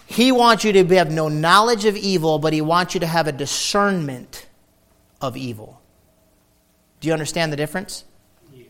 He 0.07 0.33
wants 0.33 0.65
you 0.65 0.73
to 0.73 0.85
have 0.97 1.11
no 1.11 1.29
knowledge 1.29 1.85
of 1.87 1.97
evil, 1.97 2.39
but 2.39 2.53
He 2.53 2.61
wants 2.61 2.93
you 2.93 3.01
to 3.01 3.07
have 3.07 3.27
a 3.27 3.33
discernment 3.33 4.47
of 5.21 5.37
evil. 5.37 5.81
Do 7.01 7.09
you 7.09 7.13
understand 7.13 7.53
the 7.53 7.57
difference? 7.57 8.05
Yeah. 8.53 8.65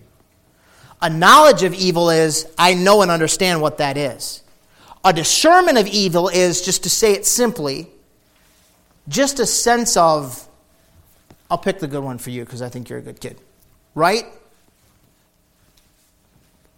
A 1.00 1.10
knowledge 1.10 1.62
of 1.62 1.72
evil 1.74 2.10
is 2.10 2.46
I 2.58 2.74
know 2.74 3.02
and 3.02 3.10
understand 3.10 3.62
what 3.62 3.78
that 3.78 3.96
is. 3.96 4.42
A 5.04 5.12
discernment 5.12 5.78
of 5.78 5.86
evil 5.86 6.28
is, 6.28 6.62
just 6.62 6.82
to 6.84 6.90
say 6.90 7.12
it 7.12 7.26
simply, 7.26 7.88
just 9.08 9.40
a 9.40 9.46
sense 9.46 9.96
of, 9.96 10.48
I'll 11.50 11.58
pick 11.58 11.78
the 11.78 11.86
good 11.86 12.02
one 12.02 12.18
for 12.18 12.30
you 12.30 12.44
because 12.44 12.62
I 12.62 12.68
think 12.68 12.88
you're 12.88 12.98
a 12.98 13.02
good 13.02 13.20
kid. 13.20 13.40
Right? 13.94 14.24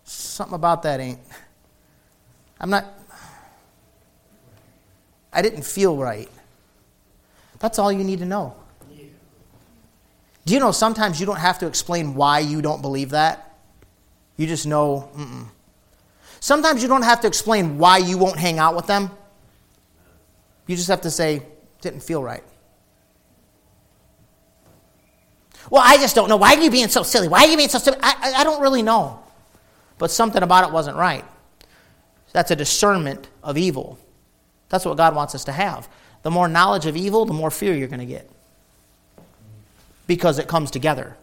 Something 0.05 0.55
about 0.55 0.83
that 0.83 1.01
ain't. 1.01 1.21
I'm 2.61 2.71
not. 2.71 2.87
I 5.33 5.43
didn't 5.43 5.65
feel 5.65 5.97
right. 5.97 6.31
That's 7.59 7.79
all 7.79 7.93
you 7.93 8.05
need 8.05 8.21
to 8.21 8.25
know. 8.25 8.57
Do 10.45 10.55
you 10.55 10.61
know 10.61 10.71
sometimes 10.71 11.19
you 11.19 11.27
don't 11.27 11.41
have 11.41 11.59
to 11.59 11.67
explain 11.67 12.15
why 12.15 12.39
you 12.39 12.63
don't 12.63 12.81
believe 12.81 13.11
that? 13.11 13.59
You 14.37 14.47
just 14.47 14.67
know, 14.67 15.11
mm-mm. 15.17 15.47
Sometimes 16.41 16.83
you 16.83 16.89
don't 16.89 17.03
have 17.03 17.21
to 17.23 17.27
explain 17.27 17.79
why 17.79 17.99
you 17.99 18.19
won't 18.19 18.39
hang 18.39 18.61
out 18.61 18.77
with 18.77 18.87
them. 18.87 19.11
You 20.69 20.77
just 20.77 20.89
have 20.89 21.01
to 21.01 21.11
say, 21.11 21.43
didn't 21.81 22.01
feel 22.01 22.23
right. 22.23 22.43
Well, 25.71 25.83
I 25.85 25.97
just 25.97 26.15
don't 26.15 26.29
know. 26.29 26.37
Why 26.37 26.55
are 26.55 26.61
you 26.61 26.71
being 26.71 26.89
so 26.89 27.03
silly? 27.03 27.29
Why 27.29 27.45
are 27.45 27.49
you 27.49 27.57
being 27.57 27.69
so 27.69 27.79
silly? 27.79 27.99
I, 28.03 28.35
I 28.37 28.45
don't 28.45 28.61
really 28.61 28.83
know. 28.83 29.21
But 29.99 30.11
something 30.11 30.43
about 30.43 30.69
it 30.69 30.73
wasn't 30.73 30.97
right. 30.97 31.25
That's 32.33 32.51
a 32.51 32.57
discernment 32.57 33.29
of 33.43 33.57
evil. 33.57 33.99
That's 34.69 34.85
what 34.85 34.97
God 34.97 35.15
wants 35.15 35.35
us 35.35 35.45
to 35.45 35.53
have. 35.53 35.89
The 36.23 36.31
more 36.31 36.49
knowledge 36.49 36.87
of 36.87 36.97
evil, 36.97 37.25
the 37.25 37.33
more 37.33 37.51
fear 37.51 37.75
you're 37.75 37.89
going 37.89 38.01
to 38.01 38.07
get. 38.07 38.29
Because 40.07 40.39
it 40.39 40.47
comes 40.47 40.71
together. 40.71 41.17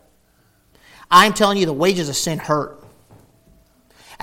I'm 1.11 1.33
telling 1.33 1.57
you, 1.57 1.65
the 1.65 1.73
wages 1.73 2.09
of 2.09 2.15
sin 2.15 2.39
hurt. 2.39 2.82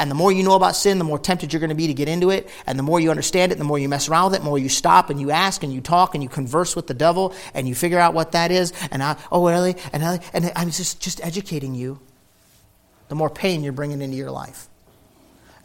And 0.00 0.10
the 0.10 0.14
more 0.14 0.32
you 0.32 0.42
know 0.42 0.54
about 0.54 0.76
sin, 0.76 0.96
the 0.96 1.04
more 1.04 1.18
tempted 1.18 1.52
you're 1.52 1.60
going 1.60 1.68
to 1.68 1.76
be 1.76 1.86
to 1.88 1.92
get 1.92 2.08
into 2.08 2.30
it. 2.30 2.48
And 2.66 2.78
the 2.78 2.82
more 2.82 2.98
you 2.98 3.10
understand 3.10 3.52
it, 3.52 3.58
the 3.58 3.64
more 3.64 3.78
you 3.78 3.86
mess 3.86 4.08
around 4.08 4.30
with 4.30 4.36
it, 4.36 4.38
the 4.38 4.46
more 4.46 4.58
you 4.58 4.70
stop 4.70 5.10
and 5.10 5.20
you 5.20 5.30
ask 5.30 5.62
and 5.62 5.70
you 5.70 5.82
talk 5.82 6.14
and 6.14 6.22
you 6.22 6.28
converse 6.30 6.74
with 6.74 6.86
the 6.86 6.94
devil 6.94 7.34
and 7.52 7.68
you 7.68 7.74
figure 7.74 7.98
out 7.98 8.14
what 8.14 8.32
that 8.32 8.50
is. 8.50 8.72
And 8.90 9.02
I, 9.02 9.18
oh, 9.30 9.46
really? 9.46 9.76
And, 9.92 10.02
I, 10.02 10.20
and 10.32 10.50
I'm 10.56 10.70
just, 10.70 11.02
just 11.02 11.22
educating 11.22 11.74
you. 11.74 12.00
The 13.08 13.14
more 13.14 13.28
pain 13.28 13.62
you're 13.62 13.74
bringing 13.74 14.00
into 14.00 14.16
your 14.16 14.30
life. 14.30 14.68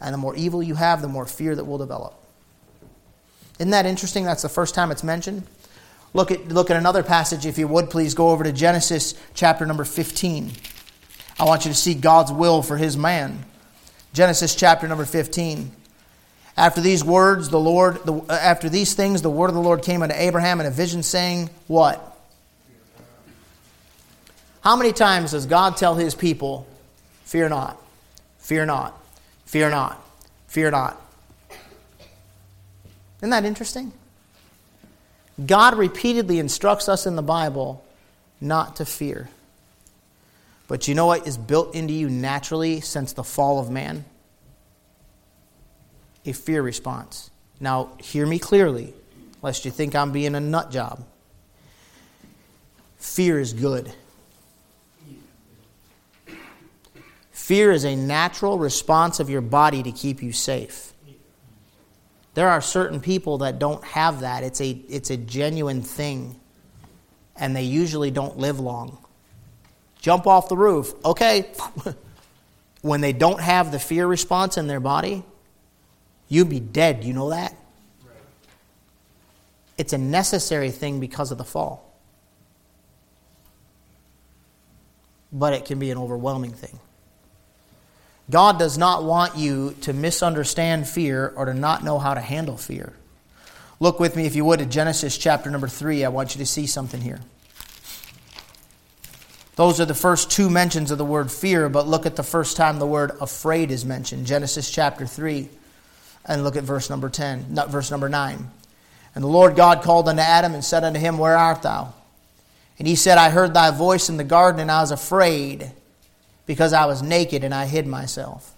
And 0.02 0.12
the 0.12 0.18
more 0.18 0.36
evil 0.36 0.62
you 0.62 0.74
have, 0.74 1.00
the 1.00 1.08
more 1.08 1.24
fear 1.24 1.56
that 1.56 1.64
will 1.64 1.78
develop. 1.78 2.22
Isn't 3.58 3.70
that 3.70 3.86
interesting? 3.86 4.26
That's 4.26 4.42
the 4.42 4.50
first 4.50 4.74
time 4.74 4.90
it's 4.90 5.02
mentioned. 5.02 5.44
Look 6.12 6.30
at, 6.30 6.48
look 6.48 6.70
at 6.70 6.76
another 6.76 7.02
passage, 7.02 7.46
if 7.46 7.56
you 7.56 7.68
would 7.68 7.88
please 7.88 8.12
go 8.12 8.28
over 8.28 8.44
to 8.44 8.52
Genesis 8.52 9.14
chapter 9.32 9.64
number 9.64 9.84
15. 9.84 10.52
I 11.40 11.44
want 11.44 11.64
you 11.64 11.70
to 11.70 11.76
see 11.76 11.94
God's 11.94 12.32
will 12.32 12.60
for 12.60 12.76
his 12.76 12.98
man. 12.98 13.46
Genesis 14.12 14.54
chapter 14.54 14.88
number 14.88 15.04
15. 15.04 15.70
After 16.56 16.80
these 16.80 17.04
words, 17.04 17.50
the 17.50 17.60
Lord, 17.60 18.02
the, 18.04 18.14
uh, 18.14 18.32
after 18.32 18.68
these 18.68 18.94
things, 18.94 19.20
the 19.20 19.30
word 19.30 19.48
of 19.48 19.54
the 19.54 19.60
Lord 19.60 19.82
came 19.82 20.02
unto 20.02 20.14
Abraham 20.14 20.60
in 20.60 20.66
a 20.66 20.70
vision, 20.70 21.02
saying, 21.02 21.50
What? 21.66 22.02
How 24.62 24.74
many 24.74 24.92
times 24.92 25.32
does 25.32 25.46
God 25.46 25.76
tell 25.76 25.94
his 25.94 26.14
people, 26.14 26.66
Fear 27.24 27.50
not, 27.50 27.80
fear 28.38 28.64
not, 28.64 28.98
fear 29.44 29.68
not, 29.68 30.02
fear 30.48 30.70
not? 30.70 31.00
Isn't 33.18 33.30
that 33.30 33.44
interesting? 33.44 33.92
God 35.44 35.76
repeatedly 35.76 36.38
instructs 36.38 36.88
us 36.88 37.06
in 37.06 37.16
the 37.16 37.22
Bible 37.22 37.84
not 38.40 38.76
to 38.76 38.86
fear. 38.86 39.28
But 40.68 40.88
you 40.88 40.94
know 40.94 41.06
what 41.06 41.26
is 41.26 41.38
built 41.38 41.74
into 41.74 41.94
you 41.94 42.08
naturally 42.10 42.80
since 42.80 43.12
the 43.12 43.22
fall 43.22 43.60
of 43.60 43.70
man? 43.70 44.04
A 46.24 46.32
fear 46.32 46.60
response. 46.60 47.30
Now, 47.60 47.90
hear 48.02 48.26
me 48.26 48.38
clearly, 48.38 48.92
lest 49.42 49.64
you 49.64 49.70
think 49.70 49.94
I'm 49.94 50.10
being 50.10 50.34
a 50.34 50.40
nut 50.40 50.70
job. 50.70 51.04
Fear 52.96 53.38
is 53.38 53.52
good. 53.52 53.92
Fear 57.30 57.70
is 57.70 57.84
a 57.84 57.94
natural 57.94 58.58
response 58.58 59.20
of 59.20 59.30
your 59.30 59.40
body 59.40 59.84
to 59.84 59.92
keep 59.92 60.20
you 60.20 60.32
safe. 60.32 60.92
There 62.34 62.48
are 62.48 62.60
certain 62.60 63.00
people 63.00 63.38
that 63.38 63.60
don't 63.60 63.82
have 63.84 64.20
that. 64.20 64.42
It's 64.42 64.60
a, 64.60 64.70
it's 64.88 65.10
a 65.10 65.16
genuine 65.16 65.80
thing, 65.80 66.38
and 67.36 67.54
they 67.54 67.62
usually 67.62 68.10
don't 68.10 68.36
live 68.36 68.58
long 68.58 68.98
jump 70.06 70.28
off 70.28 70.48
the 70.48 70.56
roof. 70.56 70.94
Okay. 71.04 71.50
when 72.80 73.00
they 73.00 73.12
don't 73.12 73.40
have 73.40 73.72
the 73.72 73.78
fear 73.80 74.06
response 74.06 74.56
in 74.56 74.68
their 74.68 74.78
body, 74.78 75.24
you'd 76.28 76.48
be 76.48 76.60
dead. 76.60 77.02
You 77.02 77.12
know 77.12 77.30
that? 77.30 77.52
It's 79.76 79.92
a 79.92 79.98
necessary 79.98 80.70
thing 80.70 81.00
because 81.00 81.32
of 81.32 81.38
the 81.38 81.44
fall. 81.44 81.92
But 85.32 85.54
it 85.54 85.64
can 85.64 85.80
be 85.80 85.90
an 85.90 85.98
overwhelming 85.98 86.52
thing. 86.52 86.78
God 88.30 88.60
does 88.60 88.78
not 88.78 89.02
want 89.02 89.36
you 89.36 89.74
to 89.80 89.92
misunderstand 89.92 90.86
fear 90.86 91.32
or 91.34 91.46
to 91.46 91.54
not 91.54 91.82
know 91.82 91.98
how 91.98 92.14
to 92.14 92.20
handle 92.20 92.56
fear. 92.56 92.92
Look 93.80 93.98
with 93.98 94.14
me, 94.14 94.24
if 94.24 94.36
you 94.36 94.44
would, 94.44 94.60
at 94.60 94.68
Genesis 94.68 95.18
chapter 95.18 95.50
number 95.50 95.66
3. 95.66 96.04
I 96.04 96.10
want 96.10 96.36
you 96.36 96.38
to 96.38 96.46
see 96.46 96.68
something 96.68 97.00
here. 97.00 97.20
Those 99.56 99.80
are 99.80 99.86
the 99.86 99.94
first 99.94 100.30
two 100.30 100.50
mentions 100.50 100.90
of 100.90 100.98
the 100.98 101.04
word 101.04 101.32
fear, 101.32 101.68
but 101.68 101.88
look 101.88 102.06
at 102.06 102.14
the 102.14 102.22
first 102.22 102.56
time 102.58 102.78
the 102.78 102.86
word 102.86 103.12
afraid 103.20 103.70
is 103.70 103.84
mentioned. 103.84 104.26
Genesis 104.26 104.70
chapter 104.70 105.06
3. 105.06 105.48
And 106.26 106.44
look 106.44 106.56
at 106.56 106.64
verse 106.64 106.90
number 106.90 107.08
10, 107.08 107.54
not 107.54 107.70
verse 107.70 107.90
number 107.90 108.08
9. 108.08 108.50
And 109.14 109.24
the 109.24 109.28
Lord 109.28 109.56
God 109.56 109.82
called 109.82 110.08
unto 110.08 110.20
Adam 110.20 110.52
and 110.54 110.64
said 110.64 110.84
unto 110.84 111.00
him, 111.00 111.16
Where 111.16 111.36
art 111.36 111.62
thou? 111.62 111.94
And 112.78 112.86
he 112.86 112.96
said, 112.96 113.16
I 113.16 113.30
heard 113.30 113.54
thy 113.54 113.70
voice 113.70 114.10
in 114.10 114.18
the 114.18 114.24
garden, 114.24 114.60
and 114.60 114.70
I 114.70 114.82
was 114.82 114.90
afraid 114.90 115.70
because 116.44 116.74
I 116.74 116.84
was 116.84 117.02
naked 117.02 117.42
and 117.42 117.54
I 117.54 117.64
hid 117.64 117.86
myself. 117.86 118.54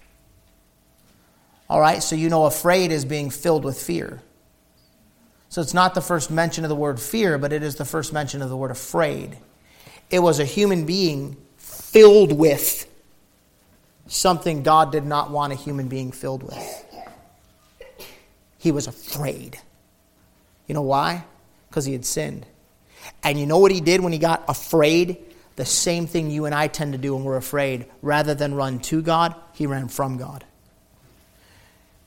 All 1.69 1.79
right, 1.79 2.03
so 2.03 2.15
you 2.15 2.29
know, 2.29 2.45
afraid 2.45 2.91
is 2.91 3.05
being 3.05 3.29
filled 3.29 3.63
with 3.63 3.81
fear. 3.81 4.21
So 5.47 5.61
it's 5.61 5.73
not 5.73 5.95
the 5.95 6.01
first 6.01 6.29
mention 6.29 6.65
of 6.65 6.69
the 6.69 6.75
word 6.75 6.99
fear, 6.99 7.37
but 7.37 7.53
it 7.53 7.63
is 7.63 7.75
the 7.75 7.85
first 7.85 8.11
mention 8.11 8.41
of 8.41 8.49
the 8.49 8.57
word 8.57 8.71
afraid. 8.71 9.37
It 10.09 10.19
was 10.19 10.39
a 10.39 10.45
human 10.45 10.85
being 10.85 11.37
filled 11.57 12.31
with 12.31 12.87
something 14.07 14.63
God 14.63 14.91
did 14.91 15.05
not 15.05 15.31
want 15.31 15.53
a 15.53 15.55
human 15.55 15.87
being 15.87 16.11
filled 16.11 16.43
with. 16.43 16.85
He 18.57 18.71
was 18.71 18.87
afraid. 18.87 19.59
You 20.67 20.75
know 20.75 20.81
why? 20.81 21.25
Because 21.69 21.85
he 21.85 21.93
had 21.93 22.05
sinned. 22.05 22.45
And 23.23 23.39
you 23.39 23.45
know 23.45 23.59
what 23.59 23.71
he 23.71 23.81
did 23.81 24.01
when 24.01 24.11
he 24.11 24.19
got 24.19 24.43
afraid? 24.47 25.17
The 25.55 25.65
same 25.65 26.07
thing 26.07 26.29
you 26.29 26.45
and 26.45 26.55
I 26.55 26.67
tend 26.67 26.93
to 26.93 26.97
do 26.97 27.15
when 27.15 27.23
we're 27.23 27.37
afraid. 27.37 27.85
Rather 28.01 28.33
than 28.33 28.55
run 28.55 28.79
to 28.79 29.01
God, 29.01 29.35
he 29.53 29.65
ran 29.67 29.87
from 29.87 30.17
God. 30.17 30.43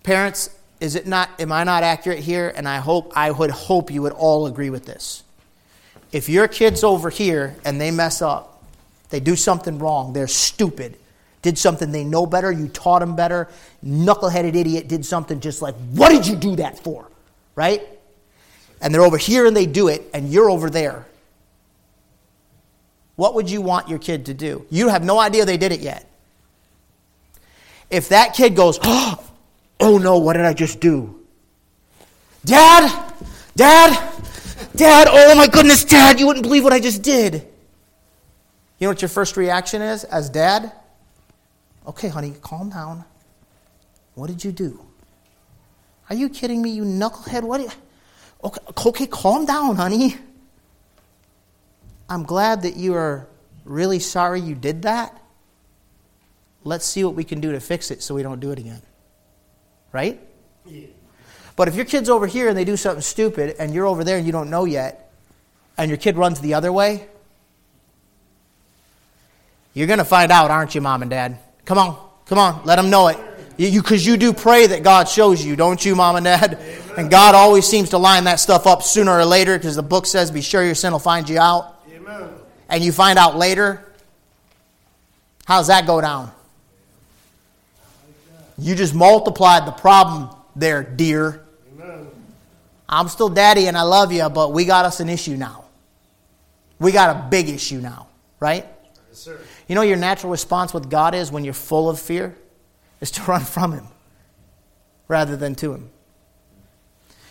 Parents, 0.02 0.50
is 0.80 0.96
it 0.96 1.06
not 1.06 1.30
am 1.38 1.52
I 1.52 1.64
not 1.64 1.82
accurate 1.82 2.18
here? 2.18 2.52
And 2.54 2.68
I 2.68 2.78
hope 2.78 3.12
I 3.14 3.30
would 3.30 3.50
hope 3.50 3.90
you 3.90 4.02
would 4.02 4.12
all 4.12 4.46
agree 4.46 4.70
with 4.70 4.84
this. 4.84 5.22
If 6.12 6.28
your 6.28 6.46
kid's 6.46 6.84
over 6.84 7.10
here 7.10 7.56
and 7.64 7.80
they 7.80 7.90
mess 7.90 8.22
up, 8.22 8.62
they 9.10 9.20
do 9.20 9.34
something 9.34 9.78
wrong, 9.78 10.12
they're 10.12 10.28
stupid, 10.28 10.96
did 11.40 11.58
something 11.58 11.90
they 11.90 12.04
know 12.04 12.26
better, 12.26 12.52
you 12.52 12.68
taught 12.68 13.00
them 13.00 13.16
better, 13.16 13.48
knuckleheaded 13.84 14.54
idiot 14.54 14.88
did 14.88 15.04
something 15.04 15.40
just 15.40 15.62
like, 15.62 15.74
what 15.92 16.10
did 16.10 16.26
you 16.26 16.36
do 16.36 16.56
that 16.56 16.78
for? 16.78 17.08
Right? 17.54 17.82
And 18.80 18.94
they're 18.94 19.02
over 19.02 19.18
here 19.18 19.46
and 19.46 19.56
they 19.56 19.66
do 19.66 19.88
it, 19.88 20.02
and 20.12 20.30
you're 20.30 20.50
over 20.50 20.70
there. 20.70 21.06
What 23.16 23.34
would 23.34 23.50
you 23.50 23.60
want 23.60 23.88
your 23.88 23.98
kid 23.98 24.26
to 24.26 24.34
do? 24.34 24.66
You 24.70 24.88
have 24.88 25.04
no 25.04 25.18
idea 25.18 25.44
they 25.44 25.58
did 25.58 25.72
it 25.72 25.80
yet. 25.80 26.08
If 27.90 28.08
that 28.08 28.34
kid 28.34 28.56
goes, 28.56 28.78
oh, 28.82 29.22
Oh 29.82 29.98
no, 29.98 30.18
what 30.18 30.34
did 30.34 30.44
I 30.44 30.52
just 30.54 30.78
do? 30.78 31.20
Dad! 32.44 33.12
Dad! 33.56 34.12
Dad! 34.74 35.08
Oh 35.10 35.34
my 35.34 35.46
goodness, 35.46 35.84
Dad, 35.84 36.18
you 36.18 36.26
wouldn't 36.26 36.44
believe 36.44 36.64
what 36.64 36.72
I 36.72 36.80
just 36.80 37.02
did. 37.02 37.34
You 37.34 38.86
know 38.86 38.88
what 38.88 39.02
your 39.02 39.08
first 39.08 39.36
reaction 39.36 39.82
is 39.82 40.04
as 40.04 40.28
dad? 40.28 40.72
Okay, 41.86 42.08
honey, 42.08 42.34
calm 42.42 42.70
down. 42.70 43.04
What 44.14 44.26
did 44.26 44.44
you 44.44 44.52
do? 44.52 44.80
Are 46.10 46.16
you 46.16 46.28
kidding 46.28 46.60
me, 46.62 46.70
you 46.70 46.84
knucklehead? 46.84 47.42
What? 47.42 47.60
You... 47.60 47.70
Okay, 48.44 48.60
okay, 48.86 49.06
calm 49.06 49.46
down, 49.46 49.76
honey. 49.76 50.16
I'm 52.08 52.24
glad 52.24 52.62
that 52.62 52.76
you 52.76 52.94
are 52.94 53.28
really 53.64 53.98
sorry 54.00 54.40
you 54.40 54.54
did 54.54 54.82
that. 54.82 55.16
Let's 56.64 56.84
see 56.84 57.04
what 57.04 57.14
we 57.14 57.24
can 57.24 57.40
do 57.40 57.52
to 57.52 57.60
fix 57.60 57.90
it 57.90 58.02
so 58.02 58.14
we 58.14 58.22
don't 58.22 58.40
do 58.40 58.50
it 58.50 58.58
again 58.58 58.82
right? 59.92 60.20
Yeah. 60.66 60.86
But 61.56 61.68
if 61.68 61.74
your 61.74 61.84
kid's 61.84 62.08
over 62.08 62.26
here 62.26 62.48
and 62.48 62.56
they 62.56 62.64
do 62.64 62.76
something 62.76 63.02
stupid 63.02 63.56
and 63.58 63.74
you're 63.74 63.86
over 63.86 64.04
there 64.04 64.16
and 64.16 64.26
you 64.26 64.32
don't 64.32 64.50
know 64.50 64.64
yet, 64.64 65.12
and 65.76 65.88
your 65.88 65.98
kid 65.98 66.16
runs 66.16 66.40
the 66.40 66.54
other 66.54 66.72
way, 66.72 67.06
you're 69.74 69.86
going 69.86 69.98
to 69.98 70.04
find 70.04 70.30
out, 70.30 70.50
aren't 70.50 70.74
you, 70.74 70.80
mom 70.80 71.02
and 71.02 71.10
dad? 71.10 71.38
Come 71.64 71.78
on, 71.78 71.98
come 72.26 72.38
on, 72.38 72.64
let 72.64 72.76
them 72.76 72.90
know 72.90 73.08
it. 73.08 73.18
Because 73.56 74.04
you, 74.04 74.12
you, 74.12 74.18
do 74.18 74.32
pray 74.32 74.66
that 74.66 74.82
God 74.82 75.08
shows 75.08 75.44
you, 75.44 75.56
don't 75.56 75.82
you, 75.84 75.94
mom 75.94 76.16
and 76.16 76.24
dad? 76.24 76.54
Amen. 76.54 76.78
And 76.96 77.10
God 77.10 77.34
always 77.34 77.66
seems 77.66 77.90
to 77.90 77.98
line 77.98 78.24
that 78.24 78.40
stuff 78.40 78.66
up 78.66 78.82
sooner 78.82 79.12
or 79.12 79.24
later 79.24 79.56
because 79.56 79.76
the 79.76 79.82
book 79.82 80.06
says, 80.06 80.30
be 80.30 80.40
sure 80.40 80.64
your 80.64 80.74
sin 80.74 80.92
will 80.92 80.98
find 80.98 81.28
you 81.28 81.38
out. 81.38 81.80
Amen. 81.92 82.30
And 82.68 82.82
you 82.82 82.92
find 82.92 83.18
out 83.18 83.36
later. 83.36 83.92
How's 85.44 85.68
that 85.68 85.86
go 85.86 86.00
down? 86.00 86.32
You 88.58 88.74
just 88.74 88.94
multiplied 88.94 89.66
the 89.66 89.72
problem 89.72 90.34
there, 90.56 90.82
dear. 90.82 91.41
I'm 92.92 93.08
still 93.08 93.30
daddy 93.30 93.68
and 93.68 93.76
I 93.76 93.82
love 93.82 94.12
you, 94.12 94.28
but 94.28 94.52
we 94.52 94.66
got 94.66 94.84
us 94.84 95.00
an 95.00 95.08
issue 95.08 95.34
now. 95.34 95.64
We 96.78 96.92
got 96.92 97.16
a 97.16 97.28
big 97.30 97.48
issue 97.48 97.80
now, 97.80 98.08
right? 98.38 98.66
Yes, 99.08 99.18
sir. 99.18 99.40
You 99.66 99.74
know 99.74 99.80
your 99.82 99.96
natural 99.96 100.30
response 100.30 100.74
with 100.74 100.90
God 100.90 101.14
is 101.14 101.32
when 101.32 101.42
you're 101.42 101.54
full 101.54 101.88
of 101.88 101.98
fear? 101.98 102.36
Is 103.00 103.10
to 103.12 103.22
run 103.26 103.40
from 103.40 103.72
Him 103.72 103.86
rather 105.08 105.36
than 105.36 105.54
to 105.56 105.72
Him. 105.72 105.90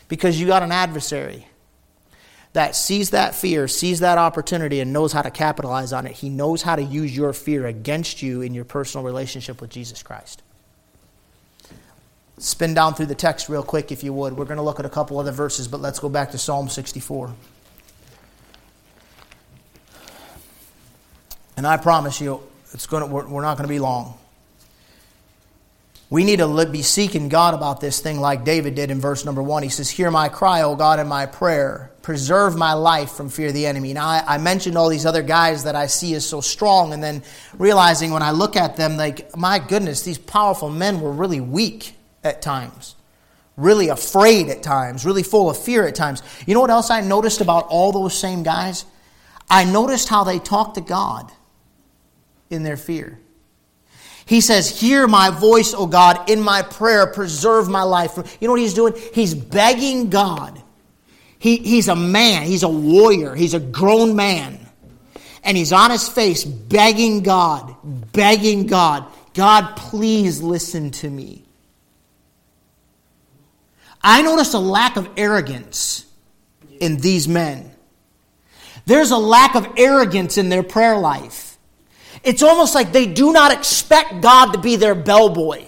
Because 0.07 0.41
you 0.41 0.47
got 0.47 0.63
an 0.63 0.71
adversary 0.71 1.47
that 2.53 2.75
sees 2.75 3.11
that 3.11 3.35
fear, 3.35 3.67
sees 3.67 3.99
that 3.99 4.17
opportunity, 4.17 4.79
and 4.79 4.91
knows 4.91 5.13
how 5.13 5.21
to 5.21 5.31
capitalize 5.31 5.93
on 5.93 6.07
it. 6.07 6.13
He 6.13 6.29
knows 6.29 6.63
how 6.63 6.75
to 6.75 6.81
use 6.81 7.15
your 7.15 7.33
fear 7.33 7.67
against 7.67 8.23
you 8.23 8.41
in 8.41 8.55
your 8.55 8.65
personal 8.65 9.05
relationship 9.05 9.61
with 9.61 9.69
Jesus 9.69 10.01
Christ. 10.01 10.41
Spin 12.41 12.73
down 12.73 12.95
through 12.95 13.05
the 13.05 13.13
text 13.13 13.49
real 13.49 13.61
quick, 13.61 13.91
if 13.91 14.03
you 14.03 14.11
would. 14.13 14.35
We're 14.35 14.45
going 14.45 14.57
to 14.57 14.63
look 14.63 14.79
at 14.79 14.85
a 14.87 14.89
couple 14.89 15.19
other 15.19 15.31
verses, 15.31 15.67
but 15.67 15.79
let's 15.79 15.99
go 15.99 16.09
back 16.09 16.31
to 16.31 16.39
Psalm 16.39 16.69
64. 16.69 17.31
And 21.55 21.67
I 21.67 21.77
promise 21.77 22.19
you, 22.19 22.41
it's 22.73 22.87
going 22.87 23.07
to, 23.07 23.07
we're 23.07 23.43
not 23.43 23.57
going 23.57 23.67
to 23.67 23.71
be 23.71 23.77
long. 23.77 24.17
We 26.09 26.23
need 26.23 26.39
to 26.39 26.65
be 26.65 26.81
seeking 26.81 27.29
God 27.29 27.53
about 27.53 27.79
this 27.79 27.99
thing 27.99 28.19
like 28.19 28.43
David 28.43 28.73
did 28.73 28.89
in 28.89 28.99
verse 28.99 29.23
number 29.23 29.43
one. 29.43 29.61
He 29.61 29.69
says, 29.69 29.91
Hear 29.91 30.09
my 30.09 30.27
cry, 30.27 30.63
O 30.63 30.75
God, 30.75 30.97
and 30.97 31.07
my 31.07 31.27
prayer. 31.27 31.91
Preserve 32.01 32.57
my 32.57 32.73
life 32.73 33.11
from 33.11 33.29
fear 33.29 33.49
of 33.49 33.53
the 33.53 33.67
enemy. 33.67 33.93
Now, 33.93 34.07
I, 34.07 34.23
I, 34.27 34.37
mentioned 34.39 34.79
all 34.79 34.89
these 34.89 35.05
other 35.05 35.21
guys 35.21 35.65
that 35.65 35.75
I 35.75 35.85
see 35.85 36.15
as 36.15 36.25
so 36.25 36.41
strong, 36.41 36.91
and 36.91 37.03
then 37.03 37.21
realizing 37.59 38.09
when 38.09 38.23
I 38.23 38.31
look 38.31 38.55
at 38.55 38.77
them, 38.77 38.97
like, 38.97 39.37
my 39.37 39.59
goodness, 39.59 40.01
these 40.01 40.17
powerful 40.17 40.71
men 40.71 41.01
were 41.01 41.11
really 41.11 41.39
weak 41.39 41.93
at 42.23 42.41
times, 42.41 42.95
really 43.57 43.89
afraid 43.89 44.49
at 44.49 44.63
times, 44.63 45.05
really 45.05 45.23
full 45.23 45.49
of 45.49 45.57
fear 45.57 45.87
at 45.87 45.95
times. 45.95 46.21
You 46.45 46.53
know 46.53 46.61
what 46.61 46.69
else 46.69 46.89
I 46.89 47.01
noticed 47.01 47.41
about 47.41 47.67
all 47.67 47.91
those 47.91 48.17
same 48.17 48.43
guys? 48.43 48.85
I 49.49 49.65
noticed 49.65 50.07
how 50.07 50.23
they 50.23 50.39
talked 50.39 50.75
to 50.75 50.81
God 50.81 51.31
in 52.49 52.63
their 52.63 52.77
fear. 52.77 53.19
He 54.25 54.39
says, 54.39 54.79
Hear 54.79 55.07
my 55.07 55.29
voice, 55.29 55.73
O 55.73 55.87
God, 55.87 56.29
in 56.29 56.41
my 56.41 56.61
prayer, 56.61 57.07
preserve 57.07 57.67
my 57.67 57.83
life. 57.83 58.37
You 58.39 58.47
know 58.47 58.53
what 58.53 58.61
he's 58.61 58.73
doing? 58.73 58.93
He's 59.13 59.33
begging 59.33 60.09
God. 60.09 60.61
He, 61.39 61.57
he's 61.57 61.87
a 61.87 61.95
man, 61.95 62.43
he's 62.43 62.63
a 62.63 62.69
warrior, 62.69 63.33
he's 63.33 63.55
a 63.55 63.59
grown 63.59 64.15
man. 64.15 64.59
And 65.43 65.57
he's 65.57 65.73
on 65.73 65.89
his 65.89 66.07
face 66.07 66.43
begging 66.43 67.23
God, 67.23 67.75
begging 68.13 68.67
God, 68.67 69.05
God, 69.33 69.75
please 69.75 70.41
listen 70.41 70.91
to 70.91 71.09
me. 71.09 71.43
I 74.03 74.21
notice 74.21 74.53
a 74.53 74.59
lack 74.59 74.97
of 74.97 75.09
arrogance 75.17 76.05
in 76.79 76.97
these 76.97 77.27
men. 77.27 77.71
There's 78.85 79.11
a 79.11 79.17
lack 79.17 79.55
of 79.55 79.67
arrogance 79.77 80.37
in 80.37 80.49
their 80.49 80.63
prayer 80.63 80.97
life. 80.97 81.57
It's 82.23 82.43
almost 82.43 82.75
like 82.75 82.91
they 82.91 83.05
do 83.05 83.31
not 83.31 83.51
expect 83.51 84.21
God 84.21 84.53
to 84.53 84.59
be 84.59 84.75
their 84.75 84.95
bellboy. 84.95 85.67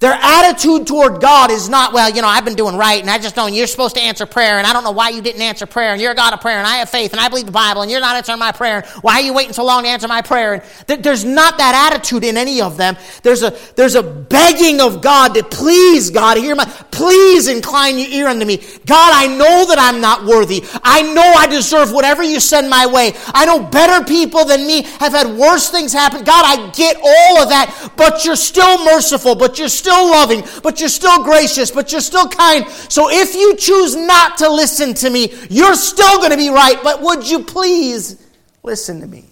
Their 0.00 0.14
attitude 0.14 0.86
toward 0.86 1.20
God 1.20 1.50
is 1.50 1.68
not, 1.68 1.92
well, 1.92 2.08
you 2.08 2.22
know, 2.22 2.28
I've 2.28 2.46
been 2.46 2.54
doing 2.54 2.74
right 2.74 3.02
and 3.02 3.10
I 3.10 3.18
just 3.18 3.36
know 3.36 3.46
you're 3.48 3.66
supposed 3.66 3.96
to 3.96 4.00
answer 4.00 4.24
prayer 4.24 4.56
and 4.56 4.66
I 4.66 4.72
don't 4.72 4.82
know 4.82 4.92
why 4.92 5.10
you 5.10 5.20
didn't 5.20 5.42
answer 5.42 5.66
prayer 5.66 5.92
and 5.92 6.00
you're 6.00 6.12
a 6.12 6.14
God 6.14 6.32
of 6.32 6.40
prayer 6.40 6.56
and 6.56 6.66
I 6.66 6.76
have 6.76 6.88
faith 6.88 7.12
and 7.12 7.20
I 7.20 7.28
believe 7.28 7.44
the 7.44 7.52
Bible 7.52 7.82
and 7.82 7.90
you're 7.90 8.00
not 8.00 8.16
answering 8.16 8.38
my 8.38 8.50
prayer. 8.50 8.82
Why 9.02 9.16
are 9.16 9.20
you 9.20 9.34
waiting 9.34 9.52
so 9.52 9.62
long 9.62 9.82
to 9.82 9.90
answer 9.90 10.08
my 10.08 10.22
prayer? 10.22 10.64
And 10.88 11.04
there's 11.04 11.26
not 11.26 11.58
that 11.58 11.92
attitude 11.92 12.24
in 12.24 12.38
any 12.38 12.62
of 12.62 12.78
them. 12.78 12.96
There's 13.22 13.42
a, 13.42 13.54
there's 13.76 13.94
a 13.94 14.02
begging 14.02 14.80
of 14.80 15.02
God 15.02 15.34
to 15.34 15.42
please 15.42 16.08
God, 16.08 16.38
hear 16.38 16.54
my, 16.54 16.64
please 16.90 17.46
incline 17.46 17.98
your 17.98 18.08
ear 18.08 18.28
unto 18.28 18.46
me. 18.46 18.56
God, 18.86 19.12
I 19.12 19.26
know 19.26 19.66
that 19.66 19.78
I'm 19.78 20.00
not 20.00 20.24
worthy. 20.24 20.64
I 20.82 21.02
know 21.12 21.34
I 21.36 21.46
deserve 21.46 21.92
whatever 21.92 22.22
you 22.22 22.40
send 22.40 22.70
my 22.70 22.86
way. 22.86 23.12
I 23.34 23.44
know 23.44 23.62
better 23.62 24.02
people 24.06 24.46
than 24.46 24.66
me 24.66 24.84
have 24.98 25.12
had 25.12 25.26
worse 25.36 25.68
things 25.68 25.92
happen. 25.92 26.24
God, 26.24 26.44
I 26.46 26.70
get 26.70 26.96
all 26.96 27.42
of 27.42 27.50
that, 27.50 27.92
but 27.98 28.24
you're 28.24 28.34
still 28.34 28.82
merciful, 28.86 29.34
but 29.34 29.58
you're 29.58 29.68
still 29.68 29.89
still 29.90 30.10
loving, 30.10 30.44
but 30.62 30.80
you're 30.80 30.88
still 30.88 31.22
gracious, 31.24 31.70
but 31.70 31.90
you're 31.92 32.00
still 32.00 32.28
kind. 32.28 32.68
So 32.88 33.10
if 33.10 33.34
you 33.34 33.56
choose 33.56 33.96
not 33.96 34.38
to 34.38 34.48
listen 34.48 34.94
to 34.94 35.10
me, 35.10 35.32
you're 35.48 35.74
still 35.74 36.18
going 36.18 36.30
to 36.30 36.36
be 36.36 36.48
right, 36.48 36.80
but 36.82 37.02
would 37.02 37.28
you 37.28 37.42
please 37.42 38.24
listen 38.62 39.00
to 39.00 39.06
me? 39.06 39.24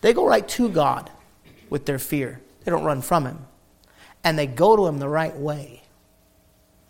They 0.00 0.12
go 0.12 0.26
right 0.26 0.46
to 0.50 0.68
God 0.68 1.10
with 1.70 1.86
their 1.86 1.98
fear, 1.98 2.40
they 2.64 2.70
don't 2.70 2.84
run 2.84 3.02
from 3.02 3.26
Him. 3.26 3.38
And 4.24 4.38
they 4.38 4.46
go 4.46 4.76
to 4.76 4.86
Him 4.86 4.98
the 4.98 5.08
right 5.08 5.36
way 5.36 5.82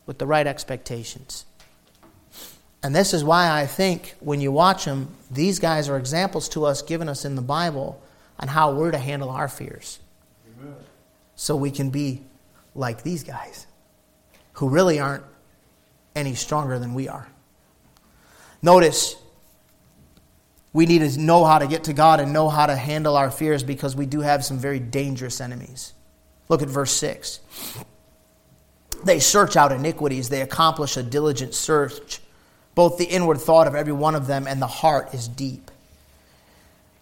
with 0.07 0.19
the 0.19 0.27
right 0.27 0.47
expectations. 0.47 1.45
And 2.83 2.95
this 2.95 3.13
is 3.13 3.23
why 3.23 3.51
I 3.51 3.67
think 3.67 4.15
when 4.21 4.41
you 4.41 4.51
watch 4.53 4.85
them, 4.85 5.15
these 5.31 5.59
guys 5.59 5.89
are 5.89 5.97
examples 5.97 6.49
to 6.51 6.65
us 6.65 6.83
given 6.83 7.09
us 7.09 7.25
in 7.25 7.35
the 7.35 7.43
Bible 7.43 8.01
on 8.39 8.49
how 8.49 8.73
we're 8.73 8.93
to 8.93 8.99
handle 8.99 9.31
our 9.31 9.49
fears. 9.49 9.99
So 11.39 11.55
we 11.55 11.71
can 11.71 11.91
be 11.91 12.25
like 12.75 13.05
these 13.05 13.23
guys 13.23 13.69
who 14.55 14.69
really 14.69 14.99
aren't 14.99 15.23
any 16.17 16.35
stronger 16.35 16.81
than 16.81 16.95
we 16.95 17.07
are. 17.07 17.29
Notice, 18.61 19.15
we 20.73 20.87
need 20.87 20.99
to 20.99 21.21
know 21.21 21.45
how 21.45 21.61
to 21.61 21.69
get 21.69 21.85
to 21.85 21.93
God 21.93 22.19
and 22.19 22.33
know 22.33 22.49
how 22.49 22.67
to 22.67 22.75
handle 22.75 23.17
our 23.17 23.31
fears 23.31 23.63
because 23.63 23.95
we 23.95 24.05
do 24.05 24.21
have 24.21 24.45
some 24.45 24.59
very 24.59 24.81
dangerous 24.81 25.41
enemies. 25.41 25.93
Look 26.49 26.61
at 26.61 26.69
verse 26.69 26.91
6. 26.93 27.39
They 29.05 29.21
search 29.21 29.55
out 29.55 29.71
iniquities, 29.71 30.29
they 30.29 30.43
accomplish 30.43 30.97
a 30.97 31.05
diligent 31.05 31.55
search 31.55 32.21
both 32.75 32.97
the 32.97 33.05
inward 33.05 33.39
thought 33.39 33.67
of 33.67 33.75
every 33.75 33.93
one 33.93 34.15
of 34.15 34.27
them 34.29 34.47
and 34.47 34.63
the 34.63 34.67
heart 34.69 35.13
is 35.13 35.27
deep. 35.27 35.71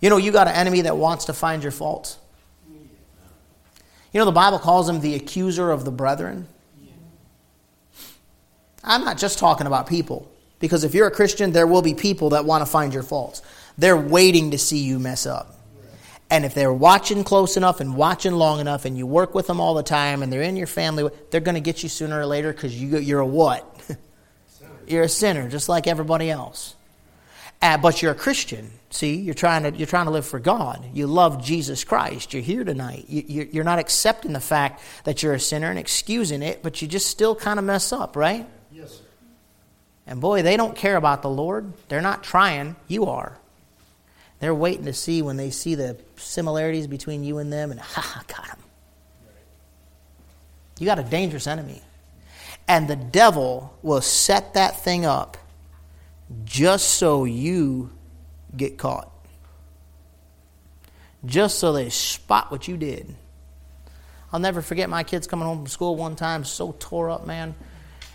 You 0.01 0.09
know, 0.09 0.17
you 0.17 0.33
got 0.33 0.47
an 0.49 0.55
enemy 0.55 0.83
that 0.83 0.97
wants 0.97 1.27
to 1.27 1.33
find 1.33 1.63
your 1.63 1.73
faults. 1.73 2.17
You 4.17 4.21
know, 4.21 4.25
the 4.25 4.33
Bible 4.33 4.59
calls 4.59 4.89
him 4.89 5.01
the 5.01 5.15
accuser 5.15 5.71
of 5.71 5.85
the 5.85 5.91
brethren. 5.91 6.49
I'm 8.83 9.05
not 9.05 9.19
just 9.19 9.39
talking 9.39 9.67
about 9.67 9.87
people, 9.87 10.33
because 10.59 10.85
if 10.85 10.95
you're 10.95 11.07
a 11.07 11.11
Christian, 11.11 11.53
there 11.53 11.67
will 11.67 11.83
be 11.83 11.93
people 11.93 12.31
that 12.31 12.47
want 12.47 12.63
to 12.63 12.67
find 12.67 12.95
your 12.95 13.03
faults. 13.03 13.43
They're 13.77 13.95
waiting 13.95 14.53
to 14.53 14.59
see 14.59 14.79
you 14.79 14.99
mess 14.99 15.27
up. 15.27 15.61
And 16.31 16.47
if 16.47 16.55
they're 16.55 16.73
watching 16.73 17.25
close 17.25 17.59
enough 17.59 17.81
and 17.81 17.95
watching 17.95 18.33
long 18.33 18.59
enough 18.59 18.87
and 18.87 18.97
you 18.97 19.07
work 19.07 19.35
with 19.35 19.49
them 19.49 19.61
all 19.61 19.75
the 19.75 19.83
time 19.83 20.23
and 20.23 20.33
they're 20.33 20.41
in 20.41 20.57
your 20.57 20.67
family, 20.67 21.11
they're 21.31 21.43
going 21.43 21.57
to 21.57 21.61
get 21.61 21.83
you 21.83 21.91
sooner 21.91 22.19
or 22.19 22.25
later 22.25 22.55
because 22.55 22.75
you, 22.81 22.97
you're 22.97 23.21
a 23.21 23.27
what? 23.27 23.71
You're 24.87 25.03
a 25.03 25.11
sinner, 25.11 25.51
just 25.51 25.69
like 25.69 25.87
everybody 25.87 26.31
else. 26.31 26.76
Uh, 27.63 27.79
but 27.79 28.03
you're 28.03 28.13
a 28.13 28.17
Christian. 28.17 28.71
See, 28.91 29.17
you're 29.17 29.35
trying 29.35 29.65
to 29.65 29.77
you're 29.77 29.87
trying 29.87 30.07
to 30.07 30.11
live 30.11 30.27
for 30.27 30.39
God. 30.39 30.85
You 30.93 31.07
love 31.07 31.45
Jesus 31.45 31.85
Christ. 31.85 32.33
You're 32.33 32.43
here 32.43 32.65
tonight. 32.65 33.07
You, 33.09 33.49
you're 33.51 33.65
not 33.65 33.79
accepting 33.79 34.33
the 34.33 34.41
fact 34.41 34.83
that 35.05 35.23
you're 35.23 35.35
a 35.35 35.41
sinner 35.41 35.69
and 35.69 35.79
excusing 35.79 36.43
it, 36.43 36.63
but 36.63 36.81
you 36.81 36.89
just 36.89 37.09
still 37.09 37.35
kind 37.35 37.59
of 37.59 37.65
mess 37.65 37.93
up, 37.93 38.15
right? 38.17 38.47
Yes. 38.73 38.93
Sir. 38.93 39.03
And 40.07 40.21
boy, 40.21 40.43
they 40.43 40.57
don't 40.57 40.77
care 40.77 40.97
about 40.97 41.23
the 41.23 41.31
Lord. 41.31 41.73
They're 41.89 42.01
not 42.01 42.23
trying. 42.23 42.77
You 42.87 43.07
are. 43.07 43.37
They're 44.39 44.55
waiting 44.55 44.85
to 44.85 44.93
see 44.93 45.23
when 45.23 45.37
they 45.37 45.51
see 45.51 45.75
the 45.75 45.97
similarities 46.17 46.87
between 46.87 47.25
you 47.25 47.39
and 47.39 47.53
them, 47.53 47.71
and 47.71 47.81
ha, 47.81 48.23
got 48.29 48.47
him. 48.47 48.59
You 50.79 50.87
got 50.87 50.99
a 50.99 51.03
dangerous 51.03 51.47
enemy. 51.47 51.83
And 52.69 52.89
the 52.89 52.97
devil 52.97 53.75
will 53.83 54.01
set 54.01 54.55
that 54.55 54.83
thing 54.83 55.07
up 55.07 55.37
just 56.45 56.91
so 56.91 57.25
you 57.25 57.91
get 58.57 58.79
caught. 58.79 59.13
Just 61.25 61.59
so 61.59 61.73
they 61.73 61.89
spot 61.89 62.51
what 62.51 62.69
you 62.69 62.77
did. 62.77 63.15
I'll 64.33 64.41
never 64.41 64.63
forget 64.63 64.91
my 64.91 65.03
kids 65.03 65.27
coming 65.27 65.47
home 65.47 65.59
from 65.59 65.67
school 65.67 65.97
one 65.97 66.17
time, 66.17 66.45
so 66.45 66.73
tore 66.79 67.11
up, 67.11 67.27
man. 67.27 67.55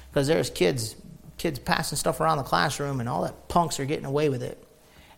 Because 0.10 0.28
there's 0.28 0.50
kids, 0.50 0.96
kids 1.38 1.58
passing 1.58 1.98
stuff 1.98 2.20
around 2.20 2.38
the 2.38 2.44
classroom, 2.44 3.00
and 3.00 3.08
all 3.08 3.24
that 3.24 3.48
punks 3.48 3.80
are 3.80 3.86
getting 3.86 4.06
away 4.06 4.30
with 4.30 4.44
it. 4.44 4.62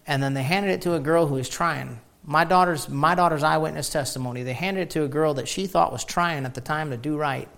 And 0.05 0.21
then 0.21 0.33
they 0.33 0.43
handed 0.43 0.71
it 0.71 0.81
to 0.83 0.93
a 0.93 0.99
girl 0.99 1.27
who 1.27 1.35
was 1.35 1.49
trying. 1.49 1.99
My 2.23 2.45
daughter's, 2.45 2.87
my 2.87 3.15
daughter's 3.15 3.43
eyewitness 3.43 3.89
testimony. 3.89 4.43
They 4.43 4.53
handed 4.53 4.81
it 4.81 4.89
to 4.91 5.03
a 5.03 5.07
girl 5.07 5.35
that 5.35 5.47
she 5.47 5.67
thought 5.67 5.91
was 5.91 6.03
trying 6.03 6.45
at 6.45 6.53
the 6.53 6.61
time 6.61 6.91
to 6.91 6.97
do 6.97 7.17
right. 7.17 7.49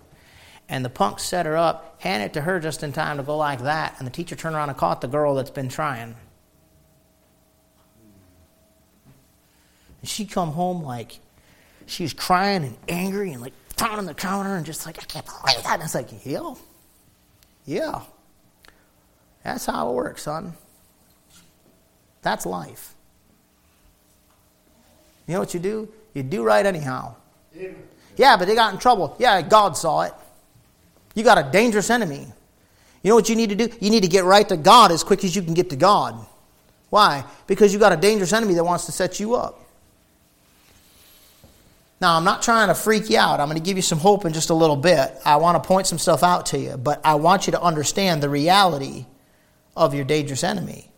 And 0.68 0.84
the 0.84 0.90
punk 0.90 1.20
set 1.20 1.46
her 1.46 1.56
up, 1.56 1.98
handed 2.02 2.28
it 2.28 2.34
to 2.34 2.42
her 2.42 2.60
just 2.60 2.82
in 2.82 2.92
time 2.92 3.18
to 3.18 3.24
go 3.24 3.38
like 3.38 3.62
that, 3.62 3.96
and 4.00 4.08
the 4.08 4.12
teacher 4.12 4.36
turned 4.36 4.56
around 4.56 4.70
and 4.70 4.78
caught 4.78 5.02
the 5.02 5.08
girl 5.08 5.36
that's 5.36 5.52
been 5.52 5.70
trying. 5.70 6.16
And 10.02 10.10
she 10.10 10.26
come 10.26 10.52
home 10.52 10.84
like 10.84 11.20
she 11.86 12.04
was 12.04 12.14
crying 12.14 12.64
and 12.64 12.78
angry 12.90 13.32
and 13.32 13.42
like 13.42 13.54
pounding 13.78 14.08
the 14.08 14.14
counter 14.14 14.56
and 14.56 14.66
just 14.66 14.86
like, 14.86 14.98
I 14.98 15.06
can't 15.06 15.26
believe 15.26 15.64
that. 15.64 15.74
And 15.74 15.84
it's 15.84 15.96
like, 15.96 16.10
yeah, 16.26 16.56
yeah. 17.66 18.02
That's 19.44 19.68
how 19.68 19.90
it 19.90 19.94
works, 19.94 20.24
son. 20.24 20.54
That's 22.24 22.48
life. 22.48 22.96
You 25.28 25.36
know 25.36 25.40
what 25.40 25.54
you 25.54 25.60
do? 25.60 25.90
You 26.16 26.24
do 26.24 26.44
right 26.44 26.66
anyhow. 26.66 27.16
Yeah, 28.16 28.38
but 28.38 28.48
they 28.48 28.56
got 28.56 28.74
in 28.74 28.80
trouble. 28.80 29.16
Yeah, 29.20 29.42
God 29.44 29.78
saw 29.78 30.02
it. 30.02 30.14
You 31.16 31.24
got 31.24 31.40
a 31.40 31.50
dangerous 31.52 31.90
enemy. 31.90 32.28
You 33.02 33.10
know 33.10 33.16
what 33.16 33.30
you 33.30 33.36
need 33.36 33.50
to 33.50 33.56
do? 33.56 33.70
You 33.80 33.90
need 33.90 34.04
to 34.04 34.10
get 34.10 34.24
right 34.24 34.48
to 34.50 34.58
God 34.58 34.92
as 34.92 35.04
quick 35.04 35.24
as 35.24 35.36
you 35.36 35.42
can 35.42 35.54
get 35.54 35.72
to 35.72 35.76
God. 35.76 36.24
Why? 36.90 37.24
Because 37.48 37.74
you 37.74 37.80
got 37.80 37.94
a 37.94 37.98
dangerous 37.98 38.34
enemy 38.34 38.54
that 38.54 38.64
wants 38.64 38.86
to 38.86 38.92
set 38.92 39.20
you 39.20 39.36
up. 39.36 39.62
Now, 42.02 42.18
I'm 42.18 42.24
not 42.24 42.42
trying 42.42 42.68
to 42.68 42.76
freak 42.76 43.10
you 43.10 43.18
out. 43.18 43.40
I'm 43.40 43.48
going 43.48 43.58
to 43.58 43.64
give 43.64 43.78
you 43.78 43.82
some 43.82 44.00
hope 44.00 44.26
in 44.26 44.34
just 44.34 44.50
a 44.50 44.54
little 44.54 44.76
bit. 44.76 45.14
I 45.24 45.38
want 45.38 45.62
to 45.62 45.66
point 45.66 45.88
some 45.88 45.98
stuff 45.98 46.24
out 46.24 46.48
to 46.48 46.60
you, 46.60 46.78
but 46.78 47.00
I 47.06 47.16
want 47.16 47.48
you 47.48 47.52
to 47.52 47.62
understand 47.62 48.22
the 48.22 48.30
reality 48.30 49.06
of 49.76 49.94
your 49.94 50.04
dangerous 50.04 50.44
enemy. 50.44 50.92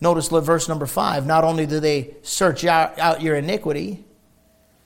Notice 0.00 0.28
verse 0.28 0.68
number 0.68 0.86
five. 0.86 1.26
Not 1.26 1.44
only 1.44 1.66
do 1.66 1.78
they 1.78 2.14
search 2.22 2.64
out, 2.64 3.20
your 3.20 3.36
iniquity, 3.36 4.04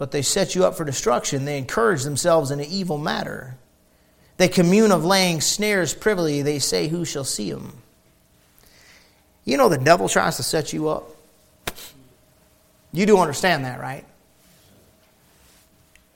but 0.04 0.10
they 0.10 0.20
set 0.20 0.54
you 0.54 0.66
up 0.66 0.76
for 0.76 0.84
destruction. 0.84 1.46
They 1.46 1.56
encourage 1.56 2.02
themselves 2.02 2.50
in 2.50 2.60
an 2.60 2.66
evil 2.66 2.98
matter. 2.98 3.56
They 4.36 4.48
commune 4.48 4.92
of 4.92 5.02
laying 5.02 5.40
snares 5.40 5.94
privily. 5.94 6.42
They 6.42 6.58
say, 6.58 6.88
Who 6.88 7.06
shall 7.06 7.24
see 7.24 7.50
them? 7.50 7.72
You 9.46 9.56
know, 9.56 9.70
the 9.70 9.78
devil 9.78 10.06
tries 10.10 10.36
to 10.36 10.42
set 10.42 10.74
you 10.74 10.90
up. 10.90 11.08
You 12.92 13.06
do 13.06 13.16
understand 13.16 13.64
that, 13.64 13.80
right? 13.80 14.04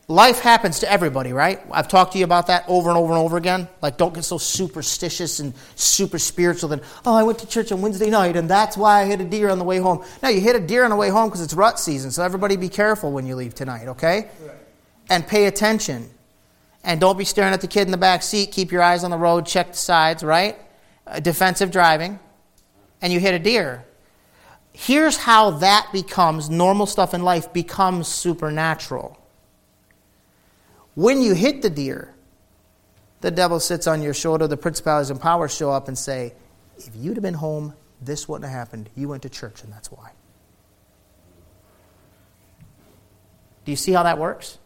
Life 0.08 0.40
happens 0.40 0.80
to 0.80 0.90
everybody, 0.90 1.34
right? 1.34 1.60
I've 1.70 1.86
talked 1.86 2.12
to 2.12 2.18
you 2.18 2.24
about 2.24 2.46
that 2.46 2.64
over 2.66 2.88
and 2.88 2.98
over 2.98 3.12
and 3.12 3.22
over 3.22 3.36
again. 3.36 3.68
Like, 3.82 3.98
don't 3.98 4.14
get 4.14 4.24
so 4.24 4.38
superstitious 4.38 5.38
and 5.38 5.52
super 5.76 6.18
spiritual 6.18 6.70
that, 6.70 6.82
oh, 7.04 7.14
I 7.14 7.22
went 7.22 7.38
to 7.40 7.46
church 7.46 7.70
on 7.70 7.82
Wednesday 7.82 8.08
night 8.08 8.34
and 8.34 8.48
that's 8.48 8.76
why 8.76 9.02
I 9.02 9.04
hit 9.04 9.20
a 9.20 9.24
deer 9.24 9.50
on 9.50 9.58
the 9.58 9.64
way 9.64 9.76
home. 9.76 10.04
No, 10.22 10.30
you 10.30 10.40
hit 10.40 10.56
a 10.56 10.60
deer 10.60 10.84
on 10.84 10.90
the 10.90 10.96
way 10.96 11.10
home 11.10 11.28
because 11.28 11.42
it's 11.42 11.54
rut 11.54 11.78
season. 11.78 12.10
So, 12.10 12.24
everybody 12.24 12.56
be 12.56 12.70
careful 12.70 13.12
when 13.12 13.26
you 13.26 13.36
leave 13.36 13.54
tonight, 13.54 13.88
okay? 13.88 14.28
Right. 14.42 14.56
And 15.10 15.26
pay 15.26 15.46
attention. 15.46 16.10
And 16.84 17.00
don't 17.00 17.18
be 17.18 17.24
staring 17.24 17.52
at 17.52 17.60
the 17.60 17.66
kid 17.66 17.82
in 17.82 17.90
the 17.90 17.98
back 17.98 18.22
seat. 18.22 18.50
Keep 18.50 18.72
your 18.72 18.82
eyes 18.82 19.04
on 19.04 19.10
the 19.10 19.18
road, 19.18 19.44
check 19.44 19.72
the 19.72 19.76
sides, 19.76 20.22
right? 20.22 20.56
Uh, 21.06 21.20
defensive 21.20 21.70
driving. 21.70 22.18
And 23.02 23.12
you 23.12 23.20
hit 23.20 23.34
a 23.34 23.38
deer. 23.38 23.84
Here's 24.72 25.16
how 25.16 25.50
that 25.50 25.88
becomes 25.92 26.48
normal 26.48 26.86
stuff 26.86 27.12
in 27.12 27.22
life 27.22 27.52
becomes 27.52 28.08
supernatural 28.08 29.18
when 30.98 31.22
you 31.22 31.32
hit 31.32 31.62
the 31.62 31.70
deer, 31.70 32.12
the 33.20 33.30
devil 33.30 33.60
sits 33.60 33.86
on 33.86 34.02
your 34.02 34.12
shoulder, 34.12 34.48
the 34.48 34.56
principalities 34.56 35.10
and 35.10 35.20
powers 35.20 35.54
show 35.54 35.70
up 35.70 35.86
and 35.86 35.96
say, 35.96 36.34
If 36.76 36.90
you'd 36.96 37.16
have 37.16 37.22
been 37.22 37.34
home, 37.34 37.74
this 38.00 38.28
wouldn't 38.28 38.50
have 38.50 38.58
happened. 38.58 38.90
You 38.96 39.06
went 39.06 39.22
to 39.22 39.28
church, 39.28 39.62
and 39.62 39.72
that's 39.72 39.92
why. 39.92 40.10
Do 43.64 43.70
you 43.70 43.76
see 43.76 43.92
how 43.92 44.02
that 44.02 44.18
works? 44.18 44.58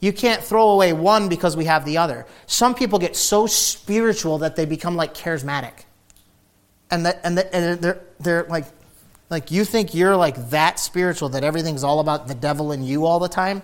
You 0.00 0.12
can't 0.12 0.42
throw 0.42 0.70
away 0.70 0.92
one 0.92 1.28
because 1.28 1.56
we 1.56 1.66
have 1.66 1.84
the 1.84 1.98
other. 1.98 2.26
Some 2.48 2.74
people 2.74 2.98
get 2.98 3.14
so 3.14 3.46
spiritual 3.46 4.38
that 4.38 4.56
they 4.56 4.66
become 4.66 4.96
like 4.96 5.14
charismatic. 5.14 5.84
And, 6.90 7.06
that, 7.06 7.20
and, 7.22 7.38
that, 7.38 7.54
and 7.54 7.80
they're, 7.80 8.00
they're 8.18 8.44
like, 8.48 8.64
like, 9.30 9.52
you 9.52 9.64
think 9.64 9.94
you're 9.94 10.16
like 10.16 10.50
that 10.50 10.80
spiritual 10.80 11.28
that 11.28 11.44
everything's 11.44 11.84
all 11.84 12.00
about 12.00 12.26
the 12.26 12.34
devil 12.34 12.72
and 12.72 12.84
you 12.84 13.06
all 13.06 13.20
the 13.20 13.28
time? 13.28 13.62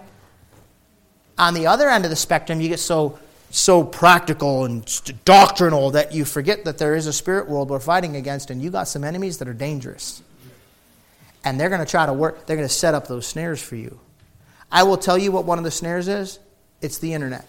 On 1.39 1.55
the 1.55 1.67
other 1.67 1.89
end 1.89 2.05
of 2.05 2.11
the 2.11 2.17
spectrum, 2.17 2.61
you 2.61 2.69
get 2.69 2.81
so 2.81 3.19
so 3.51 3.83
practical 3.83 4.65
and 4.65 4.85
doctrinal 5.25 5.91
that 5.93 6.13
you 6.13 6.25
forget 6.25 6.65
that 6.65 6.79
there 6.79 6.95
is 6.95 7.07
a 7.07 7.13
spirit 7.13 7.49
world 7.49 7.71
we're 7.71 7.81
fighting 7.81 8.17
against, 8.17 8.51
and 8.51 8.61
you 8.63 8.71
got 8.71 8.89
some 8.89 9.05
enemies 9.05 9.39
that 9.39 9.49
are 9.49 9.55
dangerous. 9.55 10.23
And 11.45 11.59
they're 11.59 11.71
going 11.71 11.81
to 11.81 11.91
try 11.91 12.05
to 12.05 12.13
work, 12.13 12.47
they're 12.47 12.57
going 12.57 12.69
to 12.69 12.75
set 12.75 12.95
up 12.95 13.09
those 13.09 13.27
snares 13.27 13.63
for 13.63 13.77
you. 13.77 13.99
I 14.71 14.83
will 14.83 14.99
tell 14.99 15.17
you 15.17 15.33
what 15.33 15.45
one 15.45 15.57
of 15.57 15.65
the 15.65 15.71
snares 15.71 16.09
is 16.09 16.39
it's 16.83 16.99
the 16.99 17.15
internet. 17.15 17.47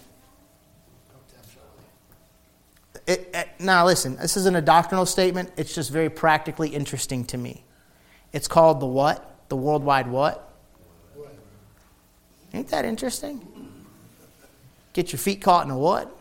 It, 3.06 3.30
it, 3.34 3.48
now, 3.58 3.84
listen, 3.86 4.16
this 4.16 4.36
isn't 4.36 4.54
a 4.54 4.62
doctrinal 4.62 5.04
statement, 5.04 5.50
it's 5.56 5.74
just 5.74 5.90
very 5.90 6.08
practically 6.08 6.68
interesting 6.70 7.24
to 7.26 7.38
me. 7.38 7.64
It's 8.32 8.46
called 8.46 8.80
the 8.80 8.86
what? 8.86 9.48
The 9.48 9.56
worldwide 9.56 10.06
what? 10.06 10.46
Ain't 12.54 12.68
that 12.68 12.84
interesting? 12.84 13.59
Get 14.92 15.12
your 15.12 15.18
feet 15.18 15.40
caught 15.40 15.64
in 15.64 15.70
a 15.70 15.78
what? 15.78 16.14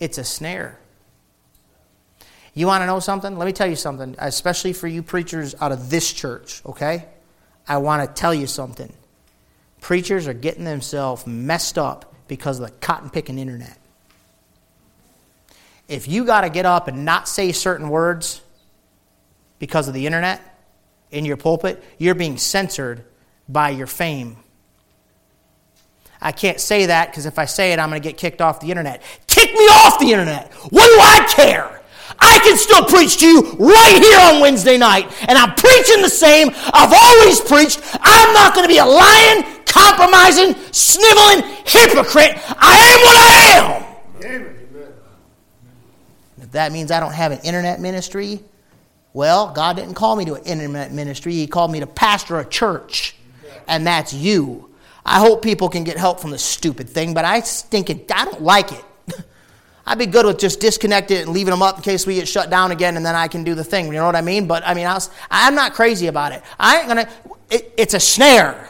It's 0.00 0.18
a 0.18 0.24
snare. 0.24 0.78
You 2.54 2.66
want 2.66 2.82
to 2.82 2.86
know 2.86 3.00
something? 3.00 3.38
Let 3.38 3.46
me 3.46 3.52
tell 3.52 3.68
you 3.68 3.76
something, 3.76 4.14
especially 4.18 4.72
for 4.72 4.86
you 4.86 5.02
preachers 5.02 5.54
out 5.60 5.72
of 5.72 5.88
this 5.88 6.12
church, 6.12 6.60
okay? 6.66 7.06
I 7.66 7.78
want 7.78 8.06
to 8.08 8.20
tell 8.20 8.34
you 8.34 8.46
something. 8.46 8.92
Preachers 9.80 10.28
are 10.28 10.34
getting 10.34 10.64
themselves 10.64 11.26
messed 11.26 11.78
up 11.78 12.14
because 12.28 12.60
of 12.60 12.66
the 12.66 12.72
cotton 12.72 13.10
picking 13.10 13.38
internet. 13.38 13.78
If 15.88 16.08
you 16.08 16.24
got 16.24 16.42
to 16.42 16.50
get 16.50 16.66
up 16.66 16.88
and 16.88 17.04
not 17.04 17.28
say 17.28 17.52
certain 17.52 17.88
words 17.88 18.40
because 19.58 19.88
of 19.88 19.94
the 19.94 20.06
internet 20.06 20.40
in 21.10 21.24
your 21.24 21.36
pulpit, 21.36 21.82
you're 21.98 22.14
being 22.14 22.36
censored 22.36 23.04
by 23.48 23.70
your 23.70 23.86
fame. 23.86 24.36
I 26.22 26.32
can't 26.32 26.60
say 26.60 26.86
that 26.86 27.10
because 27.10 27.26
if 27.26 27.38
I 27.38 27.44
say 27.44 27.72
it, 27.72 27.78
I'm 27.78 27.90
going 27.90 28.00
to 28.00 28.08
get 28.08 28.16
kicked 28.16 28.40
off 28.40 28.60
the 28.60 28.70
internet. 28.70 29.02
Kick 29.26 29.52
me 29.52 29.64
off 29.64 29.98
the 29.98 30.12
internet. 30.12 30.52
What 30.70 30.86
do 30.86 30.98
I 31.00 31.26
care? 31.34 31.80
I 32.18 32.38
can 32.44 32.56
still 32.56 32.84
preach 32.84 33.18
to 33.18 33.26
you 33.26 33.40
right 33.58 33.98
here 34.00 34.20
on 34.20 34.40
Wednesday 34.40 34.78
night. 34.78 35.12
And 35.28 35.36
I'm 35.36 35.54
preaching 35.54 36.02
the 36.02 36.08
same 36.08 36.50
I've 36.72 36.92
always 36.92 37.40
preached. 37.40 37.80
I'm 38.00 38.32
not 38.34 38.54
going 38.54 38.64
to 38.64 38.72
be 38.72 38.78
a 38.78 38.84
lying, 38.84 39.42
compromising, 39.66 40.54
sniveling 40.72 41.42
hypocrite. 41.66 42.38
I 42.56 42.76
am 42.86 43.00
what 43.02 43.16
I 43.16 43.34
am. 43.56 43.82
Amen. 44.24 44.56
If 46.40 46.52
that 46.52 46.70
means 46.70 46.90
I 46.90 47.00
don't 47.00 47.14
have 47.14 47.32
an 47.32 47.40
internet 47.40 47.80
ministry, 47.80 48.40
well, 49.12 49.52
God 49.52 49.76
didn't 49.76 49.94
call 49.94 50.16
me 50.16 50.24
to 50.26 50.34
an 50.34 50.44
internet 50.44 50.92
ministry. 50.92 51.32
He 51.32 51.46
called 51.46 51.72
me 51.72 51.80
to 51.80 51.86
pastor 51.86 52.38
a 52.38 52.44
church. 52.44 53.16
And 53.66 53.86
that's 53.86 54.12
you. 54.12 54.71
I 55.04 55.18
hope 55.18 55.42
people 55.42 55.68
can 55.68 55.84
get 55.84 55.96
help 55.96 56.20
from 56.20 56.30
the 56.30 56.38
stupid 56.38 56.88
thing, 56.88 57.14
but 57.14 57.24
I 57.24 57.40
think 57.40 57.90
it, 57.90 58.10
I 58.14 58.24
don't 58.24 58.42
like 58.42 58.72
it. 58.72 58.84
I'd 59.86 59.98
be 59.98 60.06
good 60.06 60.26
with 60.26 60.38
just 60.38 60.60
disconnecting 60.60 61.16
it 61.16 61.22
and 61.22 61.32
leaving 61.32 61.50
them 61.50 61.62
up 61.62 61.76
in 61.76 61.82
case 61.82 62.06
we 62.06 62.14
get 62.14 62.28
shut 62.28 62.50
down 62.50 62.70
again, 62.70 62.96
and 62.96 63.04
then 63.04 63.16
I 63.16 63.26
can 63.26 63.42
do 63.42 63.54
the 63.54 63.64
thing. 63.64 63.86
You 63.86 63.92
know 63.92 64.06
what 64.06 64.16
I 64.16 64.20
mean? 64.20 64.46
But 64.46 64.62
I 64.64 64.74
mean, 64.74 64.86
I 64.86 65.00
am 65.30 65.54
not 65.54 65.74
crazy 65.74 66.06
about 66.06 66.32
it. 66.32 66.42
I 66.58 66.78
ain't 66.78 66.88
gonna. 66.88 67.08
It, 67.50 67.74
it's 67.76 67.94
a 67.94 68.00
snare. 68.00 68.68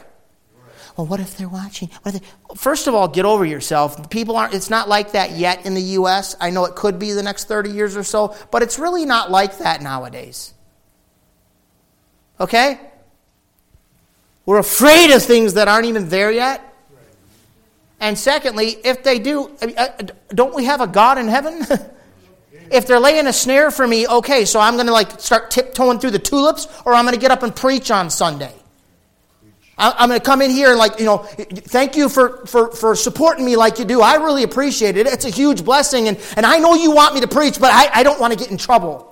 Well, 0.97 1.07
what 1.07 1.21
if 1.21 1.37
they're 1.37 1.49
watching? 1.49 1.91
If 2.05 2.13
they, 2.13 2.21
first 2.55 2.87
of 2.87 2.95
all, 2.95 3.09
get 3.09 3.25
over 3.25 3.45
yourself. 3.45 4.11
People 4.11 4.37
aren't. 4.37 4.55
It's 4.55 4.71
not 4.71 4.89
like 4.89 5.13
that 5.13 5.33
yet 5.33 5.65
in 5.67 5.75
the 5.75 5.83
U.S. 5.83 6.37
I 6.41 6.51
know 6.51 6.65
it 6.65 6.75
could 6.75 6.99
be 6.99 7.13
the 7.13 7.23
next 7.23 7.49
30 7.49 7.71
years 7.71 7.97
or 7.97 8.05
so, 8.05 8.35
but 8.51 8.63
it's 8.63 8.79
really 8.79 9.07
not 9.07 9.31
like 9.31 9.59
that 9.59 9.81
nowadays. 9.81 10.53
Okay? 12.39 12.79
We're 14.45 14.59
afraid 14.59 15.13
of 15.13 15.23
things 15.23 15.55
that 15.55 15.69
aren't 15.69 15.87
even 15.87 16.09
there 16.09 16.31
yet. 16.31 16.69
And 18.01 18.19
secondly, 18.19 18.77
if 18.85 19.05
they 19.05 19.21
do, 19.21 19.51
uh, 19.63 19.89
don't 20.31 20.55
we 20.55 20.65
have 20.65 20.81
a 20.81 20.89
God 20.89 21.19
in 21.19 21.29
heaven? 21.29 21.65
if 22.71 22.87
they're 22.87 22.99
laying 22.99 23.29
a 23.29 23.33
snare 23.33 23.71
for 23.71 23.87
me, 23.87 24.09
okay, 24.09 24.45
so 24.45 24.59
I'm 24.59 24.75
going 24.75 24.89
to 24.89 24.93
like 24.93 25.21
start 25.21 25.53
tiptoeing 25.53 26.01
through 26.01 26.11
the 26.11 26.19
tulips, 26.19 26.67
or 26.85 26.95
I'm 26.95 27.05
going 27.05 27.15
to 27.15 27.21
get 27.21 27.31
up 27.31 27.45
and 27.45 27.55
preach 27.55 27.93
on 27.93 28.11
Sunday. 28.11 28.53
I'm 29.79 30.09
going 30.09 30.21
to 30.21 30.25
come 30.25 30.43
in 30.43 30.51
here 30.51 30.71
and 30.71 30.79
like, 30.79 30.99
you 30.99 31.07
know, 31.07 31.19
thank 31.19 31.97
you 31.97 32.09
for, 32.09 32.45
for, 32.47 32.71
for 32.71 32.95
supporting 32.95 33.45
me 33.45 33.57
like 33.57 33.79
you 33.79 33.85
do. 33.85 34.01
I 34.01 34.17
really 34.17 34.43
appreciate 34.43 34.97
it. 34.97 35.07
It's 35.07 35.25
a 35.25 35.31
huge 35.31 35.65
blessing. 35.65 36.09
And, 36.09 36.21
and 36.37 36.45
I 36.45 36.59
know 36.59 36.75
you 36.75 36.93
want 36.93 37.15
me 37.15 37.21
to 37.23 37.29
preach, 37.29 37.59
but 37.59 37.73
I, 37.73 37.89
I 37.93 38.03
don't 38.03 38.21
want 38.21 38.33
to 38.33 38.39
get 38.39 38.51
in 38.51 38.59
trouble. 38.59 39.12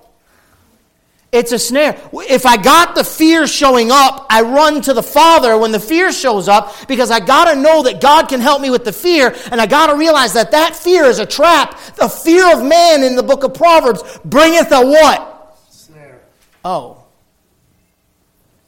It's 1.32 1.52
a 1.52 1.60
snare. 1.60 1.96
If 2.12 2.44
I 2.44 2.56
got 2.56 2.96
the 2.96 3.04
fear 3.04 3.46
showing 3.46 3.92
up, 3.92 4.26
I 4.28 4.42
run 4.42 4.82
to 4.82 4.92
the 4.92 5.02
Father 5.02 5.56
when 5.56 5.70
the 5.70 5.78
fear 5.78 6.10
shows 6.12 6.48
up 6.48 6.88
because 6.88 7.12
I 7.12 7.20
got 7.20 7.52
to 7.52 7.60
know 7.60 7.84
that 7.84 8.00
God 8.00 8.28
can 8.28 8.40
help 8.40 8.60
me 8.60 8.68
with 8.68 8.84
the 8.84 8.92
fear, 8.92 9.34
and 9.52 9.60
I 9.60 9.66
got 9.66 9.88
to 9.88 9.96
realize 9.96 10.32
that 10.32 10.50
that 10.50 10.74
fear 10.74 11.04
is 11.04 11.20
a 11.20 11.26
trap. 11.26 11.78
The 11.94 12.08
fear 12.08 12.52
of 12.52 12.64
man 12.66 13.04
in 13.04 13.14
the 13.14 13.22
book 13.22 13.44
of 13.44 13.54
Proverbs 13.54 14.02
bringeth 14.24 14.72
a 14.72 14.84
what? 14.84 15.56
Snare. 15.70 16.20
Oh. 16.64 17.04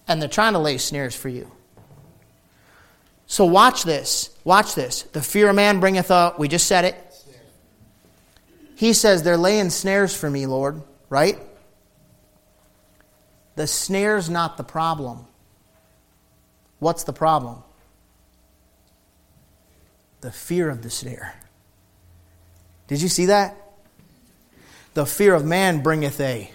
And 0.06 0.22
they're 0.22 0.28
trying 0.28 0.52
to 0.52 0.60
lay 0.60 0.78
snares 0.78 1.16
for 1.16 1.28
you. 1.28 1.50
So 3.26 3.44
watch 3.44 3.82
this. 3.82 4.30
Watch 4.44 4.76
this. 4.76 5.02
The 5.02 5.22
fear 5.22 5.48
of 5.48 5.56
man 5.56 5.80
bringeth 5.80 6.12
a, 6.12 6.34
we 6.38 6.46
just 6.46 6.68
said 6.68 6.84
it. 6.84 6.94
Snare. 7.10 7.40
He 8.76 8.92
says, 8.92 9.24
they're 9.24 9.36
laying 9.36 9.70
snares 9.70 10.14
for 10.14 10.30
me, 10.30 10.46
Lord, 10.46 10.80
right? 11.08 11.38
The 13.54 13.66
snare's 13.66 14.30
not 14.30 14.56
the 14.56 14.64
problem. 14.64 15.26
What's 16.78 17.04
the 17.04 17.12
problem? 17.12 17.62
The 20.20 20.32
fear 20.32 20.68
of 20.68 20.82
the 20.82 20.90
snare. 20.90 21.34
Did 22.88 23.02
you 23.02 23.08
see 23.08 23.26
that? 23.26 23.56
The 24.94 25.06
fear 25.06 25.34
of 25.34 25.44
man 25.44 25.82
bringeth 25.82 26.20
a. 26.20 26.50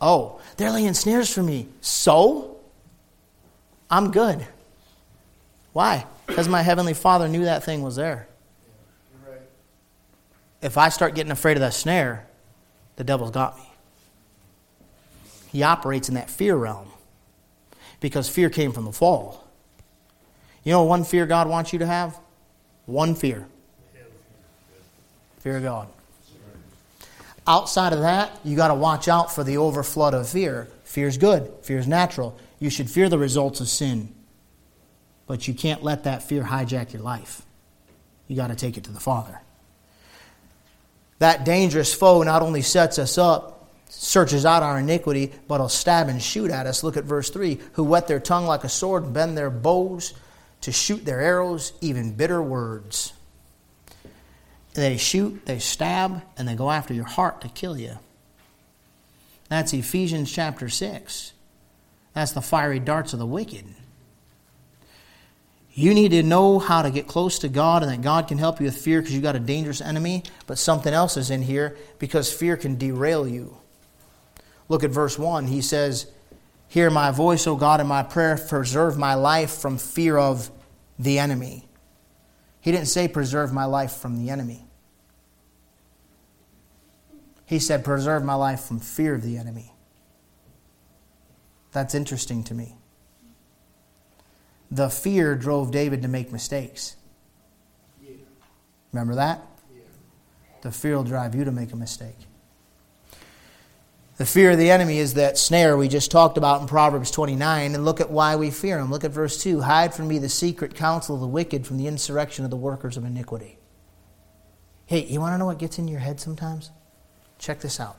Oh, 0.00 0.40
they're 0.56 0.70
laying 0.70 0.94
snares 0.94 1.32
for 1.32 1.42
me. 1.42 1.68
So? 1.80 2.58
I'm 3.90 4.10
good. 4.10 4.46
Why? 5.72 6.06
Because 6.26 6.48
my 6.48 6.62
Heavenly 6.62 6.94
Father 6.94 7.28
knew 7.28 7.44
that 7.44 7.64
thing 7.64 7.82
was 7.82 7.96
there. 7.96 8.28
If 10.62 10.76
I 10.76 10.90
start 10.90 11.14
getting 11.14 11.32
afraid 11.32 11.56
of 11.56 11.60
that 11.60 11.74
snare, 11.74 12.26
the 12.96 13.04
devil's 13.04 13.30
got 13.30 13.56
me. 13.56 13.69
He 15.50 15.62
operates 15.62 16.08
in 16.08 16.14
that 16.14 16.30
fear 16.30 16.54
realm 16.54 16.88
because 18.00 18.28
fear 18.28 18.50
came 18.50 18.72
from 18.72 18.84
the 18.84 18.92
fall. 18.92 19.46
You 20.62 20.72
know 20.72 20.84
one 20.84 21.04
fear 21.04 21.26
God 21.26 21.48
wants 21.48 21.72
you 21.72 21.80
to 21.80 21.86
have? 21.86 22.18
One 22.86 23.14
fear. 23.14 23.46
Fear 25.40 25.56
of 25.56 25.62
God. 25.62 25.88
Outside 27.46 27.92
of 27.92 28.00
that, 28.00 28.38
you 28.44 28.56
got 28.56 28.68
to 28.68 28.74
watch 28.74 29.08
out 29.08 29.34
for 29.34 29.42
the 29.42 29.54
overflood 29.54 30.12
of 30.12 30.28
fear. 30.28 30.68
Fear 30.84 31.08
is 31.08 31.18
good, 31.18 31.50
fear 31.62 31.78
is 31.78 31.88
natural. 31.88 32.38
You 32.58 32.70
should 32.70 32.90
fear 32.90 33.08
the 33.08 33.18
results 33.18 33.60
of 33.60 33.68
sin. 33.68 34.14
But 35.26 35.48
you 35.48 35.54
can't 35.54 35.82
let 35.82 36.04
that 36.04 36.22
fear 36.22 36.42
hijack 36.42 36.92
your 36.92 37.02
life. 37.02 37.42
You 38.28 38.36
got 38.36 38.48
to 38.48 38.54
take 38.54 38.76
it 38.76 38.84
to 38.84 38.92
the 38.92 39.00
Father. 39.00 39.40
That 41.18 41.44
dangerous 41.44 41.92
foe 41.92 42.22
not 42.22 42.42
only 42.42 42.62
sets 42.62 42.98
us 42.98 43.18
up 43.18 43.59
searches 43.90 44.46
out 44.46 44.62
our 44.62 44.78
iniquity, 44.78 45.32
but 45.48 45.60
will 45.60 45.68
stab 45.68 46.08
and 46.08 46.22
shoot 46.22 46.50
at 46.50 46.66
us. 46.66 46.82
Look 46.82 46.96
at 46.96 47.04
verse 47.04 47.28
3 47.30 47.58
who 47.72 47.84
whet 47.84 48.06
their 48.06 48.20
tongue 48.20 48.46
like 48.46 48.64
a 48.64 48.68
sword 48.68 49.04
and 49.04 49.12
bend 49.12 49.36
their 49.36 49.50
bows 49.50 50.14
to 50.62 50.72
shoot 50.72 51.04
their 51.04 51.20
arrows, 51.20 51.72
even 51.80 52.12
bitter 52.12 52.42
words. 52.42 53.12
They 54.74 54.96
shoot, 54.96 55.44
they 55.46 55.58
stab, 55.58 56.22
and 56.36 56.46
they 56.46 56.54
go 56.54 56.70
after 56.70 56.94
your 56.94 57.04
heart 57.04 57.40
to 57.40 57.48
kill 57.48 57.76
you. 57.76 57.98
That's 59.48 59.72
Ephesians 59.72 60.30
chapter 60.30 60.68
6. 60.68 61.32
That's 62.14 62.32
the 62.32 62.40
fiery 62.40 62.78
darts 62.78 63.12
of 63.12 63.18
the 63.18 63.26
wicked. 63.26 63.64
You 65.72 65.94
need 65.94 66.10
to 66.10 66.22
know 66.22 66.58
how 66.58 66.82
to 66.82 66.90
get 66.90 67.06
close 67.06 67.40
to 67.40 67.48
God 67.48 67.82
and 67.82 67.90
that 67.90 68.02
God 68.02 68.28
can 68.28 68.38
help 68.38 68.60
you 68.60 68.66
with 68.66 68.76
fear 68.76 69.00
because 69.00 69.14
you've 69.14 69.22
got 69.22 69.36
a 69.36 69.40
dangerous 69.40 69.80
enemy, 69.80 70.24
but 70.46 70.58
something 70.58 70.92
else 70.92 71.16
is 71.16 71.30
in 71.30 71.42
here 71.42 71.76
because 71.98 72.32
fear 72.32 72.56
can 72.56 72.76
derail 72.76 73.26
you. 73.26 73.59
Look 74.70 74.84
at 74.84 74.90
verse 74.90 75.18
1. 75.18 75.48
He 75.48 75.62
says, 75.62 76.06
Hear 76.68 76.90
my 76.90 77.10
voice, 77.10 77.48
O 77.48 77.56
God, 77.56 77.80
and 77.80 77.88
my 77.88 78.04
prayer, 78.04 78.38
preserve 78.38 78.96
my 78.96 79.14
life 79.14 79.50
from 79.50 79.78
fear 79.78 80.16
of 80.16 80.48
the 80.96 81.18
enemy. 81.18 81.68
He 82.60 82.70
didn't 82.70 82.86
say, 82.86 83.08
Preserve 83.08 83.52
my 83.52 83.64
life 83.64 83.92
from 83.94 84.16
the 84.24 84.30
enemy. 84.30 84.64
He 87.46 87.58
said, 87.58 87.84
Preserve 87.84 88.22
my 88.22 88.34
life 88.34 88.60
from 88.60 88.78
fear 88.78 89.16
of 89.16 89.22
the 89.22 89.38
enemy. 89.38 89.72
That's 91.72 91.96
interesting 91.96 92.44
to 92.44 92.54
me. 92.54 92.76
The 94.70 94.88
fear 94.88 95.34
drove 95.34 95.72
David 95.72 96.02
to 96.02 96.08
make 96.08 96.30
mistakes. 96.30 96.94
Remember 98.92 99.16
that? 99.16 99.44
The 100.62 100.70
fear 100.70 100.94
will 100.94 101.02
drive 101.02 101.34
you 101.34 101.44
to 101.44 101.50
make 101.50 101.72
a 101.72 101.76
mistake. 101.76 102.29
The 104.20 104.26
fear 104.26 104.50
of 104.50 104.58
the 104.58 104.70
enemy 104.70 104.98
is 104.98 105.14
that 105.14 105.38
snare 105.38 105.78
we 105.78 105.88
just 105.88 106.10
talked 106.10 106.36
about 106.36 106.60
in 106.60 106.66
Proverbs 106.66 107.10
29, 107.10 107.74
and 107.74 107.86
look 107.86 108.02
at 108.02 108.10
why 108.10 108.36
we 108.36 108.50
fear 108.50 108.78
him. 108.78 108.90
Look 108.90 109.02
at 109.02 109.12
verse 109.12 109.42
2 109.42 109.62
Hide 109.62 109.94
from 109.94 110.08
me 110.08 110.18
the 110.18 110.28
secret 110.28 110.74
counsel 110.74 111.14
of 111.14 111.22
the 111.22 111.26
wicked 111.26 111.66
from 111.66 111.78
the 111.78 111.86
insurrection 111.86 112.44
of 112.44 112.50
the 112.50 112.56
workers 112.58 112.98
of 112.98 113.06
iniquity. 113.06 113.56
Hey, 114.84 115.06
you 115.06 115.20
want 115.20 115.32
to 115.32 115.38
know 115.38 115.46
what 115.46 115.56
gets 115.56 115.78
in 115.78 115.88
your 115.88 116.00
head 116.00 116.20
sometimes? 116.20 116.70
Check 117.38 117.60
this 117.60 117.80
out. 117.80 117.96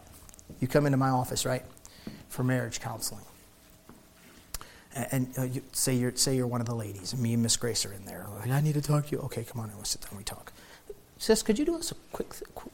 You 0.60 0.68
come 0.68 0.86
into 0.86 0.96
my 0.96 1.10
office, 1.10 1.44
right, 1.44 1.64
for 2.30 2.44
marriage 2.44 2.80
counseling. 2.82 3.26
And, 4.94 5.34
uh, 5.40 5.46
you, 5.46 5.64
say, 5.72 5.96
you're, 5.96 6.16
say 6.16 6.36
you're 6.36 6.46
one 6.46 6.62
of 6.62 6.68
the 6.68 6.76
ladies, 6.76 7.18
me 7.18 7.34
and 7.34 7.42
Miss 7.42 7.58
Grace 7.58 7.84
are 7.84 7.94
in 7.94 8.06
there. 8.06 8.28
Like, 8.38 8.52
I 8.52 8.62
need 8.62 8.76
to 8.76 8.82
talk 8.84 9.08
to 9.08 9.12
you. 9.12 9.24
Okay, 9.24 9.44
come 9.44 9.60
on, 9.60 9.72
in. 9.72 9.76
we'll 9.76 9.86
sit 9.86 10.02
down 10.02 10.10
and 10.12 10.20
we 10.20 10.24
talk. 10.24 10.54
Sis, 11.18 11.42
could 11.42 11.58
you 11.58 11.66
do 11.66 11.78
us 11.78 11.92
a 11.92 11.96
quick, 12.12 12.36
quick 12.54 12.71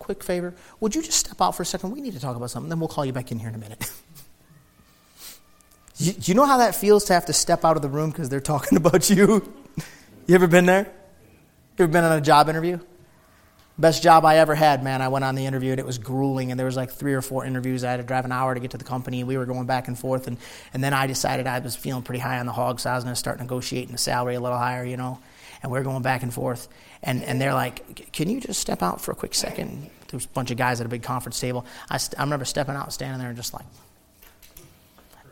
quick 0.00 0.24
favor? 0.24 0.52
Would 0.80 0.96
you 0.96 1.02
just 1.02 1.18
step 1.18 1.40
out 1.40 1.52
for 1.52 1.62
a 1.62 1.66
second? 1.66 1.92
We 1.92 2.00
need 2.00 2.14
to 2.14 2.20
talk 2.20 2.36
about 2.36 2.50
something. 2.50 2.68
Then 2.68 2.80
we'll 2.80 2.88
call 2.88 3.04
you 3.04 3.12
back 3.12 3.30
in 3.30 3.38
here 3.38 3.48
in 3.48 3.54
a 3.54 3.58
minute. 3.58 3.88
You, 6.00 6.14
you 6.22 6.34
know 6.34 6.46
how 6.46 6.56
that 6.58 6.74
feels 6.74 7.04
to 7.04 7.12
have 7.12 7.26
to 7.26 7.34
step 7.34 7.62
out 7.62 7.76
of 7.76 7.82
the 7.82 7.88
room 7.90 8.10
because 8.10 8.30
they're 8.30 8.40
talking 8.40 8.76
about 8.78 9.10
you? 9.10 9.46
You 10.26 10.34
ever 10.34 10.46
been 10.46 10.64
there? 10.64 10.90
You 11.76 11.84
ever 11.84 11.92
been 11.92 12.04
on 12.04 12.16
a 12.16 12.22
job 12.22 12.48
interview? 12.48 12.80
Best 13.78 14.02
job 14.02 14.24
I 14.24 14.38
ever 14.38 14.54
had, 14.54 14.82
man. 14.82 15.02
I 15.02 15.08
went 15.08 15.24
on 15.24 15.34
the 15.34 15.44
interview 15.44 15.72
and 15.72 15.78
it 15.78 15.86
was 15.86 15.98
grueling, 15.98 16.50
and 16.50 16.58
there 16.58 16.66
was 16.66 16.76
like 16.76 16.90
three 16.90 17.14
or 17.14 17.22
four 17.22 17.44
interviews. 17.44 17.84
I 17.84 17.90
had 17.90 17.98
to 17.98 18.02
drive 18.02 18.24
an 18.24 18.32
hour 18.32 18.54
to 18.54 18.60
get 18.60 18.70
to 18.72 18.78
the 18.78 18.84
company. 18.84 19.24
We 19.24 19.36
were 19.36 19.46
going 19.46 19.66
back 19.66 19.88
and 19.88 19.98
forth, 19.98 20.26
and, 20.26 20.38
and 20.72 20.82
then 20.82 20.94
I 20.94 21.06
decided 21.06 21.46
I 21.46 21.58
was 21.58 21.76
feeling 21.76 22.02
pretty 22.02 22.20
high 22.20 22.38
on 22.38 22.46
the 22.46 22.52
hog, 22.52 22.80
so 22.80 22.90
I 22.90 22.94
was 22.94 23.04
going 23.04 23.14
to 23.14 23.18
start 23.18 23.38
negotiating 23.38 23.92
the 23.92 23.98
salary 23.98 24.34
a 24.34 24.40
little 24.40 24.58
higher, 24.58 24.84
you 24.84 24.96
know. 24.96 25.18
And 25.62 25.70
we 25.70 25.78
are 25.78 25.82
going 25.82 26.02
back 26.02 26.22
and 26.22 26.32
forth, 26.32 26.68
and, 27.02 27.22
and 27.22 27.40
they're 27.40 27.52
like, 27.52 28.12
"Can 28.12 28.30
you 28.30 28.40
just 28.40 28.60
step 28.60 28.82
out 28.82 29.00
for 29.00 29.12
a 29.12 29.14
quick 29.14 29.34
second? 29.34 29.90
There's 30.08 30.24
a 30.24 30.28
bunch 30.28 30.50
of 30.50 30.56
guys 30.56 30.80
at 30.80 30.86
a 30.86 30.88
big 30.88 31.02
conference 31.02 31.38
table. 31.38 31.66
I, 31.88 31.98
st- 31.98 32.18
I 32.18 32.22
remember 32.22 32.44
stepping 32.44 32.74
out, 32.74 32.92
standing 32.92 33.18
there, 33.18 33.28
and 33.28 33.36
just 33.36 33.52
like, 33.52 33.66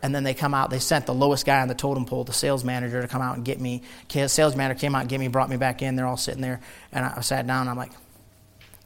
and 0.03 0.14
then 0.14 0.24
they 0.24 0.35
come 0.35 0.55
out. 0.55 0.70
They 0.70 0.79
sent 0.79 1.07
the 1.07 1.14
lowest 1.14 1.47
guy 1.47 1.61
on 1.61 1.68
the 1.68 1.74
totem 1.74 2.05
pole, 2.05 2.24
the 2.24 2.33
sales 2.33 2.62
manager, 2.62 3.01
to 3.03 3.09
come 3.09 3.22
out 3.22 3.37
and 3.37 3.45
get 3.45 3.61
me. 3.61 3.83
Sales 4.09 4.55
manager 4.55 4.79
came 4.79 4.95
out 4.95 5.01
and 5.01 5.09
get 5.11 5.18
me, 5.18 5.29
brought 5.29 5.49
me 5.49 5.57
back 5.57 5.83
in. 5.83 5.97
They're 5.97 6.07
all 6.07 6.16
sitting 6.16 6.43
there, 6.43 6.61
and 6.93 7.05
I 7.05 7.20
sat 7.20 7.47
down. 7.47 7.68
I'm 7.68 7.76
like, 7.76 7.93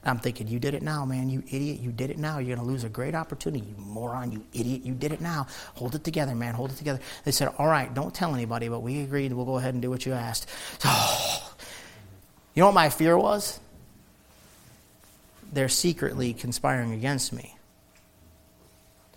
I'm 0.05 0.19
thinking, 0.19 0.49
you 0.49 0.59
did 0.59 0.75
it 0.75 0.83
now, 0.83 1.05
man. 1.05 1.31
You 1.31 1.45
idiot. 1.47 1.79
You 1.81 1.93
did 1.93 2.11
it 2.11 2.19
now. 2.19 2.39
You're 2.39 2.57
going 2.57 2.67
to 2.67 2.73
lose 2.73 2.83
a 2.83 2.89
great 2.89 3.15
opportunity. 3.15 3.65
You 3.65 3.75
moron. 3.79 4.33
You 4.33 4.45
idiot. 4.53 4.83
You 4.85 4.95
did 4.95 5.13
it 5.13 5.21
now. 5.21 5.47
Hold 5.75 5.95
it 5.95 6.03
together, 6.03 6.35
man. 6.35 6.55
Hold 6.55 6.73
it 6.73 6.77
together. 6.77 6.99
They 7.25 7.31
said, 7.31 7.55
all 7.57 7.69
right, 7.69 7.93
don't 7.95 8.13
tell 8.13 8.35
anybody, 8.35 8.69
but 8.69 8.81
we 8.81 9.03
agreed. 9.03 9.33
We'll 9.33 9.45
go 9.45 9.59
ahead 9.59 9.75
and 9.75 9.83
do 9.83 9.91
what 9.91 10.05
you 10.05 10.13
asked. 10.13 10.49
Oh. 10.85 11.49
You 12.55 12.61
know 12.61 12.67
what 12.67 12.75
my 12.75 12.91
fear 12.91 13.17
was? 13.17 13.59
They're 15.55 15.71
secretly 15.71 16.35
conspiring 16.35 16.93
against 16.93 17.33
me. 17.33 17.57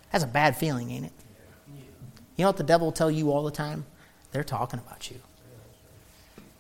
That's 0.09 0.23
a 0.23 0.27
bad 0.27 0.55
feeling, 0.55 0.89
ain't 0.89 1.07
it? 1.07 1.11
You 2.37 2.43
know 2.43 2.47
what 2.47 2.55
the 2.55 2.63
devil 2.63 2.87
will 2.87 2.93
tell 2.93 3.11
you 3.11 3.33
all 3.33 3.43
the 3.43 3.51
time? 3.51 3.85
They're 4.31 4.45
talking 4.45 4.79
about 4.79 5.11
you. 5.11 5.17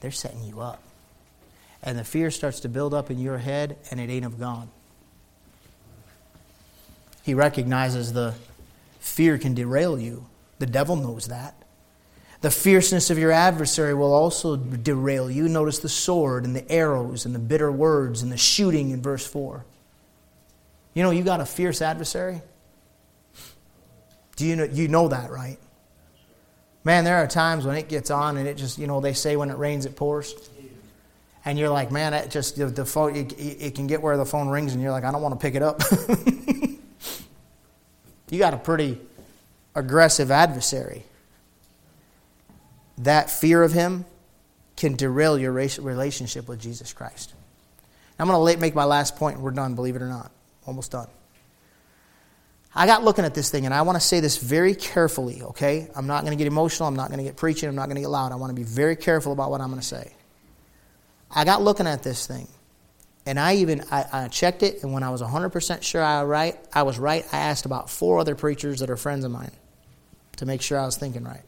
They're 0.01 0.11
setting 0.11 0.43
you 0.43 0.59
up 0.59 0.84
and 1.85 1.97
the 1.97 2.03
fear 2.03 2.31
starts 2.31 2.59
to 2.61 2.69
build 2.69 2.93
up 2.93 3.11
in 3.11 3.19
your 3.19 3.37
head, 3.37 3.77
and 3.91 3.99
it 3.99 4.09
ain't 4.09 4.25
of 4.25 4.39
God. 4.39 4.67
He 7.21 7.33
recognizes 7.33 8.11
the 8.11 8.33
fear 8.99 9.37
can 9.37 9.53
derail 9.53 9.99
you. 9.99 10.25
The 10.59 10.65
devil 10.65 10.95
knows 10.95 11.27
that. 11.27 11.55
The 12.41 12.51
fierceness 12.51 13.09
of 13.09 13.17
your 13.17 13.31
adversary 13.31 13.93
will 13.93 14.13
also 14.13 14.55
derail 14.55 15.31
you. 15.31 15.47
Notice 15.47 15.79
the 15.79 15.89
sword 15.89 16.43
and 16.43 16.55
the 16.55 16.69
arrows 16.71 17.25
and 17.25 17.33
the 17.33 17.39
bitter 17.39 17.71
words 17.71 18.21
and 18.21 18.31
the 18.31 18.37
shooting 18.37 18.89
in 18.89 19.01
verse 19.01 19.25
4. 19.25 19.65
You 20.93 21.03
know, 21.03 21.11
you 21.11 21.23
got 21.23 21.39
a 21.39 21.45
fierce 21.45 21.81
adversary. 21.81 22.41
Do 24.35 24.45
you 24.45 24.55
know, 24.55 24.63
you 24.65 24.87
know 24.87 25.07
that, 25.07 25.31
right? 25.31 25.57
Man, 26.83 27.03
there 27.03 27.17
are 27.17 27.27
times 27.27 27.65
when 27.65 27.77
it 27.77 27.89
gets 27.89 28.11
on 28.11 28.37
and 28.37 28.47
it 28.47 28.57
just, 28.57 28.77
you 28.77 28.85
know, 28.85 29.01
they 29.01 29.13
say 29.13 29.35
when 29.35 29.49
it 29.49 29.57
rains, 29.57 29.85
it 29.85 29.95
pours 29.95 30.33
and 31.45 31.59
you're 31.59 31.69
like, 31.69 31.91
man, 31.91 32.13
it 32.15 32.31
just 32.31 32.57
the, 32.57 32.65
the 32.65 32.85
phone 32.85 33.15
it, 33.15 33.33
it, 33.39 33.75
can 33.75 33.85
get 33.85 34.01
where 34.01 34.17
the 34.17 34.25
phone 34.25 34.49
rings, 34.49 34.73
and 34.73 34.81
you're 34.81 34.91
like, 34.91 35.03
I 35.03 35.11
don't 35.11 35.21
want 35.21 35.39
to 35.39 35.41
pick 35.41 35.53
it 35.53 35.61
up. 35.61 35.81
you 38.31 38.39
got 38.39 38.55
a 38.55 38.57
pretty 38.57 38.99
aggressive 39.75 40.31
adversary. 40.31 41.03
That 42.99 43.29
fear 43.29 43.61
of 43.61 43.73
him 43.73 44.05
can 44.75 44.95
derail 44.95 45.37
your 45.37 45.51
relationship 45.51 46.47
with 46.47 46.59
Jesus 46.59 46.93
Christ. 46.93 47.33
I'm 48.17 48.27
going 48.27 48.55
to 48.55 48.59
make 48.59 48.73
my 48.73 48.85
last 48.85 49.17
point, 49.17 49.35
and 49.35 49.43
we're 49.43 49.51
done. 49.51 49.75
Believe 49.75 49.95
it 49.95 50.01
or 50.01 50.07
not, 50.07 50.31
almost 50.65 50.91
done. 50.91 51.07
I 52.73 52.87
got 52.87 53.03
looking 53.03 53.23
at 53.23 53.35
this 53.35 53.51
thing, 53.51 53.65
and 53.65 53.73
I 53.73 53.83
want 53.83 53.97
to 53.97 54.01
say 54.01 54.19
this 54.19 54.37
very 54.37 54.73
carefully. 54.73 55.43
Okay, 55.43 55.89
I'm 55.95 56.07
not 56.07 56.21
going 56.23 56.31
to 56.31 56.37
get 56.37 56.47
emotional. 56.47 56.87
I'm 56.87 56.95
not 56.95 57.09
going 57.09 57.19
to 57.19 57.23
get 57.23 57.37
preaching. 57.37 57.69
I'm 57.69 57.75
not 57.75 57.85
going 57.85 57.95
to 57.95 58.01
get 58.01 58.09
loud. 58.09 58.31
I 58.31 58.35
want 58.35 58.49
to 58.49 58.55
be 58.55 58.63
very 58.63 58.95
careful 58.95 59.31
about 59.31 59.51
what 59.51 59.61
I'm 59.61 59.69
going 59.69 59.79
to 59.79 59.85
say. 59.85 60.13
I 61.35 61.43
got 61.43 61.61
looking 61.61 61.85
at 61.85 62.01
this 62.01 62.25
thing, 62.25 62.47
and 63.25 63.37
I 63.37 63.55
even 63.55 63.83
I, 63.91 64.05
I 64.11 64.27
checked 64.29 64.63
it, 64.63 64.81
and 64.81 64.93
when 64.93 65.03
I 65.03 65.09
was 65.09 65.21
100% 65.21 65.83
sure 65.83 66.01
I, 66.01 66.23
right, 66.23 66.57
I 66.73 66.83
was 66.83 66.97
right, 66.97 67.25
I 67.33 67.37
asked 67.37 67.65
about 67.65 67.89
four 67.89 68.19
other 68.19 68.35
preachers 68.35 68.79
that 68.79 68.89
are 68.89 68.95
friends 68.95 69.25
of 69.25 69.31
mine 69.31 69.51
to 70.37 70.45
make 70.45 70.61
sure 70.61 70.79
I 70.79 70.85
was 70.85 70.95
thinking 70.95 71.25
right. 71.25 71.43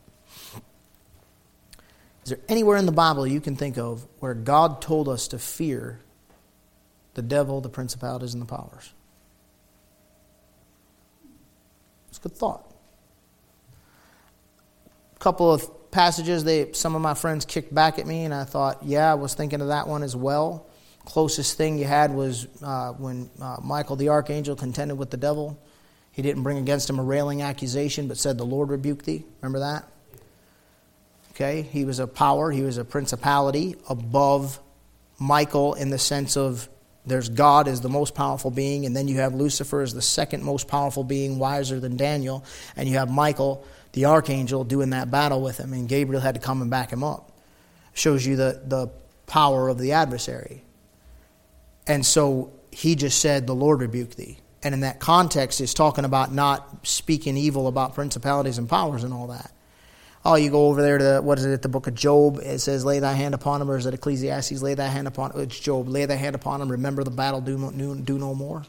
Is 2.23 2.31
there 2.31 2.39
anywhere 2.49 2.75
in 2.75 2.85
the 2.85 2.91
Bible 2.91 3.25
you 3.25 3.39
can 3.39 3.55
think 3.55 3.77
of 3.77 4.05
where 4.19 4.33
God 4.33 4.81
told 4.81 5.07
us 5.07 5.29
to 5.29 5.39
fear 5.39 6.01
the 7.13 7.21
devil, 7.21 7.61
the 7.61 7.69
principalities, 7.69 8.33
and 8.33 8.41
the 8.41 8.45
powers? 8.45 8.91
It's 12.09 12.17
a 12.17 12.21
good 12.21 12.35
thought. 12.35 12.69
A 15.15 15.19
couple 15.19 15.53
of 15.53 15.69
passages 15.97 16.43
they 16.43 16.71
some 16.73 16.93
of 16.93 17.01
my 17.01 17.15
friends 17.15 17.43
kicked 17.43 17.73
back 17.73 17.97
at 17.97 18.05
me, 18.05 18.23
and 18.23 18.31
I 18.31 18.43
thought, 18.43 18.83
yeah, 18.83 19.11
I 19.11 19.15
was 19.15 19.33
thinking 19.33 19.61
of 19.61 19.69
that 19.69 19.87
one 19.87 20.03
as 20.03 20.15
well. 20.15 20.67
Closest 21.05 21.57
thing 21.57 21.79
you 21.79 21.85
had 21.85 22.13
was 22.13 22.47
uh, 22.61 22.91
when 22.91 23.31
uh, 23.41 23.57
Michael 23.63 23.95
the 23.95 24.09
archangel 24.09 24.55
contended 24.55 24.95
with 24.95 25.09
the 25.09 25.17
devil. 25.17 25.57
He 26.11 26.21
didn't 26.21 26.43
bring 26.43 26.59
against 26.59 26.87
him 26.87 26.99
a 26.99 27.03
railing 27.03 27.41
accusation, 27.41 28.07
but 28.07 28.17
said, 28.17 28.37
"The 28.37 28.45
Lord 28.45 28.69
rebuke 28.69 29.05
thee." 29.05 29.23
Remember 29.41 29.59
that? 29.59 29.87
Okay, 31.31 31.63
he 31.63 31.83
was 31.83 31.97
a 31.97 32.05
power, 32.05 32.51
he 32.51 32.61
was 32.61 32.77
a 32.77 32.85
principality 32.85 33.75
above 33.89 34.59
Michael 35.17 35.73
in 35.73 35.89
the 35.89 35.97
sense 35.97 36.37
of 36.37 36.69
there's 37.07 37.29
God 37.29 37.67
as 37.67 37.81
the 37.81 37.89
most 37.89 38.13
powerful 38.13 38.51
being, 38.51 38.85
and 38.85 38.95
then 38.95 39.07
you 39.07 39.17
have 39.17 39.33
Lucifer 39.33 39.81
as 39.81 39.95
the 39.95 40.01
second 40.03 40.43
most 40.43 40.67
powerful 40.67 41.03
being, 41.03 41.39
wiser 41.39 41.79
than 41.79 41.97
Daniel, 41.97 42.45
and 42.75 42.87
you 42.87 42.97
have 42.97 43.09
Michael 43.09 43.65
the 43.97 44.05
archangel 44.05 44.63
doing 44.63 44.91
that 44.91 45.09
battle 45.09 45.41
with 45.41 45.57
him, 45.57 45.73
and 45.73 45.89
Gabriel 45.89 46.21
had 46.21 46.35
to 46.35 46.39
come 46.39 46.61
and 46.61 46.69
back 46.69 46.93
him 46.93 47.03
up. 47.03 47.31
Shows 47.95 48.23
you 48.23 48.35
the, 48.35 48.61
the 48.63 48.91
power 49.25 49.69
of 49.69 49.79
the 49.79 49.93
adversary. 49.93 50.63
And 51.87 52.05
so 52.05 52.53
he 52.69 52.93
just 52.93 53.17
said, 53.17 53.47
The 53.47 53.55
Lord 53.55 53.81
rebuke 53.81 54.11
thee. 54.11 54.37
And 54.61 54.75
in 54.75 54.81
that 54.81 54.99
context, 54.99 55.57
he's 55.57 55.73
talking 55.73 56.05
about 56.05 56.31
not 56.31 56.85
speaking 56.85 57.37
evil 57.37 57.67
about 57.67 57.95
principalities 57.95 58.59
and 58.59 58.69
powers 58.69 59.03
and 59.03 59.11
all 59.11 59.27
that. 59.27 59.51
Oh, 60.23 60.35
you 60.35 60.51
go 60.51 60.67
over 60.67 60.83
there 60.83 60.99
to, 60.99 61.03
the, 61.03 61.21
what 61.23 61.39
is 61.39 61.45
it, 61.45 61.63
the 61.63 61.69
book 61.69 61.87
of 61.87 61.95
Job? 61.95 62.37
It 62.37 62.59
says, 62.59 62.85
lay 62.85 62.99
thy 62.99 63.13
hand 63.13 63.33
upon 63.33 63.63
him, 63.63 63.71
or 63.71 63.77
is 63.77 63.87
it 63.87 63.95
Ecclesiastes? 63.95 64.61
Lay 64.61 64.75
thy 64.75 64.89
hand 64.89 65.07
upon, 65.07 65.31
it's 65.39 65.59
Job, 65.59 65.87
lay 65.87 66.05
thy 66.05 66.17
hand 66.17 66.35
upon 66.35 66.61
him, 66.61 66.69
remember 66.69 67.03
the 67.03 67.09
battle, 67.09 67.41
do, 67.41 67.71
do, 67.71 67.95
do 67.95 68.19
no 68.19 68.35
more. 68.35 68.61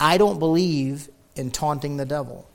I 0.00 0.16
don't 0.16 0.38
believe 0.38 1.10
in 1.36 1.50
taunting 1.50 1.98
the 1.98 2.06
devil. 2.06 2.48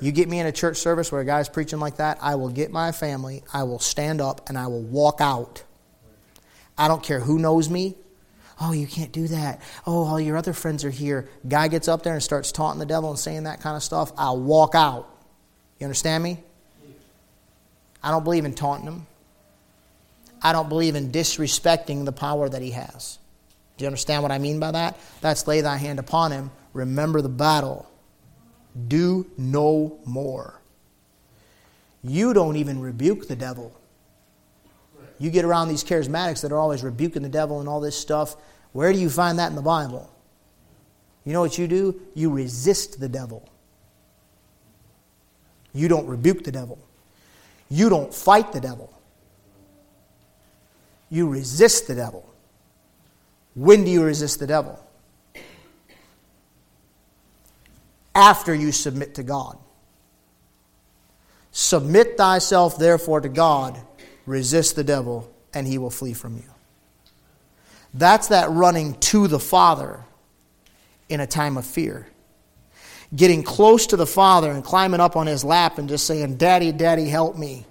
You 0.00 0.12
get 0.12 0.28
me 0.28 0.40
in 0.40 0.46
a 0.46 0.52
church 0.52 0.76
service 0.76 1.10
where 1.10 1.20
a 1.20 1.24
guy's 1.24 1.48
preaching 1.48 1.78
like 1.78 1.96
that, 1.96 2.18
I 2.20 2.34
will 2.34 2.48
get 2.48 2.70
my 2.70 2.92
family, 2.92 3.42
I 3.52 3.62
will 3.64 3.78
stand 3.78 4.20
up, 4.20 4.48
and 4.48 4.58
I 4.58 4.66
will 4.66 4.82
walk 4.82 5.20
out. 5.20 5.62
I 6.76 6.88
don't 6.88 7.02
care 7.02 7.20
who 7.20 7.38
knows 7.38 7.70
me. 7.70 7.96
Oh, 8.60 8.72
you 8.72 8.86
can't 8.86 9.12
do 9.12 9.28
that. 9.28 9.60
Oh, 9.86 10.04
all 10.04 10.20
your 10.20 10.36
other 10.36 10.52
friends 10.52 10.84
are 10.84 10.90
here. 10.90 11.28
Guy 11.46 11.68
gets 11.68 11.88
up 11.88 12.02
there 12.02 12.14
and 12.14 12.22
starts 12.22 12.52
taunting 12.52 12.80
the 12.80 12.86
devil 12.86 13.10
and 13.10 13.18
saying 13.18 13.44
that 13.44 13.60
kind 13.60 13.76
of 13.76 13.82
stuff. 13.82 14.12
I'll 14.16 14.40
walk 14.40 14.74
out. 14.74 15.08
You 15.78 15.84
understand 15.84 16.24
me? 16.24 16.38
I 18.02 18.10
don't 18.10 18.24
believe 18.24 18.44
in 18.44 18.54
taunting 18.54 18.86
him. 18.86 19.06
I 20.42 20.52
don't 20.52 20.68
believe 20.68 20.94
in 20.94 21.10
disrespecting 21.10 22.04
the 22.04 22.12
power 22.12 22.48
that 22.48 22.62
he 22.62 22.70
has. 22.70 23.18
Do 23.76 23.84
you 23.84 23.88
understand 23.88 24.22
what 24.22 24.32
I 24.32 24.38
mean 24.38 24.58
by 24.58 24.70
that? 24.70 24.98
That's 25.20 25.46
lay 25.46 25.60
thy 25.60 25.76
hand 25.76 25.98
upon 25.98 26.32
him. 26.32 26.50
Remember 26.72 27.20
the 27.20 27.28
battle 27.28 27.90
do 28.88 29.26
no 29.36 29.98
more. 30.04 30.60
You 32.02 32.32
don't 32.32 32.56
even 32.56 32.80
rebuke 32.80 33.28
the 33.28 33.36
devil. 33.36 33.78
You 35.18 35.30
get 35.30 35.44
around 35.44 35.68
these 35.68 35.82
charismatics 35.82 36.42
that 36.42 36.52
are 36.52 36.58
always 36.58 36.84
rebuking 36.84 37.22
the 37.22 37.28
devil 37.28 37.60
and 37.60 37.68
all 37.68 37.80
this 37.80 37.96
stuff. 37.96 38.36
Where 38.72 38.92
do 38.92 38.98
you 38.98 39.08
find 39.08 39.38
that 39.38 39.48
in 39.48 39.56
the 39.56 39.62
Bible? 39.62 40.12
You 41.24 41.32
know 41.32 41.40
what 41.40 41.58
you 41.58 41.66
do? 41.66 42.00
You 42.14 42.30
resist 42.30 43.00
the 43.00 43.08
devil. 43.08 43.48
You 45.72 45.88
don't 45.88 46.06
rebuke 46.06 46.44
the 46.44 46.52
devil. 46.52 46.78
You 47.68 47.88
don't 47.88 48.14
fight 48.14 48.52
the 48.52 48.60
devil. 48.60 48.92
You 51.10 51.28
resist 51.28 51.88
the 51.88 51.94
devil. 51.94 52.32
When 53.54 53.84
do 53.84 53.90
you 53.90 54.04
resist 54.04 54.38
the 54.38 54.46
devil? 54.46 54.85
After 58.16 58.54
you 58.54 58.72
submit 58.72 59.14
to 59.16 59.22
God. 59.22 59.58
Submit 61.52 62.16
thyself 62.16 62.78
therefore 62.78 63.20
to 63.20 63.28
God, 63.28 63.78
resist 64.24 64.74
the 64.74 64.82
devil, 64.82 65.30
and 65.52 65.66
he 65.66 65.78
will 65.78 65.90
flee 65.90 66.14
from 66.14 66.36
you. 66.36 66.42
That's 67.92 68.28
that 68.28 68.50
running 68.50 68.94
to 68.94 69.28
the 69.28 69.38
Father 69.38 70.00
in 71.08 71.20
a 71.20 71.26
time 71.26 71.56
of 71.56 71.66
fear. 71.66 72.08
Getting 73.14 73.42
close 73.42 73.86
to 73.88 73.96
the 73.96 74.06
Father 74.06 74.50
and 74.50 74.64
climbing 74.64 75.00
up 75.00 75.14
on 75.14 75.26
his 75.26 75.44
lap 75.44 75.78
and 75.78 75.88
just 75.88 76.06
saying, 76.06 76.36
Daddy, 76.36 76.72
Daddy, 76.72 77.06
help 77.06 77.36
me. 77.36 77.64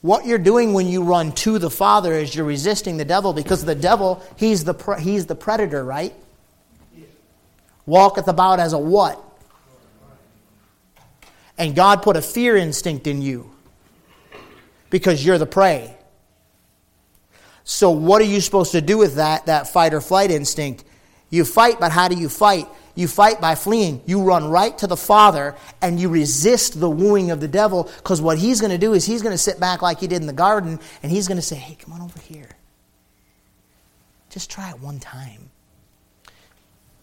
What 0.00 0.24
you're 0.24 0.38
doing 0.38 0.72
when 0.72 0.86
you 0.86 1.02
run 1.02 1.32
to 1.32 1.58
the 1.58 1.70
Father 1.70 2.12
is 2.12 2.34
you're 2.34 2.44
resisting 2.44 2.96
the 2.96 3.04
devil 3.04 3.32
because 3.32 3.64
the 3.64 3.74
devil, 3.74 4.22
he's 4.36 4.64
the, 4.64 4.96
he's 5.00 5.26
the 5.26 5.34
predator, 5.34 5.84
right? 5.84 6.14
Walketh 7.86 8.28
about 8.28 8.60
as 8.60 8.72
a 8.72 8.78
what? 8.78 9.20
And 11.56 11.74
God 11.74 12.02
put 12.02 12.16
a 12.16 12.22
fear 12.22 12.56
instinct 12.56 13.06
in 13.06 13.22
you 13.22 13.50
because 14.90 15.24
you're 15.24 15.38
the 15.38 15.46
prey. 15.46 15.96
So, 17.64 17.90
what 17.90 18.20
are 18.20 18.26
you 18.26 18.40
supposed 18.40 18.72
to 18.72 18.80
do 18.80 18.98
with 18.98 19.16
that, 19.16 19.46
that 19.46 19.68
fight 19.68 19.94
or 19.94 20.00
flight 20.00 20.30
instinct? 20.30 20.84
You 21.30 21.44
fight, 21.44 21.80
but 21.80 21.90
how 21.90 22.08
do 22.08 22.16
you 22.16 22.28
fight? 22.28 22.68
You 22.94 23.08
fight 23.08 23.40
by 23.40 23.54
fleeing. 23.54 24.02
You 24.06 24.22
run 24.22 24.48
right 24.48 24.76
to 24.78 24.86
the 24.86 24.96
Father 24.96 25.56
and 25.82 25.98
you 25.98 26.08
resist 26.08 26.78
the 26.78 26.90
wooing 26.90 27.30
of 27.30 27.40
the 27.40 27.48
devil 27.48 27.90
because 27.96 28.20
what 28.20 28.38
he's 28.38 28.60
going 28.60 28.70
to 28.70 28.78
do 28.78 28.92
is 28.92 29.04
he's 29.04 29.22
going 29.22 29.32
to 29.34 29.38
sit 29.38 29.58
back 29.58 29.82
like 29.82 29.98
he 29.98 30.06
did 30.06 30.20
in 30.20 30.26
the 30.26 30.32
garden 30.32 30.78
and 31.02 31.10
he's 31.10 31.26
going 31.26 31.38
to 31.38 31.42
say, 31.42 31.56
Hey, 31.56 31.74
come 31.74 31.92
on 31.92 32.02
over 32.02 32.20
here. 32.20 32.50
Just 34.30 34.50
try 34.50 34.70
it 34.70 34.78
one 34.78 35.00
time. 35.00 35.50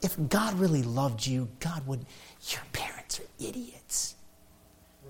If 0.02 0.18
God 0.30 0.56
really 0.60 0.84
loved 0.84 1.26
you, 1.26 1.48
God 1.60 1.86
would. 1.88 2.06
Your 2.50 2.62
parents 2.74 3.20
are 3.20 3.28
idiots. 3.40 4.16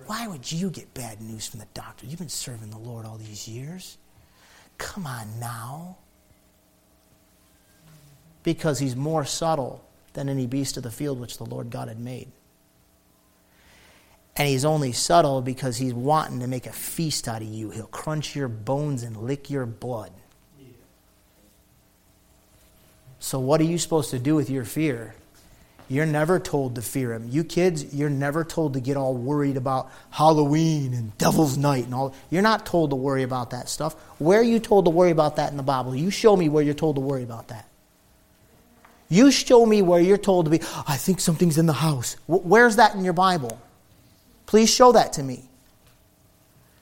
Why 0.05 0.27
would 0.27 0.51
you 0.51 0.69
get 0.69 0.93
bad 0.93 1.21
news 1.21 1.47
from 1.47 1.59
the 1.59 1.67
doctor? 1.73 2.05
You've 2.05 2.19
been 2.19 2.29
serving 2.29 2.69
the 2.69 2.77
Lord 2.77 3.05
all 3.05 3.17
these 3.17 3.47
years. 3.47 3.97
Come 4.77 5.05
on 5.05 5.39
now. 5.39 5.97
Because 8.43 8.79
he's 8.79 8.95
more 8.95 9.23
subtle 9.23 9.83
than 10.13 10.27
any 10.27 10.47
beast 10.47 10.75
of 10.75 10.83
the 10.83 10.91
field 10.91 11.19
which 11.19 11.37
the 11.37 11.45
Lord 11.45 11.69
God 11.69 11.87
had 11.87 11.99
made. 11.99 12.31
And 14.35 14.47
he's 14.47 14.65
only 14.65 14.91
subtle 14.91 15.41
because 15.41 15.77
he's 15.77 15.93
wanting 15.93 16.39
to 16.39 16.47
make 16.47 16.65
a 16.65 16.71
feast 16.71 17.27
out 17.27 17.41
of 17.41 17.47
you. 17.47 17.69
He'll 17.69 17.85
crunch 17.85 18.35
your 18.35 18.47
bones 18.47 19.03
and 19.03 19.15
lick 19.15 19.49
your 19.49 19.65
blood. 19.65 20.11
So, 23.21 23.39
what 23.39 23.61
are 23.61 23.65
you 23.65 23.77
supposed 23.77 24.09
to 24.09 24.19
do 24.19 24.35
with 24.35 24.49
your 24.49 24.65
fear? 24.65 25.13
You're 25.87 26.07
never 26.07 26.39
told 26.39 26.75
to 26.75 26.81
fear 26.81 27.13
him. 27.13 27.27
You 27.29 27.43
kids, 27.43 27.93
you're 27.93 28.09
never 28.09 28.43
told 28.43 28.73
to 28.73 28.79
get 28.79 28.97
all 28.97 29.13
worried 29.13 29.57
about 29.57 29.91
Halloween 30.09 30.93
and 30.95 31.15
Devil's 31.19 31.55
Night 31.55 31.85
and 31.85 31.93
all. 31.93 32.15
You're 32.31 32.41
not 32.41 32.65
told 32.65 32.89
to 32.89 32.95
worry 32.95 33.21
about 33.21 33.51
that 33.51 33.69
stuff. 33.69 33.93
Where 34.17 34.39
are 34.39 34.43
you 34.43 34.59
told 34.59 34.85
to 34.85 34.89
worry 34.89 35.11
about 35.11 35.35
that 35.35 35.51
in 35.51 35.57
the 35.57 35.63
Bible? 35.63 35.95
You 35.95 36.09
show 36.09 36.35
me 36.35 36.49
where 36.49 36.63
you're 36.63 36.73
told 36.73 36.95
to 36.95 37.01
worry 37.01 37.23
about 37.23 37.49
that. 37.49 37.67
You 39.07 39.29
show 39.29 39.65
me 39.65 39.81
where 39.83 39.99
you're 39.99 40.17
told 40.17 40.45
to 40.45 40.51
be, 40.51 40.61
I 40.87 40.97
think 40.97 41.19
something's 41.19 41.59
in 41.59 41.67
the 41.67 41.73
house. 41.73 42.15
Where's 42.25 42.77
that 42.77 42.95
in 42.95 43.03
your 43.03 43.13
Bible? 43.13 43.61
Please 44.47 44.73
show 44.73 44.93
that 44.93 45.13
to 45.13 45.23
me. 45.23 45.43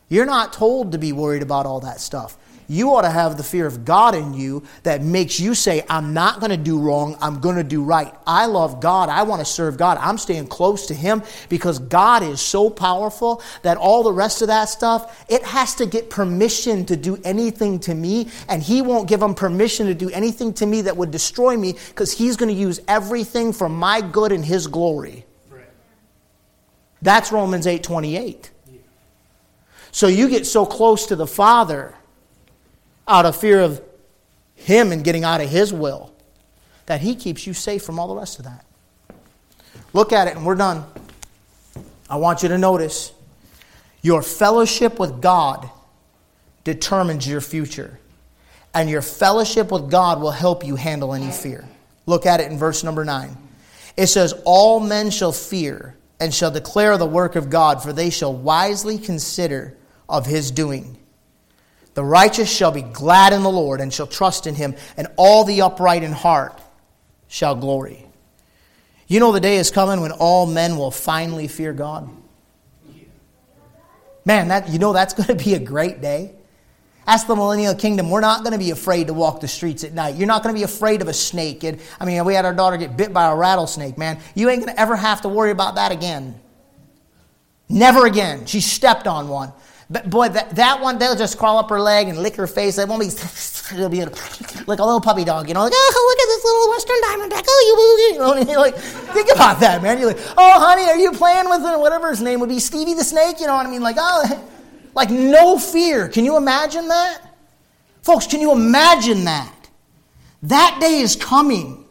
You're 0.07 0.25
not 0.25 0.53
told 0.53 0.93
to 0.93 0.97
be 0.97 1.11
worried 1.11 1.41
about 1.41 1.65
all 1.65 1.81
that 1.81 1.99
stuff. 1.99 2.37
You 2.71 2.93
ought 2.93 3.01
to 3.01 3.09
have 3.09 3.35
the 3.35 3.43
fear 3.43 3.65
of 3.65 3.83
God 3.83 4.13
in 4.13 4.35
you 4.35 4.61
that 4.83 5.01
makes 5.01 5.39
you 5.39 5.55
say, 5.55 5.83
I'm 5.89 6.13
not 6.13 6.39
going 6.39 6.51
to 6.51 6.57
do 6.57 6.79
wrong, 6.79 7.17
I'm 7.19 7.39
going 7.39 7.55
to 7.55 7.63
do 7.63 7.81
right. 7.83 8.13
I 8.27 8.45
love 8.45 8.79
God, 8.79 9.09
I 9.09 9.23
want 9.23 9.39
to 9.39 9.45
serve 9.45 9.75
God. 9.75 9.97
I'm 9.99 10.19
staying 10.19 10.45
close 10.47 10.85
to 10.85 10.93
Him 10.93 11.23
because 11.49 11.79
God 11.79 12.21
is 12.21 12.39
so 12.39 12.69
powerful 12.69 13.41
that 13.63 13.77
all 13.77 14.03
the 14.03 14.13
rest 14.13 14.43
of 14.43 14.49
that 14.49 14.65
stuff, 14.65 15.25
it 15.27 15.41
has 15.41 15.73
to 15.75 15.87
get 15.87 16.11
permission 16.11 16.85
to 16.85 16.95
do 16.95 17.19
anything 17.23 17.79
to 17.79 17.95
me, 17.95 18.29
and 18.47 18.61
He 18.61 18.83
won't 18.83 19.09
give 19.09 19.19
them 19.19 19.33
permission 19.33 19.87
to 19.87 19.95
do 19.95 20.11
anything 20.11 20.53
to 20.53 20.67
me 20.67 20.83
that 20.83 20.95
would 20.95 21.09
destroy 21.09 21.57
me 21.57 21.73
because 21.87 22.11
He's 22.11 22.37
going 22.37 22.53
to 22.53 22.61
use 22.61 22.79
everything 22.87 23.51
for 23.51 23.67
my 23.67 23.99
good 23.99 24.31
and 24.31 24.45
His 24.45 24.67
glory. 24.67 25.25
That's 27.01 27.31
Romans 27.31 27.65
8 27.65 27.81
28. 27.81 28.51
So 29.91 30.05
you 30.05 30.29
get 30.29 30.45
so 30.45 30.67
close 30.67 31.07
to 31.07 31.15
the 31.15 31.25
Father 31.25 31.95
out 33.09 33.25
of 33.25 33.35
fear 33.35 33.59
of 33.59 33.81
Him 34.55 34.91
and 34.91 35.03
getting 35.03 35.25
out 35.25 35.41
of 35.41 35.49
His 35.49 35.73
will, 35.73 36.13
that 36.85 37.01
He 37.01 37.15
keeps 37.15 37.45
you 37.45 37.53
safe 37.53 37.83
from 37.83 37.99
all 37.99 38.07
the 38.07 38.15
rest 38.15 38.39
of 38.39 38.45
that. 38.45 38.65
Look 39.91 40.13
at 40.13 40.27
it, 40.27 40.37
and 40.37 40.45
we're 40.45 40.55
done. 40.55 40.85
I 42.09 42.15
want 42.15 42.43
you 42.43 42.49
to 42.49 42.57
notice 42.57 43.11
your 44.01 44.21
fellowship 44.21 44.99
with 44.99 45.21
God 45.21 45.69
determines 46.63 47.27
your 47.27 47.41
future. 47.41 47.99
And 48.73 48.89
your 48.89 49.01
fellowship 49.01 49.71
with 49.71 49.89
God 49.89 50.21
will 50.21 50.31
help 50.31 50.65
you 50.65 50.75
handle 50.75 51.13
any 51.13 51.31
fear. 51.31 51.65
Look 52.05 52.25
at 52.25 52.39
it 52.39 52.51
in 52.51 52.57
verse 52.57 52.83
number 52.83 53.03
9. 53.03 53.35
It 53.97 54.07
says, 54.07 54.33
All 54.45 54.79
men 54.79 55.09
shall 55.09 55.31
fear 55.31 55.95
and 56.19 56.33
shall 56.33 56.51
declare 56.51 56.97
the 56.97 57.05
work 57.05 57.35
of 57.35 57.49
God, 57.49 57.81
for 57.81 57.93
they 57.93 58.09
shall 58.09 58.33
wisely 58.33 58.97
consider 58.97 59.75
of 60.07 60.25
his 60.25 60.51
doing. 60.51 60.97
The 61.99 62.05
righteous 62.05 62.49
shall 62.49 62.71
be 62.71 62.81
glad 62.81 63.33
in 63.33 63.43
the 63.43 63.51
Lord 63.51 63.81
and 63.81 63.93
shall 63.93 64.07
trust 64.07 64.47
in 64.47 64.55
him, 64.55 64.73
and 64.95 65.09
all 65.17 65.43
the 65.43 65.63
upright 65.63 66.01
in 66.01 66.13
heart 66.13 66.61
shall 67.27 67.55
glory. 67.55 68.05
You 69.09 69.19
know 69.19 69.33
the 69.33 69.41
day 69.41 69.57
is 69.57 69.69
coming 69.69 69.99
when 69.99 70.13
all 70.13 70.45
men 70.45 70.77
will 70.77 70.91
finally 70.91 71.49
fear 71.49 71.73
God. 71.73 72.09
Man, 74.23 74.47
that 74.47 74.69
you 74.69 74.79
know 74.79 74.93
that's 74.93 75.13
going 75.21 75.27
to 75.27 75.35
be 75.35 75.55
a 75.55 75.59
great 75.59 75.99
day. 75.99 76.31
Ask 77.05 77.27
the 77.27 77.35
millennial 77.35 77.75
kingdom. 77.75 78.09
We're 78.09 78.21
not 78.21 78.45
going 78.45 78.53
to 78.53 78.59
be 78.59 78.71
afraid 78.71 79.07
to 79.07 79.13
walk 79.13 79.41
the 79.41 79.49
streets 79.49 79.83
at 79.83 79.91
night. 79.91 80.15
You're 80.15 80.25
not 80.25 80.41
going 80.41 80.55
to 80.55 80.57
be 80.57 80.63
afraid 80.63 81.01
of 81.01 81.09
a 81.09 81.13
snake. 81.13 81.65
And, 81.65 81.81
I 81.99 82.05
mean, 82.05 82.23
we 82.23 82.33
had 82.33 82.45
our 82.45 82.55
daughter 82.55 82.77
get 82.77 82.95
bit 82.95 83.11
by 83.11 83.29
a 83.29 83.35
rattlesnake, 83.35 83.97
man. 83.97 84.21
You 84.35 84.49
ain't 84.49 84.63
going 84.63 84.73
to 84.73 84.79
ever 84.79 84.95
have 84.95 85.19
to 85.23 85.27
worry 85.27 85.51
about 85.51 85.75
that 85.75 85.91
again. 85.91 86.39
Never 87.67 88.05
again. 88.05 88.45
She 88.45 88.61
stepped 88.61 89.05
on 89.05 89.27
one. 89.27 89.51
But 89.91 90.09
boy, 90.09 90.29
that, 90.29 90.55
that 90.55 90.81
one, 90.81 90.99
they'll 90.99 91.15
just 91.15 91.39
crawl 91.39 91.57
up 91.57 91.69
her 91.71 91.81
leg 91.81 92.09
and 92.09 92.19
lick 92.19 92.35
her 92.35 92.45
face. 92.45 92.77
It 92.77 92.87
won't 92.87 93.01
be, 93.01 93.07
it'll 93.07 93.89
be 93.89 94.05
like 94.05 94.79
a 94.79 94.83
little 94.83 95.01
puppy 95.01 95.25
dog, 95.25 95.47
you 95.47 95.55
know, 95.55 95.63
like, 95.63 95.73
oh, 95.75 96.15
look 96.15 96.19
at 96.19 96.29
this 96.29 96.43
little 96.45 96.69
Western 96.69 97.01
Diamondback. 97.05 97.45
Oh, 97.49 98.09
you, 98.13 98.43
you 98.43 98.53
know, 98.53 98.61
like, 98.61 98.75
think 98.75 99.31
about 99.33 99.59
that, 99.61 99.81
man. 99.81 99.97
You're 99.97 100.13
like, 100.13 100.21
oh, 100.37 100.59
honey, 100.59 100.83
are 100.83 100.97
you 100.97 101.11
playing 101.11 101.49
with 101.49 101.61
him? 101.61 101.79
whatever 101.79 102.09
his 102.09 102.21
name 102.21 102.39
would 102.39 102.49
be, 102.49 102.59
Stevie 102.59 102.93
the 102.93 103.03
Snake? 103.03 103.39
You 103.39 103.47
know 103.47 103.55
what 103.55 103.65
I 103.65 103.69
mean? 103.71 103.81
Like, 103.81 103.95
oh, 103.97 104.47
like 104.93 105.09
no 105.09 105.57
fear. 105.57 106.07
Can 106.07 106.23
you 106.23 106.37
imagine 106.37 106.87
that? 106.89 107.21
Folks, 108.03 108.27
can 108.27 108.41
you 108.41 108.51
imagine 108.51 109.25
that? 109.25 109.53
That 110.43 110.77
day 110.79 110.99
is 110.99 111.15
coming. 111.15 111.85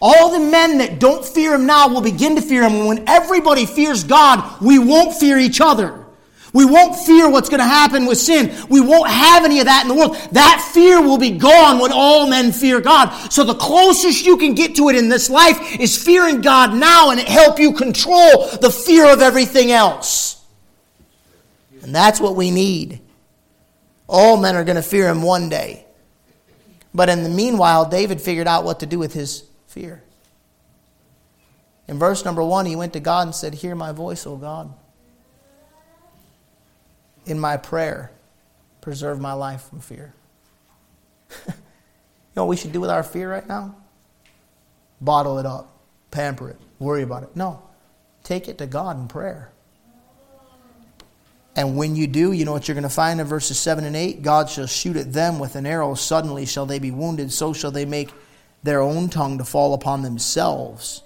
All 0.00 0.30
the 0.30 0.50
men 0.50 0.78
that 0.78 0.98
don't 0.98 1.24
fear 1.24 1.54
him 1.54 1.66
now 1.66 1.88
will 1.88 2.00
begin 2.00 2.34
to 2.36 2.42
fear 2.42 2.64
him. 2.64 2.72
And 2.72 2.86
when 2.86 3.08
everybody 3.08 3.66
fears 3.66 4.02
God, 4.02 4.60
we 4.60 4.78
won't 4.78 5.14
fear 5.14 5.38
each 5.38 5.60
other. 5.60 6.01
We 6.52 6.66
won't 6.66 6.96
fear 6.96 7.30
what's 7.30 7.48
going 7.48 7.60
to 7.60 7.66
happen 7.66 8.04
with 8.04 8.18
sin. 8.18 8.54
We 8.68 8.82
won't 8.82 9.08
have 9.08 9.44
any 9.44 9.60
of 9.60 9.66
that 9.66 9.82
in 9.82 9.88
the 9.88 9.94
world. 9.94 10.16
That 10.32 10.70
fear 10.74 11.00
will 11.00 11.16
be 11.16 11.30
gone 11.30 11.78
when 11.78 11.92
all 11.92 12.28
men 12.28 12.52
fear 12.52 12.80
God. 12.80 13.10
So 13.30 13.42
the 13.42 13.54
closest 13.54 14.26
you 14.26 14.36
can 14.36 14.54
get 14.54 14.76
to 14.76 14.90
it 14.90 14.96
in 14.96 15.08
this 15.08 15.30
life 15.30 15.80
is 15.80 16.02
fearing 16.02 16.42
God 16.42 16.74
now 16.74 17.10
and 17.10 17.18
it 17.18 17.26
help 17.28 17.58
you 17.58 17.72
control 17.72 18.48
the 18.60 18.70
fear 18.70 19.10
of 19.10 19.22
everything 19.22 19.72
else. 19.72 20.44
And 21.82 21.94
that's 21.94 22.20
what 22.20 22.36
we 22.36 22.50
need. 22.50 23.00
All 24.06 24.36
men 24.36 24.54
are 24.54 24.64
going 24.64 24.76
to 24.76 24.82
fear 24.82 25.08
him 25.08 25.22
one 25.22 25.48
day. 25.48 25.86
But 26.92 27.08
in 27.08 27.22
the 27.22 27.30
meanwhile, 27.30 27.88
David 27.88 28.20
figured 28.20 28.46
out 28.46 28.64
what 28.64 28.80
to 28.80 28.86
do 28.86 28.98
with 28.98 29.14
his 29.14 29.44
fear. 29.68 30.02
In 31.88 31.98
verse 31.98 32.26
number 32.26 32.44
one, 32.44 32.66
he 32.66 32.76
went 32.76 32.92
to 32.92 33.00
God 33.00 33.28
and 33.28 33.34
said, 33.34 33.54
Hear 33.54 33.74
my 33.74 33.92
voice, 33.92 34.26
O 34.26 34.36
God 34.36 34.74
in 37.26 37.38
my 37.38 37.56
prayer, 37.56 38.12
preserve 38.80 39.20
my 39.20 39.32
life 39.32 39.68
from 39.68 39.80
fear. 39.80 40.14
you 41.46 41.54
know 42.36 42.44
what 42.44 42.50
we 42.50 42.56
should 42.56 42.72
do 42.72 42.80
with 42.80 42.90
our 42.90 43.02
fear 43.02 43.30
right 43.30 43.46
now? 43.46 43.76
Bottle 45.00 45.38
it 45.38 45.46
up, 45.46 45.76
pamper 46.10 46.50
it, 46.50 46.56
worry 46.78 47.02
about 47.02 47.22
it. 47.22 47.34
No, 47.34 47.62
take 48.22 48.48
it 48.48 48.58
to 48.58 48.66
God 48.66 48.98
in 48.98 49.08
prayer. 49.08 49.50
And 51.54 51.76
when 51.76 51.96
you 51.96 52.06
do, 52.06 52.32
you 52.32 52.44
know 52.44 52.52
what 52.52 52.66
you're 52.66 52.74
going 52.74 52.82
to 52.82 52.88
find 52.88 53.20
in 53.20 53.26
verses 53.26 53.58
7 53.58 53.84
and 53.84 53.94
8? 53.94 54.22
God 54.22 54.48
shall 54.48 54.66
shoot 54.66 54.96
at 54.96 55.12
them 55.12 55.38
with 55.38 55.54
an 55.54 55.66
arrow. 55.66 55.94
Suddenly 55.94 56.46
shall 56.46 56.64
they 56.64 56.78
be 56.78 56.90
wounded. 56.90 57.30
So 57.30 57.52
shall 57.52 57.70
they 57.70 57.84
make 57.84 58.10
their 58.62 58.80
own 58.80 59.08
tongue 59.08 59.38
to 59.38 59.44
fall 59.44 59.74
upon 59.74 60.02
themselves. 60.02 61.02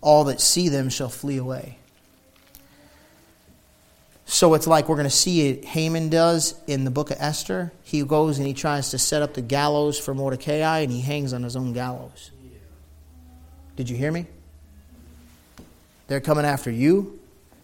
All 0.00 0.24
that 0.24 0.40
see 0.40 0.68
them 0.68 0.90
shall 0.90 1.08
flee 1.08 1.38
away. 1.38 1.78
So 4.26 4.54
it's 4.54 4.66
like 4.66 4.88
we're 4.88 4.96
going 4.96 5.04
to 5.04 5.10
see 5.10 5.48
it, 5.48 5.64
Haman 5.64 6.08
does 6.08 6.54
in 6.66 6.84
the 6.84 6.90
book 6.90 7.10
of 7.10 7.18
Esther. 7.20 7.72
He 7.82 8.02
goes 8.02 8.38
and 8.38 8.46
he 8.46 8.54
tries 8.54 8.90
to 8.90 8.98
set 8.98 9.22
up 9.22 9.34
the 9.34 9.42
gallows 9.42 9.98
for 9.98 10.14
Mordecai 10.14 10.80
and 10.80 10.90
he 10.90 11.00
hangs 11.00 11.32
on 11.32 11.42
his 11.42 11.56
own 11.56 11.72
gallows. 11.72 12.30
Did 13.76 13.90
you 13.90 13.96
hear 13.96 14.10
me? 14.10 14.26
They're 16.06 16.20
coming 16.20 16.44
after 16.44 16.70
you. 16.70 17.20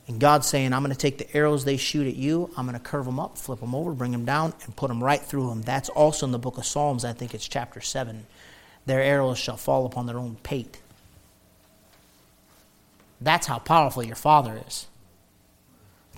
And 0.08 0.18
God's 0.18 0.48
saying, 0.48 0.72
I'm 0.72 0.82
going 0.82 0.92
to 0.92 0.98
take 0.98 1.18
the 1.18 1.36
arrows 1.36 1.64
they 1.64 1.76
shoot 1.76 2.04
at 2.08 2.16
you, 2.16 2.50
I'm 2.56 2.66
going 2.66 2.76
to 2.76 2.82
curve 2.82 3.04
them 3.04 3.20
up, 3.20 3.38
flip 3.38 3.60
them 3.60 3.76
over, 3.76 3.92
bring 3.92 4.10
them 4.10 4.24
down, 4.24 4.52
and 4.64 4.74
put 4.74 4.88
them 4.88 5.04
right 5.04 5.20
through 5.20 5.48
them. 5.50 5.62
That's 5.62 5.88
also 5.88 6.26
in 6.26 6.32
the 6.32 6.38
book 6.38 6.58
of 6.58 6.66
Psalms. 6.66 7.04
I 7.04 7.12
think 7.12 7.32
it's 7.32 7.46
chapter 7.46 7.80
7. 7.80 8.26
Their 8.86 9.00
arrows 9.00 9.38
shall 9.38 9.56
fall 9.56 9.86
upon 9.86 10.06
their 10.06 10.18
own 10.18 10.36
pate. 10.42 10.80
That's 13.20 13.46
how 13.46 13.60
powerful 13.60 14.02
your 14.02 14.16
Father 14.16 14.60
is. 14.66 14.88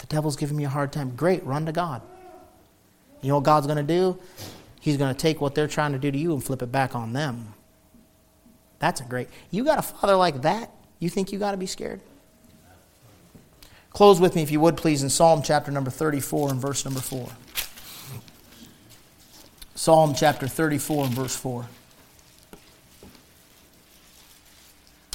The 0.02 0.08
devil's 0.08 0.36
giving 0.36 0.56
me 0.56 0.64
a 0.64 0.68
hard 0.68 0.92
time. 0.92 1.14
Great, 1.16 1.44
run 1.44 1.64
to 1.66 1.72
God. 1.72 2.02
You 3.22 3.28
know 3.28 3.36
what 3.36 3.44
God's 3.44 3.66
going 3.66 3.78
to 3.78 3.84
do? 3.84 4.18
He's 4.80 4.96
going 4.96 5.14
to 5.14 5.18
take 5.18 5.40
what 5.40 5.54
they're 5.54 5.68
trying 5.68 5.92
to 5.92 5.98
do 5.98 6.10
to 6.10 6.18
you 6.18 6.32
and 6.32 6.42
flip 6.42 6.60
it 6.60 6.72
back 6.72 6.96
on 6.96 7.12
them. 7.12 7.54
That's 8.80 9.00
a 9.00 9.04
great. 9.04 9.28
You 9.52 9.62
got 9.64 9.78
a 9.78 9.82
father 9.82 10.16
like 10.16 10.42
that? 10.42 10.72
You 10.98 11.08
think 11.08 11.30
you 11.30 11.38
got 11.38 11.52
to 11.52 11.56
be 11.56 11.66
scared? 11.66 12.00
Close 13.90 14.20
with 14.20 14.34
me, 14.34 14.42
if 14.42 14.50
you 14.50 14.58
would, 14.58 14.76
please, 14.76 15.04
in 15.04 15.08
Psalm 15.08 15.40
chapter 15.42 15.70
number 15.70 15.90
34 15.90 16.50
and 16.50 16.60
verse 16.60 16.84
number 16.84 17.00
4. 17.00 17.28
Psalm 19.76 20.14
chapter 20.16 20.48
34 20.48 21.04
and 21.06 21.14
verse 21.14 21.36
4. 21.36 21.64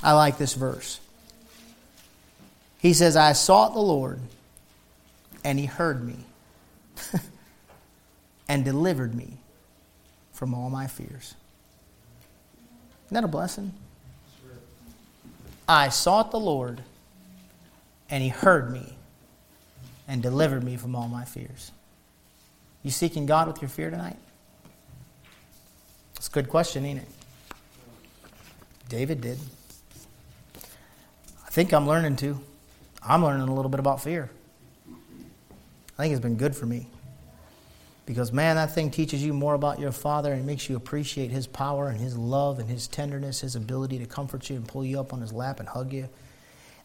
I 0.02 0.14
like 0.14 0.38
this 0.38 0.54
verse. 0.54 1.02
He 2.78 2.94
says, 2.94 3.18
I 3.18 3.34
sought 3.34 3.74
the 3.74 3.80
Lord, 3.80 4.22
and 5.48 5.58
he 5.58 5.66
heard 5.66 6.06
me, 6.06 6.18
and 8.50 8.66
delivered 8.66 9.16
me 9.16 9.38
from 10.34 10.54
all 10.54 10.70
my 10.70 10.88
fears. 10.88 11.36
Isn't 13.06 13.16
that 13.16 13.24
a 13.24 13.30
blessing? 13.30 13.72
I 15.66 15.88
sought 15.88 16.32
the 16.32 16.40
Lord, 16.40 16.84
and 18.10 18.22
he 18.22 18.28
heard 18.28 18.74
me 18.74 18.98
and 20.06 20.22
delivered 20.22 20.66
me 20.66 20.76
from 20.76 20.98
all 20.98 21.08
my 21.08 21.24
fears. 21.24 21.72
You 22.84 22.92
seeking 22.92 23.26
God 23.26 23.48
with 23.48 23.62
your 23.62 23.70
fear 23.70 23.90
tonight? 23.90 24.18
It's 26.18 26.28
a 26.28 26.32
good 26.32 26.50
question, 26.50 26.84
ain't 26.84 27.00
it? 27.00 27.08
David 28.90 29.22
did. 29.22 29.40
I 31.46 31.50
think 31.52 31.74
I'm 31.74 31.88
learning 31.88 32.18
to. 32.18 32.38
I'm 33.02 33.24
learning 33.24 33.48
a 33.48 33.54
little 33.54 33.72
bit 33.72 33.80
about 33.80 34.02
fear. 34.02 34.30
I 35.98 36.04
think 36.04 36.14
it's 36.14 36.22
been 36.22 36.38
good 36.38 36.56
for 36.56 36.66
me. 36.66 36.88
Because, 38.06 38.32
man, 38.32 38.56
that 38.56 38.74
thing 38.74 38.90
teaches 38.90 39.22
you 39.22 39.34
more 39.34 39.54
about 39.54 39.80
your 39.80 39.92
Father 39.92 40.32
and 40.32 40.46
makes 40.46 40.70
you 40.70 40.78
appreciate 40.78 41.30
His 41.30 41.46
power 41.46 41.90
and 41.90 42.00
His 42.00 42.18
love 42.18 42.58
and 42.58 42.70
His 42.70 42.88
tenderness, 42.88 43.42
His 43.42 43.56
ability 43.56 44.00
to 44.00 44.06
comfort 44.06 44.50
you 44.50 44.56
and 44.56 44.66
pull 44.66 44.86
you 44.86 45.00
up 45.00 45.12
on 45.12 45.20
His 45.20 45.34
lap 45.34 45.60
and 45.60 45.68
hug 45.68 45.92
you. 45.92 46.08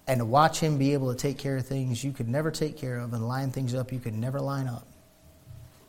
And 0.09 0.19
to 0.19 0.25
watch 0.25 0.59
Him 0.59 0.79
be 0.79 0.95
able 0.95 1.15
to 1.15 1.19
take 1.19 1.39
care 1.39 1.57
of 1.57 1.65
things 1.65 2.03
you 2.03 2.11
could 2.11 2.29
never 2.29 2.51
take 2.51 2.77
care 2.77 2.99
of 2.99 3.13
and 3.13 3.29
line 3.29 3.53
things 3.53 3.73
up 3.73 3.93
you 3.93 4.01
could 4.01 4.15
never 4.15 4.41
line 4.41 4.67
up. 4.67 4.85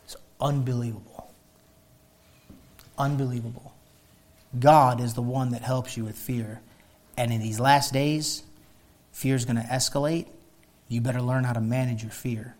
It's 0.05 0.15
unbelievable. 0.39 1.32
Unbelievable. 2.99 3.74
God 4.59 5.01
is 5.01 5.15
the 5.15 5.24
one 5.24 5.49
that 5.51 5.63
helps 5.63 5.97
you 5.97 6.03
with 6.05 6.15
fear. 6.15 6.61
And 7.17 7.34
in 7.34 7.41
these 7.41 7.59
last 7.59 7.91
days, 7.91 8.43
fear 9.11 9.34
is 9.34 9.45
going 9.45 9.55
to 9.55 9.63
escalate. 9.63 10.28
You 10.89 11.01
better 11.01 11.21
learn 11.21 11.43
how 11.43 11.53
to 11.53 11.61
manage 11.61 12.03
your 12.03 12.11
fear. 12.11 12.55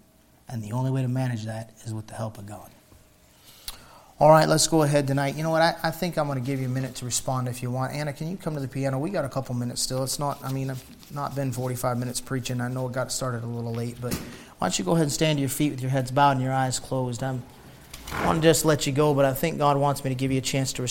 And 0.50 0.64
the 0.64 0.72
only 0.72 0.92
way 0.92 1.02
to 1.02 1.08
manage 1.08 1.46
that 1.46 1.72
is 1.86 1.94
with 1.94 2.08
the 2.08 2.14
help 2.14 2.38
of 2.38 2.46
God. 2.46 2.70
All 4.20 4.30
right, 4.30 4.48
let's 4.48 4.68
go 4.68 4.84
ahead 4.84 5.08
tonight. 5.08 5.36
You 5.36 5.44
know 5.44 5.50
what? 5.50 5.62
I, 5.62 5.76
I 5.84 5.92
think 5.92 6.18
I'm 6.18 6.28
going 6.28 6.40
to 6.40 6.46
give 6.46 6.60
you 6.60 6.68
a 6.68 6.70
minute 6.70 6.96
to 6.96 7.06
respond 7.06 7.48
if 7.48 7.62
you 7.62 7.72
want. 7.72 7.94
Anna, 7.94 8.14
can 8.14 8.30
you 8.30 8.38
come 8.38 8.54
to 8.54 8.60
the 8.60 8.68
piano? 8.68 9.00
We 9.00 9.10
got 9.10 9.26
a 9.26 9.30
couple 9.30 9.56
minutes 9.56 9.82
still. 9.82 10.04
It's 10.04 10.20
not, 10.20 10.42
I 10.44 10.52
mean, 10.52 10.70
I've 10.70 10.84
not 11.14 11.36
been 11.36 11.52
45 11.52 11.98
minutes 11.98 12.22
preaching. 12.22 12.62
I 12.62 12.70
know 12.70 12.88
it 12.88 12.94
got 12.94 13.12
started 13.12 13.44
a 13.44 13.48
little 13.48 13.74
late, 13.74 13.98
but 14.00 14.14
why 14.14 14.68
don't 14.68 14.80
you 14.80 14.86
go 14.86 14.92
ahead 14.92 15.04
and 15.04 15.12
stand 15.12 15.38
to 15.38 15.42
your 15.42 15.50
feet 15.50 15.72
with 15.72 15.82
your 15.82 15.92
heads 15.92 16.10
bowed 16.10 16.32
and 16.32 16.42
your 16.42 16.54
eyes 16.54 16.80
closed? 16.80 17.22
I'm, 17.22 17.44
I 18.12 18.26
want 18.26 18.42
to 18.42 18.48
just 18.48 18.64
let 18.64 18.88
you 18.88 18.94
go, 18.94 19.14
but 19.14 19.26
I 19.26 19.34
think 19.34 19.58
God 19.58 19.78
wants 19.78 20.04
me 20.04 20.10
to 20.10 20.16
give 20.16 20.32
you 20.32 20.38
a 20.38 20.42
chance 20.42 20.72
to 20.74 20.82
respond. 20.82 20.82